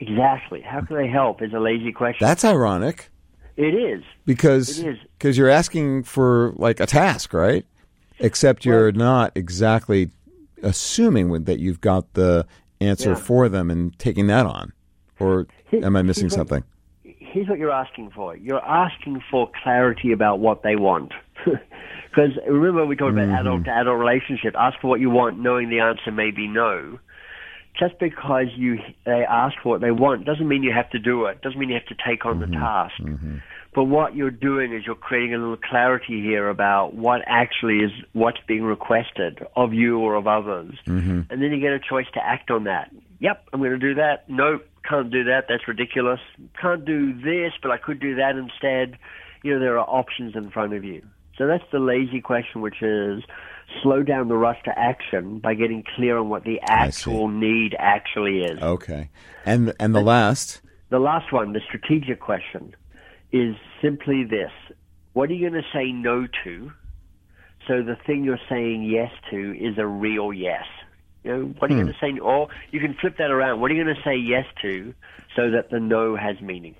Exactly. 0.00 0.60
How 0.60 0.80
can 0.82 0.96
I 0.96 1.06
help 1.06 1.42
is 1.42 1.52
a 1.52 1.58
lazy 1.60 1.92
question. 1.92 2.26
That's 2.26 2.44
ironic 2.44 3.10
it 3.56 3.74
is. 3.74 4.02
because 4.26 4.78
It 4.78 4.88
is. 4.88 4.98
because 5.18 5.38
you're 5.38 5.48
asking 5.48 6.02
for 6.04 6.52
like 6.56 6.80
a 6.80 6.86
task, 6.86 7.32
right? 7.32 7.64
Except 8.18 8.64
you're 8.64 8.92
not 8.92 9.32
exactly 9.34 10.10
assuming 10.62 11.28
with- 11.28 11.46
that 11.46 11.58
you've 11.58 11.80
got 11.80 12.12
the 12.14 12.46
answer 12.80 13.10
Yeah. 13.10 13.14
for 13.16 13.48
them 13.48 13.70
and 13.70 13.98
taking 13.98 14.26
that 14.28 14.46
on. 14.46 14.72
Or 15.18 15.46
am 15.72 15.96
I 15.96 16.02
missing 16.02 16.28
like- 16.28 16.36
something? 16.36 16.64
here's 17.02 17.48
what 17.48 17.58
you're 17.58 17.70
asking 17.72 18.10
for. 18.14 18.34
You're 18.36 18.64
asking 18.64 19.22
for 19.30 19.50
clarity 19.62 20.12
about 20.12 20.38
what 20.40 20.62
they 20.62 20.76
want. 20.76 21.12
Because 22.08 22.30
remember, 22.48 22.86
we 22.86 22.96
talked 22.96 23.12
about 23.12 23.26
mm-hmm. 23.28 23.34
adult 23.46 23.64
to 23.66 23.70
adult 23.70 23.98
relationship. 23.98 24.54
Ask 24.58 24.80
for 24.80 24.88
what 24.88 25.00
you 25.00 25.10
want, 25.10 25.38
knowing 25.38 25.68
the 25.68 25.80
answer 25.80 26.10
may 26.10 26.30
be 26.30 26.48
no. 26.48 26.98
Just 27.78 27.98
because 27.98 28.46
you 28.56 28.78
they 29.04 29.24
ask 29.28 29.54
for 29.62 29.70
what 29.70 29.80
they 29.80 29.90
want 29.90 30.24
doesn't 30.24 30.48
mean 30.48 30.62
you 30.62 30.72
have 30.72 30.90
to 30.90 30.98
do 30.98 31.26
it. 31.26 31.42
Doesn't 31.42 31.58
mean 31.58 31.68
you 31.68 31.74
have 31.74 31.86
to 31.86 32.02
take 32.06 32.24
on 32.24 32.40
the 32.40 32.46
mm-hmm. 32.46 32.60
task. 32.60 32.94
Mm-hmm. 33.00 33.36
But 33.74 33.84
what 33.84 34.16
you're 34.16 34.30
doing 34.30 34.72
is 34.72 34.86
you're 34.86 34.94
creating 34.94 35.34
a 35.34 35.38
little 35.38 35.58
clarity 35.58 36.22
here 36.22 36.48
about 36.48 36.94
what 36.94 37.20
actually 37.26 37.80
is 37.80 37.90
what's 38.14 38.38
being 38.48 38.62
requested 38.62 39.46
of 39.54 39.74
you 39.74 39.98
or 39.98 40.14
of 40.14 40.26
others, 40.26 40.74
mm-hmm. 40.86 41.30
and 41.30 41.42
then 41.42 41.52
you 41.52 41.60
get 41.60 41.72
a 41.72 41.78
choice 41.78 42.06
to 42.14 42.24
act 42.24 42.50
on 42.50 42.64
that. 42.64 42.90
Yep, 43.20 43.48
I'm 43.52 43.60
going 43.60 43.72
to 43.72 43.78
do 43.78 43.94
that. 43.96 44.28
No, 44.30 44.60
can't 44.88 45.10
do 45.10 45.24
that. 45.24 45.44
That's 45.48 45.68
ridiculous. 45.68 46.20
Can't 46.60 46.86
do 46.86 47.12
this, 47.12 47.52
but 47.60 47.70
I 47.70 47.76
could 47.76 48.00
do 48.00 48.14
that 48.16 48.36
instead. 48.36 48.98
You 49.42 49.54
know, 49.54 49.60
there 49.60 49.78
are 49.78 49.86
options 49.86 50.34
in 50.34 50.50
front 50.50 50.72
of 50.72 50.82
you. 50.82 51.02
So 51.36 51.46
that's 51.46 51.64
the 51.70 51.78
lazy 51.78 52.22
question, 52.22 52.62
which 52.62 52.80
is 52.80 53.22
slow 53.82 54.02
down 54.02 54.28
the 54.28 54.36
rush 54.36 54.62
to 54.64 54.78
action 54.78 55.38
by 55.38 55.54
getting 55.54 55.84
clear 55.94 56.18
on 56.18 56.28
what 56.28 56.44
the 56.44 56.60
actual 56.62 57.28
need 57.28 57.74
actually 57.78 58.40
is. 58.40 58.62
Okay. 58.62 59.10
And 59.44 59.72
and 59.78 59.94
the 59.94 60.00
last 60.00 60.60
The 60.88 60.98
last 60.98 61.32
one, 61.32 61.52
the 61.52 61.60
strategic 61.66 62.20
question, 62.20 62.74
is 63.32 63.56
simply 63.82 64.24
this. 64.24 64.52
What 65.14 65.30
are 65.30 65.34
you 65.34 65.50
going 65.50 65.62
to 65.62 65.68
say 65.72 65.92
no 65.92 66.26
to 66.44 66.72
so 67.66 67.82
the 67.82 67.96
thing 68.06 68.22
you're 68.22 68.38
saying 68.48 68.84
yes 68.84 69.10
to 69.30 69.56
is 69.58 69.78
a 69.78 69.86
real 69.86 70.32
yes? 70.32 70.64
You 71.24 71.32
know, 71.32 71.44
what 71.58 71.70
are 71.70 71.74
you 71.74 71.80
hmm. 71.80 71.86
going 71.86 71.94
to 71.94 72.00
say? 72.00 72.20
Or 72.20 72.48
you 72.70 72.78
can 72.78 72.94
flip 72.94 73.16
that 73.18 73.30
around. 73.30 73.60
What 73.60 73.70
are 73.70 73.74
you 73.74 73.82
going 73.82 73.96
to 73.96 74.02
say 74.02 74.16
yes 74.16 74.44
to 74.62 74.94
so 75.34 75.50
that 75.50 75.70
the 75.70 75.80
no 75.80 76.16
has 76.16 76.40
meaning? 76.40 76.76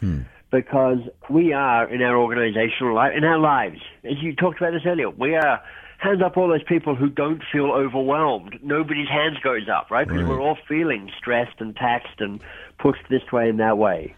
Hmm. 0.00 0.22
Because 0.50 0.98
we 1.30 1.52
are 1.52 1.88
in 1.88 2.02
our 2.02 2.16
organizational 2.16 2.94
life, 2.94 3.12
in 3.16 3.24
our 3.24 3.38
lives, 3.38 3.80
as 4.04 4.22
you 4.22 4.34
talked 4.34 4.58
about 4.58 4.72
this 4.72 4.82
earlier, 4.86 5.10
we 5.10 5.34
are 5.34 5.62
hands 5.98 6.22
up 6.22 6.36
all 6.36 6.48
those 6.48 6.62
people 6.62 6.94
who 6.94 7.08
don't 7.08 7.42
feel 7.52 7.66
overwhelmed. 7.66 8.58
Nobody's 8.62 9.08
hands 9.08 9.36
goes 9.42 9.68
up, 9.68 9.90
right? 9.90 10.06
Because 10.08 10.26
we're 10.26 10.40
all 10.40 10.56
feeling 10.66 11.10
stressed 11.18 11.60
and 11.60 11.76
taxed 11.76 12.20
and 12.20 12.40
pushed 12.78 13.02
this 13.10 13.22
way 13.32 13.48
and 13.48 13.60
that 13.60 13.76
way. 13.78 14.14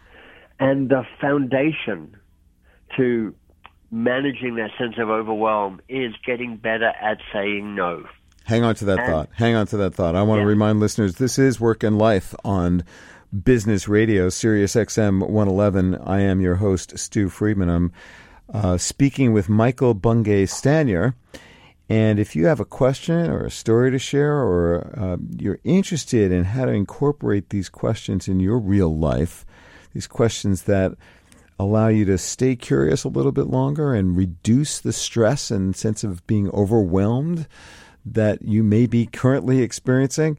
And 0.58 0.88
the 0.90 1.04
foundation 1.20 2.16
to 2.96 3.34
managing 3.90 4.56
that 4.56 4.70
sense 4.78 4.94
of 4.98 5.08
overwhelm 5.08 5.80
is 5.88 6.12
getting 6.24 6.56
better 6.56 6.92
at 7.00 7.18
saying 7.32 7.74
no. 7.74 8.04
Hang 8.44 8.62
on 8.62 8.74
to 8.76 8.84
that 8.86 8.98
And- 8.98 9.08
thought. 9.08 9.28
Hang 9.32 9.54
on 9.54 9.66
to 9.68 9.76
that 9.78 9.94
thought. 9.94 10.14
I 10.14 10.22
want 10.22 10.40
to 10.40 10.46
remind 10.46 10.80
listeners 10.80 11.14
this 11.16 11.38
is 11.38 11.60
Work 11.60 11.82
and 11.82 11.98
Life 11.98 12.34
on 12.44 12.84
Business 13.44 13.88
Radio, 13.88 14.28
Sirius 14.28 14.74
XM 14.74 15.20
111. 15.20 15.96
I 16.04 16.20
am 16.20 16.40
your 16.40 16.56
host, 16.56 16.98
Stew 16.98 17.28
Friedman. 17.28 17.68
I'm 17.70 17.92
uh, 18.52 18.76
speaking 18.76 19.32
with 19.32 19.48
Michael 19.48 19.94
Bungay 19.94 20.46
Stanier. 20.46 21.14
And 21.90 22.20
if 22.20 22.36
you 22.36 22.46
have 22.46 22.60
a 22.60 22.64
question 22.64 23.28
or 23.28 23.44
a 23.44 23.50
story 23.50 23.90
to 23.90 23.98
share, 23.98 24.36
or 24.36 24.94
uh, 24.96 25.16
you're 25.36 25.58
interested 25.64 26.30
in 26.30 26.44
how 26.44 26.66
to 26.66 26.70
incorporate 26.70 27.50
these 27.50 27.68
questions 27.68 28.28
in 28.28 28.38
your 28.38 28.60
real 28.60 28.96
life, 28.96 29.44
these 29.92 30.06
questions 30.06 30.62
that 30.62 30.92
allow 31.58 31.88
you 31.88 32.04
to 32.04 32.16
stay 32.16 32.54
curious 32.54 33.02
a 33.02 33.08
little 33.08 33.32
bit 33.32 33.48
longer 33.48 33.92
and 33.92 34.16
reduce 34.16 34.78
the 34.78 34.92
stress 34.92 35.50
and 35.50 35.74
sense 35.74 36.04
of 36.04 36.24
being 36.28 36.48
overwhelmed 36.50 37.48
that 38.06 38.40
you 38.42 38.62
may 38.62 38.86
be 38.86 39.04
currently 39.06 39.60
experiencing. 39.60 40.38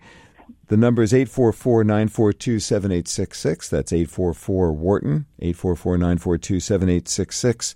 The 0.68 0.78
number 0.78 1.04
is 1.04 1.14
844 1.14 1.84
942 1.84 2.60
7866. 2.62 3.68
That's 3.68 3.91
844 3.91 4.72
Wharton, 4.72 5.26
844 5.39 5.97
942 5.97 6.60
7866. 6.62 7.76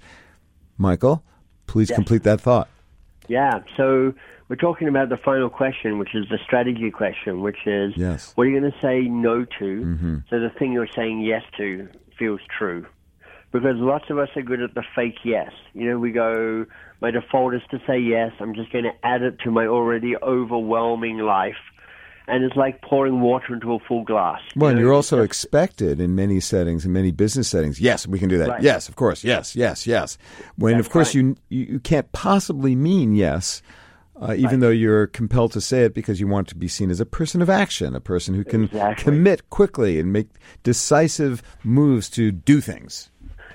Michael, 0.78 1.26
please 1.68 1.92
complete 1.92 2.24
that 2.24 2.40
thought. 2.40 2.70
Yeah. 3.28 3.60
So 3.78 4.14
we're 4.48 4.56
talking 4.56 4.88
about 4.88 5.10
the 5.10 5.18
final 5.18 5.50
question, 5.50 5.98
which 5.98 6.14
is 6.14 6.26
the 6.30 6.38
strategy 6.44 6.92
question, 6.92 7.42
which 7.42 7.66
is 7.66 7.94
Yes. 7.96 8.34
what 8.36 8.46
are 8.46 8.50
you 8.50 8.60
going 8.60 8.72
to 8.72 8.80
say 8.80 9.02
no 9.02 9.46
to 9.46 9.82
mm-hmm. 9.82 10.18
so 10.30 10.40
the 10.40 10.50
thing 10.50 10.72
you're 10.72 10.88
saying 10.88 11.22
yes 11.22 11.44
to 11.58 11.88
feels 12.18 12.42
true? 12.58 12.86
Because 13.52 13.78
lots 13.78 14.10
of 14.10 14.18
us 14.18 14.30
are 14.36 14.42
good 14.42 14.62
at 14.62 14.76
the 14.76 14.84
fake 14.96 15.20
yes. 15.24 15.52
You 15.74 15.90
know, 15.90 15.98
we 15.98 16.12
go, 16.12 16.66
my 17.02 17.12
default 17.12 17.56
is 17.56 17.62
to 17.72 17.80
say 17.88 17.98
yes. 17.98 18.32
I'm 18.40 18.54
just 18.54 18.72
going 18.72 18.84
to 18.84 18.94
add 19.04 19.22
it 19.22 19.40
to 19.46 19.52
my 19.52 19.66
already 19.66 20.16
overwhelming 20.18 21.20
life. 21.20 21.56
And 22.28 22.44
it's 22.44 22.56
like 22.56 22.82
pouring 22.82 23.22
water 23.22 23.54
into 23.54 23.74
a 23.74 23.80
full 23.80 24.04
glass. 24.04 24.40
You 24.56 24.62
Well, 24.62 24.70
and 24.72 24.80
know, 24.80 24.86
you're 24.86 24.94
also 24.94 25.22
expected 25.22 26.00
in 26.02 26.16
many 26.16 26.40
settings, 26.40 26.84
in 26.86 26.92
many 26.92 27.12
business 27.12 27.48
settings. 27.48 27.80
Yes, 27.80 28.08
we 28.08 28.18
can 28.18 28.30
do 28.30 28.38
that. 28.40 28.50
Right. 28.50 28.62
Yes, 28.64 28.90
of 28.90 28.96
course. 28.96 29.24
Yes, 29.24 29.56
yes, 29.56 29.86
yes. 29.86 30.18
When, 30.58 30.74
That's 30.78 30.88
of 30.88 30.92
course, 30.92 31.10
right. 31.10 31.16
you, 31.16 31.36
you 31.50 31.66
you 31.74 31.80
can't 31.80 32.12
possibly 32.14 32.76
mean 32.76 33.14
yes, 33.16 33.62
uh, 34.20 34.34
even 34.38 34.60
though 34.60 34.70
you're 34.70 35.08
compelled 35.08 35.52
to 35.52 35.62
say 35.62 35.84
it 35.84 35.94
because 35.94 36.20
you 36.20 36.28
want 36.28 36.48
to 36.48 36.56
be 36.56 36.68
seen 36.68 36.90
as 36.90 37.00
a 37.00 37.06
person 37.06 37.42
of 37.42 37.50
action, 37.50 37.96
a 37.96 38.00
person 38.00 38.34
who 38.34 38.44
can 38.44 38.64
Exactly. 38.64 39.04
commit 39.04 39.50
quickly 39.50 40.00
and 40.00 40.12
make 40.12 40.30
decisive 40.64 41.44
moves 41.64 42.10
to 42.12 42.32
do 42.32 42.60
things. 42.62 43.12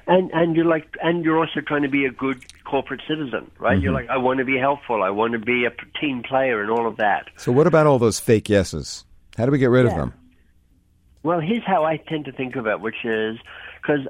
And 0.06 0.30
and 0.32 0.56
you're 0.56 0.64
like, 0.66 0.96
and 1.02 1.24
you're 1.24 1.38
also 1.38 1.60
trying 1.60 1.82
to 1.82 1.88
be 1.88 2.04
a 2.04 2.10
good 2.10 2.42
corporate 2.70 3.00
citizen, 3.08 3.50
right? 3.58 3.80
You're 3.80 3.92
Mm-hmm. 3.92 4.08
like, 4.08 4.10
I 4.10 4.18
want 4.18 4.38
to 4.38 4.44
be 4.44 4.56
helpful. 4.58 5.02
I 5.02 5.10
want 5.10 5.32
to 5.32 5.38
be 5.38 5.64
a 5.66 5.98
team 6.00 6.22
player, 6.22 6.60
and 6.62 6.70
all 6.70 6.86
of 6.86 6.96
that. 6.98 7.26
So, 7.36 7.50
what 7.52 7.66
about 7.66 7.86
all 7.86 7.98
those 7.98 8.20
fake 8.20 8.48
yeses? 8.48 9.04
How 9.36 9.44
do 9.46 9.50
we 9.52 9.58
get 9.58 9.70
rid 9.70 9.86
of 9.86 9.94
them? 9.94 10.14
Well, 11.22 11.40
here's 11.40 11.64
how 11.66 11.84
I 11.84 11.96
tend 11.98 12.24
to 12.26 12.32
think 12.32 12.56
of 12.56 12.66
it, 12.66 12.80
which 12.80 13.04
is 13.04 13.38
because 13.80 14.06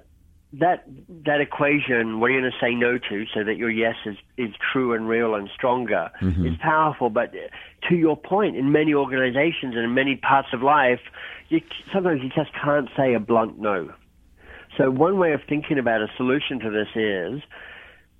that 0.54 0.84
that 1.26 1.40
equation, 1.40 2.20
what 2.20 2.26
are 2.30 2.34
you 2.34 2.40
going 2.40 2.52
to 2.52 2.58
say 2.64 2.74
no 2.74 2.98
to, 2.98 3.24
so 3.34 3.44
that 3.44 3.56
your 3.56 3.70
yes 3.70 3.94
is 4.06 4.16
is 4.36 4.50
true 4.72 4.92
and 4.94 5.08
real 5.08 5.34
and 5.34 5.48
stronger, 5.54 6.10
is 6.20 6.56
powerful. 6.60 7.08
But 7.10 7.32
to 7.88 7.94
your 7.94 8.16
point, 8.16 8.56
in 8.56 8.72
many 8.72 8.92
organizations 8.94 9.74
and 9.76 9.84
in 9.84 9.94
many 9.94 10.16
parts 10.16 10.48
of 10.52 10.62
life, 10.62 11.00
you 11.48 11.60
sometimes 11.92 12.22
you 12.22 12.30
just 12.30 12.50
can't 12.62 12.88
say 12.96 13.14
a 13.14 13.20
blunt 13.20 13.58
no. 13.58 13.92
So 14.76 14.90
one 14.90 15.18
way 15.18 15.32
of 15.32 15.40
thinking 15.48 15.78
about 15.78 16.00
a 16.00 16.08
solution 16.16 16.60
to 16.60 16.70
this 16.70 16.88
is 16.94 17.42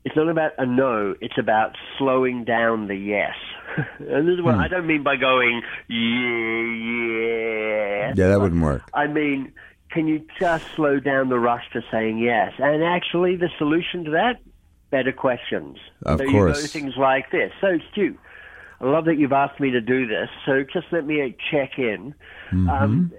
it's 0.05 0.17
not 0.17 0.29
about 0.29 0.53
a 0.59 0.67
no, 0.67 1.15
it's 1.21 1.39
about 1.39 1.77
slowing 1.99 2.45
down 2.45 2.89
the 2.89 2.97
yes. 2.97 3.35
and 3.99 4.27
this 4.27 4.35
is 4.35 4.43
what 4.43 4.55
I 4.55 4.69
don't 4.69 4.87
mean 4.87 5.03
by 5.03 5.17
going, 5.17 5.63
yeah, 5.89 6.65
yeah. 6.97 8.13
Yeah, 8.17 8.29
that 8.29 8.41
wouldn't 8.41 8.63
work. 8.63 8.83
I 8.95 9.07
mean, 9.07 9.53
can 9.91 10.09
you 10.09 10.25
just 10.39 10.65
slow 10.75 11.01
down 11.01 11.29
the 11.29 11.39
rush 11.39 11.65
to 11.73 11.83
saying 11.91 12.19
yes? 12.19 12.53
And 12.59 12.83
actually, 12.83 13.37
the 13.37 13.51
solution 13.59 14.05
to 14.05 14.11
that, 14.13 14.41
better 14.91 15.13
questions. 15.13 15.79
Of 16.05 16.19
so 16.19 16.31
course. 16.31 16.57
you 16.57 16.63
go 16.63 16.67
things 16.69 16.95
like 16.97 17.31
this. 17.31 17.53
So, 17.61 17.79
Stew, 17.93 18.17
I 18.81 18.87
love 18.87 19.05
that 19.05 19.17
you've 19.19 19.33
asked 19.33 19.61
me 19.61 19.71
to 19.73 19.81
do 19.81 20.07
this. 20.07 20.29
So 20.47 20.65
just 20.73 20.87
let 20.91 21.07
me 21.07 21.37
check 21.51 21.79
in. 21.79 22.15
Mm-hmm. 22.51 22.69
Um, 22.69 23.13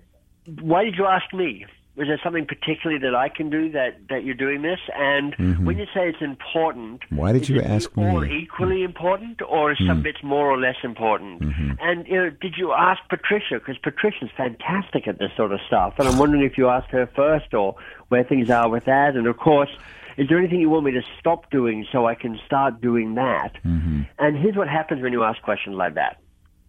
why 0.59 0.83
did 0.83 0.95
you 0.97 1.05
ask 1.05 1.31
me? 1.33 1.65
Was 2.01 2.07
there 2.07 2.19
something 2.23 2.47
particularly 2.47 2.99
that 3.03 3.13
I 3.13 3.29
can 3.29 3.51
do 3.51 3.69
that, 3.73 3.99
that 4.09 4.23
you're 4.23 4.33
doing 4.33 4.63
this? 4.63 4.79
And 4.97 5.35
when 5.67 5.77
you 5.77 5.85
say 5.93 6.09
it's 6.09 6.21
important, 6.21 7.01
Mm-hmm. 7.11 7.15
Why 7.15 7.31
did 7.31 7.43
is 7.43 7.49
you 7.49 7.57
it 7.59 7.65
ask 7.65 7.95
all 7.95 8.21
me? 8.21 8.27
Mm. 8.29 8.41
equally 8.41 8.83
important, 8.83 9.41
or 9.47 9.71
is 9.71 9.77
some 9.85 10.01
bits 10.01 10.23
more 10.23 10.49
or 10.49 10.57
less 10.59 10.77
important? 10.83 11.41
Mm-hmm. 11.41 11.71
And 11.79 12.07
you 12.07 12.15
know, 12.15 12.29
did 12.29 12.55
you 12.57 12.73
ask 12.73 12.99
Patricia? 13.07 13.59
Because 13.59 13.77
Patricia's 13.77 14.31
fantastic 14.35 15.07
at 15.07 15.19
this 15.19 15.29
sort 15.37 15.51
of 15.51 15.59
stuff, 15.67 15.93
and 15.99 16.07
I'm 16.07 16.17
wondering 16.17 16.43
if 16.43 16.57
you 16.57 16.69
asked 16.69 16.89
her 16.89 17.07
first, 17.15 17.53
or 17.53 17.75
where 18.09 18.23
things 18.23 18.49
are 18.49 18.67
with 18.67 18.85
that. 18.85 19.15
And 19.15 19.27
of 19.27 19.37
course, 19.37 19.69
is 20.17 20.27
there 20.27 20.39
anything 20.39 20.59
you 20.59 20.69
want 20.71 20.85
me 20.85 20.91
to 20.93 21.03
stop 21.19 21.51
doing 21.51 21.85
so 21.91 22.07
I 22.07 22.15
can 22.15 22.39
start 22.47 22.81
doing 22.81 23.13
that? 23.15 23.53
Mm-hmm. 23.63 24.01
And 24.17 24.37
here's 24.37 24.55
what 24.55 24.67
happens 24.67 25.03
when 25.03 25.13
you 25.13 25.23
ask 25.23 25.39
questions 25.43 25.75
like 25.75 25.93
that. 25.95 26.17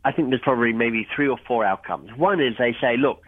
I 0.05 0.13
think 0.13 0.29
there's 0.29 0.43
probably 0.43 0.73
maybe 0.73 1.07
three 1.15 1.29
or 1.29 1.39
four 1.47 1.65
outcomes. 1.65 2.11
One 2.17 2.41
is 2.41 2.55
they 2.59 2.75
say, 2.81 2.97
"Look, 2.99 3.23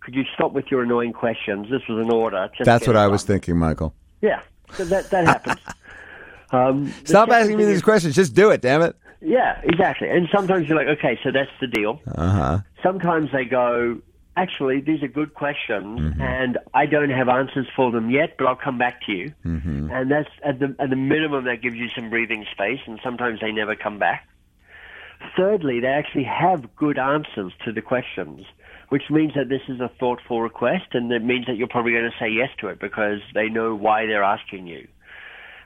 could 0.00 0.14
you 0.14 0.24
stop 0.34 0.52
with 0.52 0.70
your 0.70 0.82
annoying 0.82 1.12
questions? 1.12 1.68
This 1.70 1.82
was 1.88 2.04
an 2.06 2.12
order." 2.12 2.48
Just 2.56 2.66
That's 2.66 2.86
what 2.86 2.96
I 2.96 3.06
was 3.06 3.22
thinking, 3.24 3.56
Michael. 3.58 3.94
Yeah, 4.20 4.40
so 4.74 4.84
that 4.86 5.10
that 5.10 5.26
happens. 5.26 5.56
Um, 6.52 6.92
Stop 7.04 7.28
asking 7.30 7.58
me 7.58 7.64
these 7.64 7.76
is- 7.76 7.82
questions. 7.82 8.16
Just 8.16 8.34
do 8.34 8.50
it, 8.50 8.60
damn 8.60 8.82
it. 8.82 8.96
Yeah, 9.20 9.60
exactly. 9.62 10.08
And 10.10 10.26
sometimes 10.34 10.66
you're 10.68 10.76
like, 10.76 10.98
okay, 10.98 11.16
so 11.22 11.30
that's 11.30 11.50
the 11.60 11.68
deal. 11.68 12.00
Uh 12.12 12.28
huh. 12.32 12.58
Sometimes 12.82 13.30
they 13.30 13.44
go, 13.44 14.00
actually, 14.36 14.80
these 14.80 15.00
are 15.04 15.06
good 15.06 15.34
questions, 15.34 16.00
Mm-hmm. 16.00 16.20
and 16.20 16.58
I 16.74 16.86
don't 16.86 17.10
have 17.10 17.28
answers 17.28 17.68
for 17.76 17.92
them 17.92 18.10
yet, 18.10 18.34
but 18.36 18.48
I'll 18.48 18.56
come 18.56 18.78
back 18.78 19.00
to 19.06 19.12
you. 19.12 19.32
Mm-hmm. 19.46 19.92
And 19.92 20.10
that's 20.10 20.28
at 20.42 20.58
the 20.58 20.74
at 20.80 20.90
the 20.90 20.96
minimum 20.96 21.44
that 21.44 21.62
gives 21.62 21.76
you 21.76 21.88
some 21.90 22.10
breathing 22.10 22.44
space, 22.50 22.80
and 22.84 22.98
sometimes 23.04 23.38
they 23.38 23.52
never 23.52 23.76
come 23.76 24.00
back. 24.00 24.26
Thirdly, 25.36 25.80
they 25.80 25.86
actually 25.86 26.24
have 26.24 26.74
good 26.74 26.98
answers 26.98 27.52
to 27.64 27.72
the 27.72 27.82
questions, 27.82 28.44
which 28.90 29.04
means 29.08 29.32
that 29.34 29.48
this 29.48 29.62
is 29.68 29.80
a 29.80 29.90
thoughtful 29.98 30.42
request, 30.42 30.86
and 30.92 31.10
it 31.10 31.24
means 31.24 31.46
that 31.46 31.56
you're 31.56 31.68
probably 31.68 31.92
going 31.92 32.10
to 32.10 32.16
say 32.18 32.28
yes 32.28 32.50
to 32.60 32.68
it 32.68 32.78
because 32.78 33.20
they 33.34 33.48
know 33.48 33.74
why 33.74 34.06
they're 34.06 34.24
asking 34.24 34.66
you. 34.66 34.86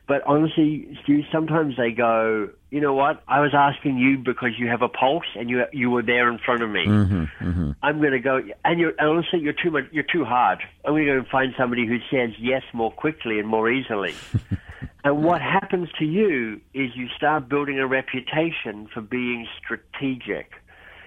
But 0.06 0.22
honestly, 0.26 0.98
Stew, 1.02 1.22
sometimes 1.32 1.76
they 1.78 1.90
go, 1.90 2.50
you 2.70 2.80
know 2.82 2.92
what? 2.92 3.22
I 3.26 3.40
was 3.40 3.52
asking 3.54 3.96
you 3.96 4.18
because 4.18 4.50
you 4.58 4.68
have 4.68 4.82
a 4.82 4.88
pulse 4.88 5.24
and 5.34 5.48
you 5.48 5.64
you 5.72 5.88
were 5.88 6.02
there 6.02 6.30
in 6.30 6.38
front 6.38 6.62
of 6.62 6.68
me. 6.68 6.84
Mm-hmm, 6.86 7.48
mm-hmm. 7.48 7.70
I'm 7.82 8.00
going 8.00 8.12
to 8.12 8.20
go, 8.20 8.40
and 8.66 8.78
you're 8.78 8.92
and 8.98 9.08
honestly, 9.08 9.40
you're 9.40 9.54
too 9.54 9.70
much. 9.70 9.84
You're 9.92 10.04
too 10.04 10.26
hard. 10.26 10.58
I'm 10.84 10.92
going 10.92 11.06
to 11.06 11.12
go 11.12 11.18
and 11.20 11.28
find 11.28 11.54
somebody 11.56 11.86
who 11.86 11.98
says 12.10 12.34
yes 12.38 12.62
more 12.74 12.92
quickly 12.92 13.38
and 13.38 13.48
more 13.48 13.70
easily. 13.70 14.14
and 15.04 15.24
what 15.24 15.40
happens 15.40 15.88
to 15.98 16.04
you 16.04 16.60
is 16.74 16.90
you 16.94 17.08
start 17.16 17.48
building 17.48 17.78
a 17.78 17.86
reputation 17.86 18.88
for 18.92 19.00
being 19.00 19.46
strategic. 19.64 20.52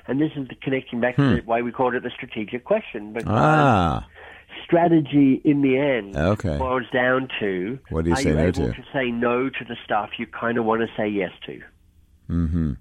And 0.08 0.22
this 0.22 0.32
is 0.36 0.48
the 0.48 0.56
connecting 0.56 1.00
back 1.02 1.16
to 1.18 1.42
why 1.46 1.62
we 1.62 1.72
called 1.72 1.94
it 1.96 2.04
the 2.04 2.12
strategic 2.16 2.64
question. 2.64 3.14
Because 3.14 3.30
Ah. 3.30 4.08
strategy 4.64 5.42
in 5.44 5.62
the 5.62 5.78
end 5.78 6.16
Okay. 6.16 6.58
boils 6.58 6.86
down 6.94 7.28
to 7.40 7.78
What 7.90 8.04
do 8.06 8.10
you 8.10 8.14
are 8.16 8.22
say 8.22 8.30
you 8.30 8.36
no 8.36 8.42
able 8.44 8.54
to? 8.54 8.74
to 8.74 8.84
say 8.94 9.12
no 9.12 9.50
to 9.50 9.64
the 9.66 9.76
stuff 9.84 10.12
you 10.18 10.26
kind 10.28 10.58
of 10.58 10.66
want 10.66 10.82
to 10.82 10.88
say 10.98 11.08
yes 11.08 11.32
to? 11.46 11.62
Hmm. 12.28 12.72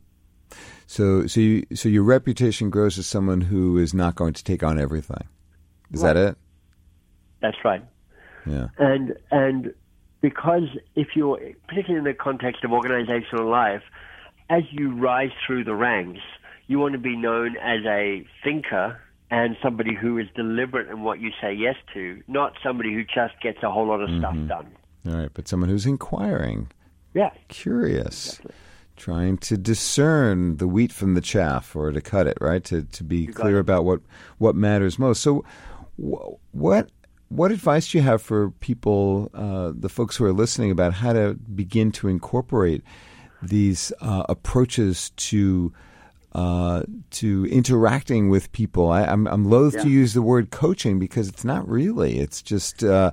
So, 0.87 1.27
so, 1.27 1.41
you, 1.41 1.65
so 1.75 1.89
your 1.89 2.05
reputation 2.05 2.71
grows 2.71 2.97
as 2.99 3.07
someone 3.07 3.41
who 3.41 3.77
is 3.79 3.93
not 3.93 4.15
going 4.15 4.33
to 4.35 4.45
take 4.45 4.63
on 4.63 4.79
everything. 4.79 5.27
Is 5.93 6.03
that 6.03 6.17
it? 6.17 6.37
That's 7.41 7.57
right. 7.65 7.83
Yeah. 8.47 8.69
And 8.79 9.15
and 9.33 9.75
because 10.21 10.69
if 10.95 11.09
you're 11.17 11.39
particularly 11.69 11.99
in 11.99 12.05
the 12.05 12.15
context 12.15 12.65
of 12.65 12.73
organizational 12.73 13.49
life, 13.49 13.83
as 14.49 14.63
you 14.71 14.93
rise 14.95 15.31
through 15.47 15.65
the 15.65 15.75
ranks, 15.75 16.21
you 16.67 16.79
want 16.79 16.93
to 16.95 16.99
be 16.99 17.17
known 17.17 17.57
as 17.57 17.81
a 17.87 18.27
thinker 18.45 19.01
and 19.31 19.57
somebody 19.63 19.95
who 19.95 20.19
is 20.19 20.27
deliberate 20.37 20.89
in 20.89 21.03
what 21.03 21.21
you 21.21 21.31
say 21.41 21.53
yes 21.53 21.75
to, 21.95 22.23
not 22.29 22.53
somebody 22.63 22.93
who 22.95 23.03
just 23.05 23.35
gets 23.43 23.59
a 23.63 23.71
whole 23.71 23.87
lot 23.89 24.01
of 24.01 24.09
stuff 24.19 24.35
Mm-hmm. 24.35 24.47
done. 24.49 24.67
All 25.09 25.15
right, 25.17 25.31
but 25.35 25.47
someone 25.49 25.69
who's 25.69 25.87
inquiring, 25.87 26.69
Yeah. 27.15 27.31
curious, 27.49 28.41
trying 28.97 29.37
to 29.39 29.57
discern 29.57 30.57
the 30.57 30.67
wheat 30.69 30.91
from 30.93 31.15
the 31.15 31.21
chaff, 31.21 31.77
or 31.77 31.93
to 31.93 32.01
cut 32.01 32.27
it 32.27 32.39
right 32.41 32.65
to 32.65 32.83
to 32.85 33.05
be 33.05 33.27
clear 33.27 33.59
about 33.59 33.85
what 33.85 34.01
what 34.39 34.55
matters 34.57 34.99
most. 34.99 35.23
So, 35.23 35.45
wh- 35.97 36.35
what 36.55 36.91
what 37.29 37.51
advice 37.53 37.91
do 37.91 37.99
you 37.99 38.05
have 38.05 38.23
for 38.23 38.51
people, 38.51 39.31
uh, 39.35 39.73
the 39.77 39.89
folks 39.89 40.17
who 40.17 40.25
are 40.25 40.33
listening, 40.33 40.71
about 40.71 40.95
how 40.95 41.13
to 41.13 41.35
begin 41.55 41.91
to 41.93 42.09
incorporate 42.09 42.83
these 43.43 43.93
uh, 44.01 44.25
approaches 44.29 45.11
to 45.11 45.73
uh, 46.37 46.83
to 47.11 47.47
interacting 47.51 48.29
with 48.29 48.53
people. 48.53 48.91
I, 48.91 49.05
I'm, 49.05 49.27
I'm 49.27 49.45
loath 49.49 49.73
to 49.81 49.89
use 49.89 50.13
the 50.13 50.21
word 50.23 50.51
coaching 50.51 50.99
because 50.99 51.29
it's 51.29 51.45
not 51.45 51.67
really. 51.69 52.19
It's 52.19 52.43
just 52.43 52.85
uh, 52.85 53.11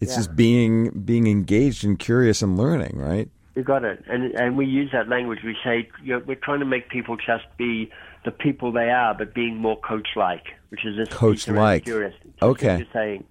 it's 0.00 0.12
Yeah. 0.12 0.16
just 0.16 0.34
being 0.34 0.90
being 1.04 1.26
engaged 1.26 1.84
and 1.84 1.98
curious 1.98 2.40
and 2.42 2.56
learning, 2.56 2.94
right? 2.96 3.28
You 3.54 3.62
got 3.62 3.84
it, 3.84 4.02
and 4.08 4.32
and 4.34 4.56
we 4.56 4.64
use 4.64 4.90
that 4.92 5.08
language. 5.08 5.40
We 5.44 5.54
say 5.62 5.88
you 6.02 6.14
know, 6.14 6.22
we're 6.26 6.36
trying 6.48 6.60
to 6.60 6.66
make 6.66 6.88
people 6.88 7.16
just 7.16 7.44
be 7.58 7.90
the 8.24 8.30
people 8.30 8.72
they 8.72 8.88
are, 8.88 9.12
but 9.14 9.34
being 9.34 9.56
more 9.56 9.78
coach-like, 9.80 10.44
which 10.70 10.86
is 10.86 10.96
this 10.96 11.08
Coach-like. 11.10 11.84
Curious. 11.84 12.14
That's 12.24 12.42
Okay. 12.42 12.76
you're 12.78 12.86
saying. 12.94 13.24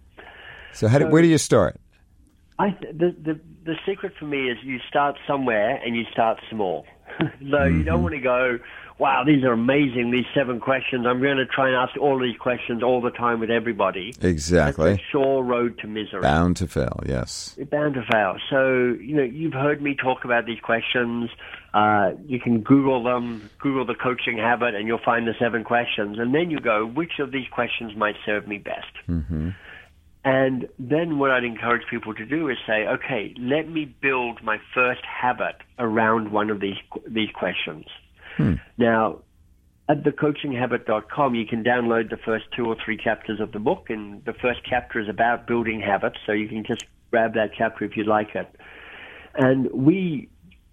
So, 0.74 0.88
how 0.88 1.00
do, 1.00 1.08
where 1.08 1.22
do 1.24 1.28
you 1.28 1.40
start? 1.40 1.80
I 2.60 2.78
the 2.92 3.16
the 3.28 3.40
the 3.66 3.76
secret 3.88 4.14
for 4.20 4.26
me 4.26 4.50
is 4.52 4.58
you 4.64 4.78
start 4.88 5.18
somewhere 5.26 5.82
and 5.84 5.96
you 5.96 6.04
start 6.12 6.38
small. 6.52 6.86
so 7.20 7.26
you 7.26 7.50
Mm-hmm. 7.50 7.84
don't 7.84 8.04
want 8.04 8.14
to 8.14 8.22
go, 8.22 8.60
wow, 9.02 9.24
these 9.26 9.44
are 9.44 9.52
amazing. 9.52 10.12
These 10.12 10.28
seven 10.36 10.60
questions. 10.60 11.08
I'm 11.08 11.20
going 11.20 11.38
to 11.38 11.48
try 11.48 11.70
and 11.70 11.76
ask 11.76 11.98
all 11.98 12.20
these 12.20 12.38
questions 12.38 12.84
all 12.84 13.02
the 13.02 13.10
time 13.10 13.40
with 13.40 13.50
everybody. 13.50 14.14
Exactly. 14.22 14.92
That's 14.92 15.02
a 15.02 15.06
sure 15.12 15.42
road 15.42 15.80
to 15.80 15.88
misery. 15.88 16.22
Bound 16.22 16.58
to 16.58 16.68
fail. 16.68 17.00
Yes. 17.04 17.58
Bound 17.72 17.96
to 17.96 18.04
fail. 18.04 18.38
So, 18.52 18.96
you 19.02 19.16
know, 19.16 19.24
you've 19.24 19.54
heard 19.54 19.82
me 19.82 19.96
talk 19.96 20.24
about 20.24 20.46
these 20.46 20.60
questions. 20.60 21.32
Uh, 21.74 22.12
you 22.28 22.40
can 22.40 22.62
Google 22.62 23.02
them, 23.02 23.50
Google 23.58 23.88
the 23.88 23.96
coaching 23.96 24.38
habit, 24.38 24.76
and 24.76 24.86
you'll 24.86 25.00
find 25.04 25.28
the 25.28 25.34
seven 25.40 25.64
questions. 25.64 26.20
And 26.20 26.36
then 26.36 26.52
you 26.52 26.60
go, 26.60 26.86
which 26.86 27.18
of 27.18 27.32
these 27.32 27.48
questions 27.52 27.96
might 27.98 28.16
serve 28.24 28.48
me 28.48 28.60
best? 28.60 28.94
Mm-hmm. 29.10 29.50
And 30.24 30.70
then 30.78 31.18
what 31.18 31.32
I'd 31.32 31.44
encourage 31.44 31.88
people 31.90 32.14
to 32.14 32.26
do 32.28 32.50
is 32.50 32.58
say, 32.68 32.86
okay, 32.86 33.34
let 33.40 33.68
me 33.68 33.86
build 33.86 34.44
my 34.44 34.60
first 34.76 35.02
habit 35.04 35.56
around 35.80 36.32
one 36.32 36.52
of 36.52 36.60
these 36.60 36.78
these 37.08 37.32
questions. 37.34 37.86
Hmm. 38.42 38.54
Now, 38.78 39.20
at 39.90 40.04
thecoachinghabit.com, 40.04 41.36
you 41.36 41.46
can 41.46 41.64
download 41.64 42.10
the 42.10 42.18
first 42.18 42.46
two 42.56 42.66
or 42.66 42.76
three 42.84 42.98
chapters 42.98 43.40
of 43.40 43.52
the 43.52 43.60
book, 43.60 43.90
and 43.90 44.24
the 44.26 44.34
first 44.34 44.62
chapter 44.68 45.00
is 45.00 45.10
about 45.10 45.48
building 45.48 45.82
habits, 45.82 46.18
so 46.26 46.32
you 46.32 46.48
can 46.48 46.64
just 46.66 46.86
grab 47.12 47.34
that 47.34 47.52
chapter 47.58 47.86
if 47.86 47.98
you'd 47.98 48.08
like 48.08 48.36
it. 48.36 48.48
And 49.36 49.70
we 49.72 50.30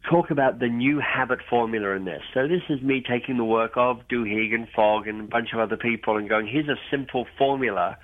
talk 0.09 0.31
about 0.31 0.61
the 0.61 0.69
new 0.69 1.01
habit 1.01 1.41
formula 1.51 1.91
in 1.91 2.05
this. 2.05 2.23
So 2.33 2.49
this 2.49 2.63
is 2.69 2.81
me 2.81 3.03
taking 3.07 3.37
the 3.37 3.45
work 3.45 3.73
of 3.77 4.01
Duhigg 4.09 4.55
and 4.55 4.69
Fogg 4.75 5.07
and 5.07 5.21
a 5.21 5.25
bunch 5.25 5.53
of 5.53 5.59
other 5.59 5.77
people 5.77 6.17
and 6.17 6.29
going, 6.29 6.47
here's 6.47 6.69
a 6.69 6.77
simple 6.91 7.27
formula 7.37 7.99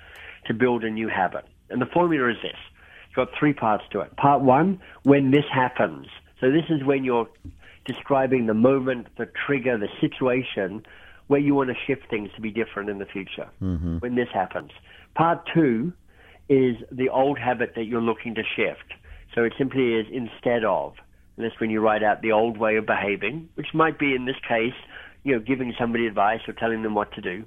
to 0.45 0.53
build 0.53 0.83
a 0.83 0.89
new 0.89 1.07
habit. 1.07 1.45
And 1.69 1.81
the 1.81 1.87
formula 1.87 2.29
is 2.29 2.37
this. 2.41 2.57
It's 3.07 3.15
got 3.15 3.29
three 3.39 3.53
parts 3.53 3.85
to 3.91 4.01
it. 4.01 4.15
Part 4.17 4.41
one, 4.41 4.81
when 5.03 5.31
this 5.31 5.45
happens. 5.51 6.07
So 6.39 6.51
this 6.51 6.65
is 6.69 6.83
when 6.83 7.03
you're 7.03 7.27
describing 7.85 8.47
the 8.47 8.53
moment, 8.53 9.07
the 9.17 9.27
trigger, 9.45 9.77
the 9.77 9.89
situation 10.01 10.85
where 11.27 11.39
you 11.39 11.55
want 11.55 11.69
to 11.69 11.75
shift 11.87 12.09
things 12.09 12.29
to 12.35 12.41
be 12.41 12.51
different 12.51 12.89
in 12.89 12.99
the 12.99 13.05
future. 13.05 13.49
Mm-hmm. 13.61 13.97
When 13.97 14.15
this 14.15 14.29
happens. 14.33 14.71
Part 15.15 15.47
two 15.53 15.93
is 16.49 16.75
the 16.91 17.09
old 17.09 17.39
habit 17.39 17.73
that 17.75 17.85
you're 17.85 18.01
looking 18.01 18.35
to 18.35 18.43
shift. 18.55 18.93
So 19.33 19.43
it 19.43 19.53
simply 19.57 19.95
is 19.95 20.05
instead 20.11 20.63
of. 20.63 20.93
And 21.35 21.45
that's 21.45 21.59
when 21.59 21.69
you 21.69 21.81
write 21.81 22.03
out 22.03 22.21
the 22.21 22.31
old 22.31 22.57
way 22.57 22.77
of 22.77 22.85
behaving, 22.85 23.49
which 23.55 23.73
might 23.73 23.99
be 23.99 24.13
in 24.13 24.25
this 24.25 24.35
case, 24.47 24.73
you 25.23 25.33
know, 25.33 25.39
giving 25.39 25.73
somebody 25.79 26.05
advice 26.07 26.41
or 26.47 26.53
telling 26.53 26.83
them 26.83 26.93
what 26.93 27.11
to 27.13 27.21
do. 27.21 27.43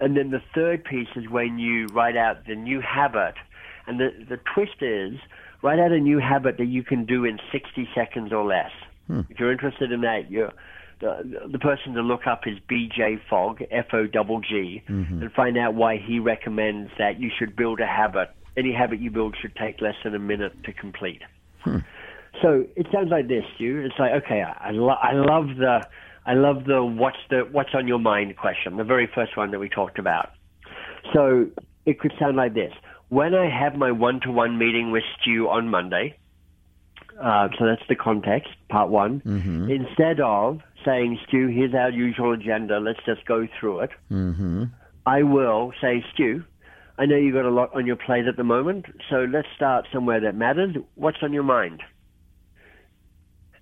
And 0.00 0.16
then 0.16 0.30
the 0.30 0.42
third 0.54 0.84
piece 0.84 1.08
is 1.16 1.28
when 1.28 1.58
you 1.58 1.86
write 1.86 2.16
out 2.16 2.46
the 2.46 2.54
new 2.54 2.80
habit. 2.80 3.34
And 3.86 3.98
the, 3.98 4.10
the 4.28 4.38
twist 4.54 4.82
is 4.82 5.18
write 5.62 5.80
out 5.80 5.90
a 5.90 5.98
new 5.98 6.18
habit 6.18 6.58
that 6.58 6.66
you 6.66 6.84
can 6.84 7.04
do 7.04 7.24
in 7.24 7.38
60 7.50 7.88
seconds 7.94 8.32
or 8.32 8.44
less. 8.44 8.70
Hmm. 9.08 9.20
If 9.28 9.40
you're 9.40 9.50
interested 9.50 9.90
in 9.90 10.02
that, 10.02 10.30
you're, 10.30 10.52
the, 11.00 11.48
the 11.50 11.58
person 11.58 11.94
to 11.94 12.02
look 12.02 12.26
up 12.26 12.42
is 12.46 12.58
BJ 12.70 13.20
Fogg, 13.28 13.62
F-O-G-G, 13.70 14.82
mm-hmm. 14.88 15.22
and 15.22 15.32
find 15.32 15.58
out 15.58 15.74
why 15.74 15.96
he 15.96 16.20
recommends 16.20 16.90
that 16.98 17.18
you 17.18 17.30
should 17.36 17.56
build 17.56 17.80
a 17.80 17.86
habit. 17.86 18.30
Any 18.56 18.72
habit 18.72 19.00
you 19.00 19.10
build 19.10 19.36
should 19.40 19.56
take 19.56 19.80
less 19.80 19.94
than 20.04 20.14
a 20.14 20.18
minute 20.18 20.52
to 20.64 20.72
complete. 20.72 21.22
Hmm. 21.64 21.78
So 22.42 22.66
it 22.76 22.86
sounds 22.92 23.10
like 23.10 23.28
this, 23.28 23.44
Stew. 23.56 23.84
It's 23.84 23.98
like, 23.98 24.22
okay, 24.24 24.42
I, 24.42 24.70
lo- 24.70 24.90
I 24.90 25.12
love 25.14 25.56
the, 25.56 25.80
I 26.26 26.34
love 26.34 26.64
the 26.66 26.84
what's 26.84 27.16
the 27.30 27.48
what's 27.50 27.70
on 27.74 27.88
your 27.88 27.98
mind 27.98 28.36
question, 28.36 28.76
the 28.76 28.84
very 28.84 29.08
first 29.14 29.36
one 29.36 29.50
that 29.52 29.58
we 29.58 29.68
talked 29.68 29.98
about. 29.98 30.30
So 31.14 31.46
it 31.86 31.98
could 31.98 32.12
sound 32.20 32.36
like 32.36 32.52
this: 32.52 32.72
When 33.08 33.34
I 33.34 33.48
have 33.48 33.76
my 33.76 33.90
one-to-one 33.92 34.58
meeting 34.58 34.92
with 34.92 35.04
Stew 35.18 35.48
on 35.48 35.68
Monday, 35.68 36.17
uh, 37.20 37.48
so 37.58 37.66
that's 37.66 37.82
the 37.88 37.96
context, 37.96 38.50
part 38.68 38.88
one. 38.88 39.20
Mm-hmm. 39.20 39.70
Instead 39.70 40.20
of 40.20 40.60
saying, 40.84 41.18
Stew, 41.26 41.48
here's 41.48 41.74
our 41.74 41.90
usual 41.90 42.32
agenda, 42.32 42.78
let's 42.78 43.00
just 43.04 43.24
go 43.26 43.46
through 43.58 43.80
it. 43.80 43.90
Mm-hmm. 44.10 44.64
I 45.06 45.22
will 45.22 45.72
say, 45.80 46.04
Stew, 46.12 46.44
I 46.98 47.06
know 47.06 47.16
you've 47.16 47.34
got 47.34 47.44
a 47.44 47.50
lot 47.50 47.74
on 47.74 47.86
your 47.86 47.96
plate 47.96 48.26
at 48.26 48.36
the 48.36 48.44
moment, 48.44 48.86
so 49.08 49.26
let's 49.30 49.48
start 49.54 49.86
somewhere 49.92 50.20
that 50.20 50.34
matters. 50.34 50.76
What's 50.96 51.18
on 51.22 51.32
your 51.32 51.44
mind? 51.44 51.82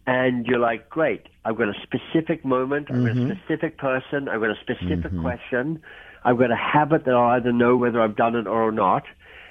And 0.06 0.46
you're 0.46 0.58
like, 0.58 0.88
great, 0.88 1.26
I've 1.44 1.56
got 1.56 1.68
a 1.68 1.74
specific 1.82 2.44
moment, 2.44 2.88
I've 2.90 3.02
got 3.02 3.10
a 3.10 3.14
mm-hmm. 3.14 3.32
specific 3.32 3.78
person, 3.78 4.28
I've 4.28 4.40
got 4.40 4.50
a 4.50 4.60
specific 4.60 5.12
question, 5.20 5.82
I've 6.24 6.38
got 6.38 6.50
a 6.50 6.56
habit 6.56 7.04
that 7.06 7.14
I'll 7.14 7.30
either 7.30 7.52
know 7.52 7.76
whether 7.76 8.00
I've 8.00 8.16
done 8.16 8.36
it 8.36 8.46
or 8.46 8.70
not, 8.70 9.04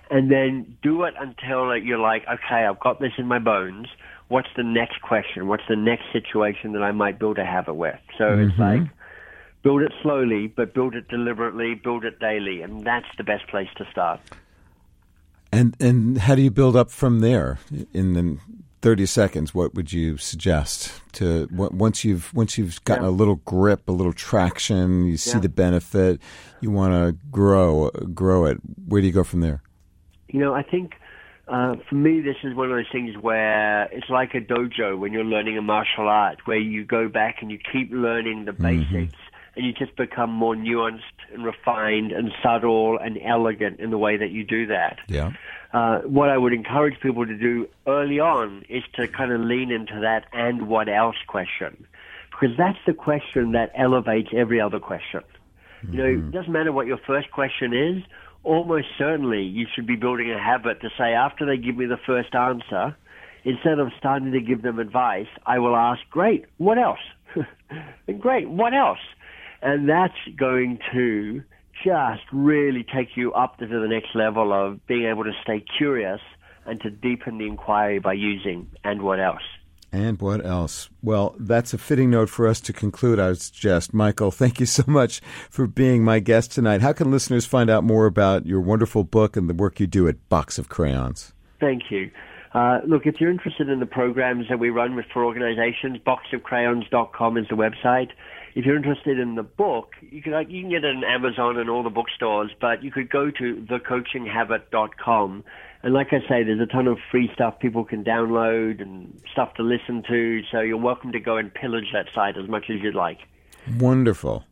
and 0.10 0.32
then 0.32 0.78
do 0.82 1.04
it 1.04 1.14
until 1.20 1.76
you're 1.78 2.00
like, 2.00 2.24
okay, 2.24 2.66
I've 2.66 2.80
got 2.80 3.00
this 3.00 3.14
in 3.18 3.26
my 3.28 3.40
bones. 3.40 3.88
What's 4.28 4.50
the 4.56 4.64
next 4.64 5.02
question? 5.02 5.48
What's 5.48 5.64
the 5.70 5.76
next 5.76 6.06
situation 6.12 6.74
that 6.74 6.82
I 6.82 6.92
might 6.92 7.20
build 7.20 7.38
a 7.38 7.46
habit 7.46 7.76
with? 7.76 8.00
So 8.18 8.28
it's 8.40 8.54
mm-hmm. 8.54 8.62
like, 8.62 8.90
build 9.62 9.82
it 9.82 9.92
slowly, 10.02 10.48
but 10.48 10.74
build 10.74 10.96
it 10.96 11.08
deliberately, 11.08 11.76
build 11.76 12.06
it 12.06 12.20
daily, 12.20 12.62
and 12.62 12.84
that's 12.84 13.08
the 13.18 13.24
best 13.24 13.48
place 13.48 13.70
to 13.78 13.86
start. 13.92 14.20
And 15.52 15.76
and 15.80 16.18
how 16.18 16.36
do 16.36 16.42
you 16.42 16.52
build 16.52 16.76
up 16.76 16.92
from 16.92 17.20
there? 17.22 17.60
In 17.94 18.14
the 18.14 18.38
thirty 18.82 19.06
seconds, 19.06 19.56
what 19.56 19.74
would 19.74 19.94
you 19.94 20.18
suggest 20.18 21.02
to 21.14 21.48
once 21.52 22.04
you've 22.04 22.34
once 22.34 22.58
you've 22.58 22.84
gotten 22.84 23.04
Yeah. 23.04 23.10
a 23.10 23.12
little 23.12 23.36
grip, 23.38 23.88
a 23.88 23.92
little 23.92 24.14
traction, 24.14 25.06
you 25.06 25.18
see 25.18 25.38
Yeah. 25.38 25.40
the 25.40 25.50
benefit, 25.50 26.20
you 26.62 26.72
want 26.72 26.94
to 26.94 27.18
grow 27.32 27.90
grow 28.14 28.46
it. 28.46 28.58
Where 28.88 29.02
do 29.02 29.08
you 29.08 29.14
go 29.14 29.24
from 29.24 29.42
there? 29.42 29.62
You 30.36 30.42
know, 30.42 30.54
I 30.54 30.64
think 30.64 30.96
uh, 31.48 31.76
for 31.88 31.96
me, 31.96 32.20
this 32.20 32.36
is 32.44 32.54
one 32.54 32.70
of 32.70 32.76
those 32.76 32.92
things 32.92 33.16
where 33.16 33.84
it's 33.84 34.10
like 34.10 34.36
a 34.36 34.42
dojo 34.42 35.00
when 35.00 35.14
you're 35.14 35.24
learning 35.24 35.58
a 35.58 35.62
martial 35.62 36.10
art, 36.10 36.40
where 36.44 36.58
you 36.58 36.84
go 36.84 37.08
back 37.08 37.38
and 37.40 37.50
you 37.50 37.58
keep 37.72 37.90
learning 37.90 38.44
the 38.44 38.52
basics, 38.52 39.16
and 39.56 39.66
you 39.66 39.72
just 39.72 39.96
become 39.96 40.30
more 40.30 40.54
nuanced 40.54 41.00
and 41.34 41.46
refined 41.46 42.12
and 42.12 42.34
subtle 42.44 42.98
and 42.98 43.18
elegant 43.24 43.80
in 43.80 43.92
the 43.92 43.98
way 43.98 44.18
that 44.18 44.32
you 44.32 44.44
do 44.44 44.68
that. 44.68 45.00
Yeah. 45.08 45.32
Uh, 45.72 46.00
what 46.00 46.28
I 46.28 46.38
would 46.38 46.52
encourage 46.52 47.00
people 47.00 47.26
to 47.26 47.38
do 47.38 47.70
early 47.88 48.20
on 48.20 48.66
is 48.68 48.84
to 48.96 49.08
kind 49.08 49.32
of 49.32 49.40
lean 49.40 49.72
into 49.72 50.02
that 50.02 50.26
and 50.34 50.68
what 50.68 50.90
else 50.90 51.16
question. 51.28 51.88
Because 52.30 52.58
that's 52.58 52.80
the 52.86 52.94
question 52.94 53.54
that 53.54 53.72
elevates 53.74 54.32
every 54.36 54.60
other 54.60 54.82
question. 54.82 55.22
You 55.92 55.98
know, 55.98 56.06
it 56.06 56.32
doesn't 56.32 56.52
matter 56.52 56.72
what 56.72 56.88
your 56.88 56.98
first 56.98 57.32
question 57.32 57.74
is, 57.74 58.04
almost 58.46 58.88
certainly 58.98 59.42
you 59.42 59.66
should 59.74 59.88
be 59.88 59.96
building 59.96 60.32
a 60.32 60.42
habit 60.42 60.82
to 60.82 60.90
say 60.98 61.14
after 61.14 61.46
they 61.46 61.58
give 61.58 61.76
me 61.76 61.86
the 61.86 62.00
first 62.06 62.34
answer, 62.34 62.96
instead 63.44 63.80
of 63.80 63.90
starting 63.98 64.32
to 64.32 64.42
give 64.42 64.62
them 64.62 64.80
advice, 64.80 65.28
I 65.46 65.60
will 65.60 65.76
ask, 65.76 66.02
great, 66.10 66.46
what 66.58 66.78
else? 66.78 67.00
and 68.08 68.22
great, 68.22 68.50
what 68.50 68.74
else? 68.74 69.00
And 69.62 69.90
that's 69.90 70.14
going 70.38 70.80
to 70.94 71.44
just 71.84 72.24
really 72.32 72.84
take 72.84 73.10
you 73.16 73.34
up 73.34 73.58
to 73.58 73.68
the 73.68 73.88
next 73.88 74.16
level 74.16 74.54
of 74.54 74.86
being 74.88 75.06
able 75.06 75.24
to 75.24 75.34
stay 75.44 75.64
curious 75.78 76.22
and 76.66 76.80
to 76.82 76.90
deepen 76.90 77.38
the 77.38 77.48
inquiry 77.48 78.00
by 78.00 78.14
using 78.14 78.70
and 78.84 79.02
what 79.02 79.20
else. 79.20 79.44
And 79.96 80.20
what 80.20 80.46
else? 80.46 80.90
Well, 81.02 81.38
that's 81.40 81.74
a 81.74 81.78
fitting 81.78 82.10
note 82.10 82.30
for 82.30 82.50
us 82.50 82.60
to 82.60 82.74
conclude. 82.74 83.18
I 83.18 83.30
would 83.30 83.40
suggest, 83.40 83.94
Michael, 83.94 84.30
thank 84.30 84.60
you 84.60 84.66
so 84.66 84.84
much 84.86 85.22
for 85.50 85.68
being 85.68 86.04
my 86.04 86.20
guest 86.20 86.52
tonight. 86.52 86.82
How 86.82 86.92
can 86.92 87.12
listeners 87.12 87.46
find 87.46 87.70
out 87.70 87.86
more 87.86 88.06
about 88.06 88.46
your 88.46 88.60
wonderful 88.60 89.06
book 89.06 89.38
and 89.38 89.50
the 89.50 89.54
work 89.54 89.80
you 89.80 89.88
do 89.88 90.10
at 90.10 90.28
Box 90.28 90.60
of 90.60 90.68
Crayons? 90.68 91.32
Thank 91.62 91.84
you. 91.92 92.12
Uh, 92.54 92.82
look, 92.86 93.06
if 93.06 93.22
you're 93.22 93.32
interested 93.32 93.70
in 93.70 93.80
the 93.80 93.86
programs 93.86 94.50
that 94.50 94.60
we 94.60 94.70
run 94.70 94.98
with 94.98 95.06
for 95.14 95.24
organizations, 95.24 95.98
boxofcrayons.com 96.06 97.38
is 97.38 97.48
the 97.50 97.56
website. 97.56 98.10
If 98.54 98.66
you're 98.66 98.76
interested 98.76 99.18
in 99.18 99.36
the 99.36 99.44
book, 99.44 99.94
you 100.02 100.22
can 100.22 100.34
you 100.50 100.62
can 100.62 100.70
get 100.72 100.84
it 100.84 100.94
on 100.94 101.06
Amazon 101.06 101.58
and 101.58 101.70
all 101.70 101.84
the 101.84 101.90
bookstores, 101.90 102.52
but 102.60 102.84
you 102.84 102.92
could 102.92 103.10
go 103.10 103.32
to 103.32 103.66
thecoachinghabit.com. 103.70 105.44
And 105.86 105.94
like 105.94 106.14
I 106.14 106.20
say, 106.28 106.44
there's 106.44 106.60
a 106.60 106.66
ton 106.66 106.88
of 106.88 106.98
free 107.12 107.30
stuff 107.36 107.60
people 107.60 107.86
can 107.86 108.04
download 108.04 108.82
and 108.82 109.22
stuff 109.32 109.54
to 109.54 109.62
listen 109.62 110.02
to. 110.08 110.42
So 110.52 110.62
you're 110.62 110.78
welcome 110.78 111.12
to 111.12 111.20
go 111.20 111.38
and 111.38 111.54
pillage 111.54 111.86
that 111.94 112.08
site 112.16 112.40
as 112.40 112.50
much 112.50 112.72
as 112.72 112.82
you'd 112.82 112.96
like. 112.96 113.20
Wonderful. 113.80 114.46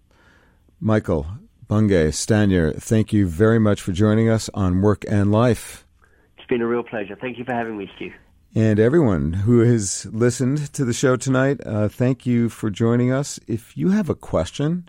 Michael 0.79 1.25
Bungay 1.67 2.11
Stanier, 2.11 2.79
thank 2.79 3.11
you 3.11 3.25
very 3.25 3.57
much 3.57 3.81
for 3.81 3.93
joining 3.93 4.29
us 4.29 4.47
on 4.53 4.83
Work 4.83 5.05
and 5.09 5.31
Life. 5.31 5.87
It's 6.37 6.45
been 6.45 6.61
a 6.61 6.67
real 6.67 6.83
pleasure. 6.83 7.17
Thank 7.19 7.39
you 7.39 7.45
for 7.45 7.53
having 7.53 7.77
me, 7.77 7.89
Stew. 7.95 8.13
And 8.53 8.79
everyone 8.79 9.33
who 9.33 9.61
has 9.61 10.05
listened 10.11 10.71
to 10.73 10.85
the 10.85 10.93
show 10.93 11.15
tonight, 11.15 11.61
uh, 11.65 11.87
thank 11.87 12.27
you 12.27 12.47
for 12.47 12.69
joining 12.69 13.11
us. 13.11 13.39
If 13.47 13.75
you 13.75 13.89
have 13.89 14.07
a 14.07 14.13
question 14.13 14.87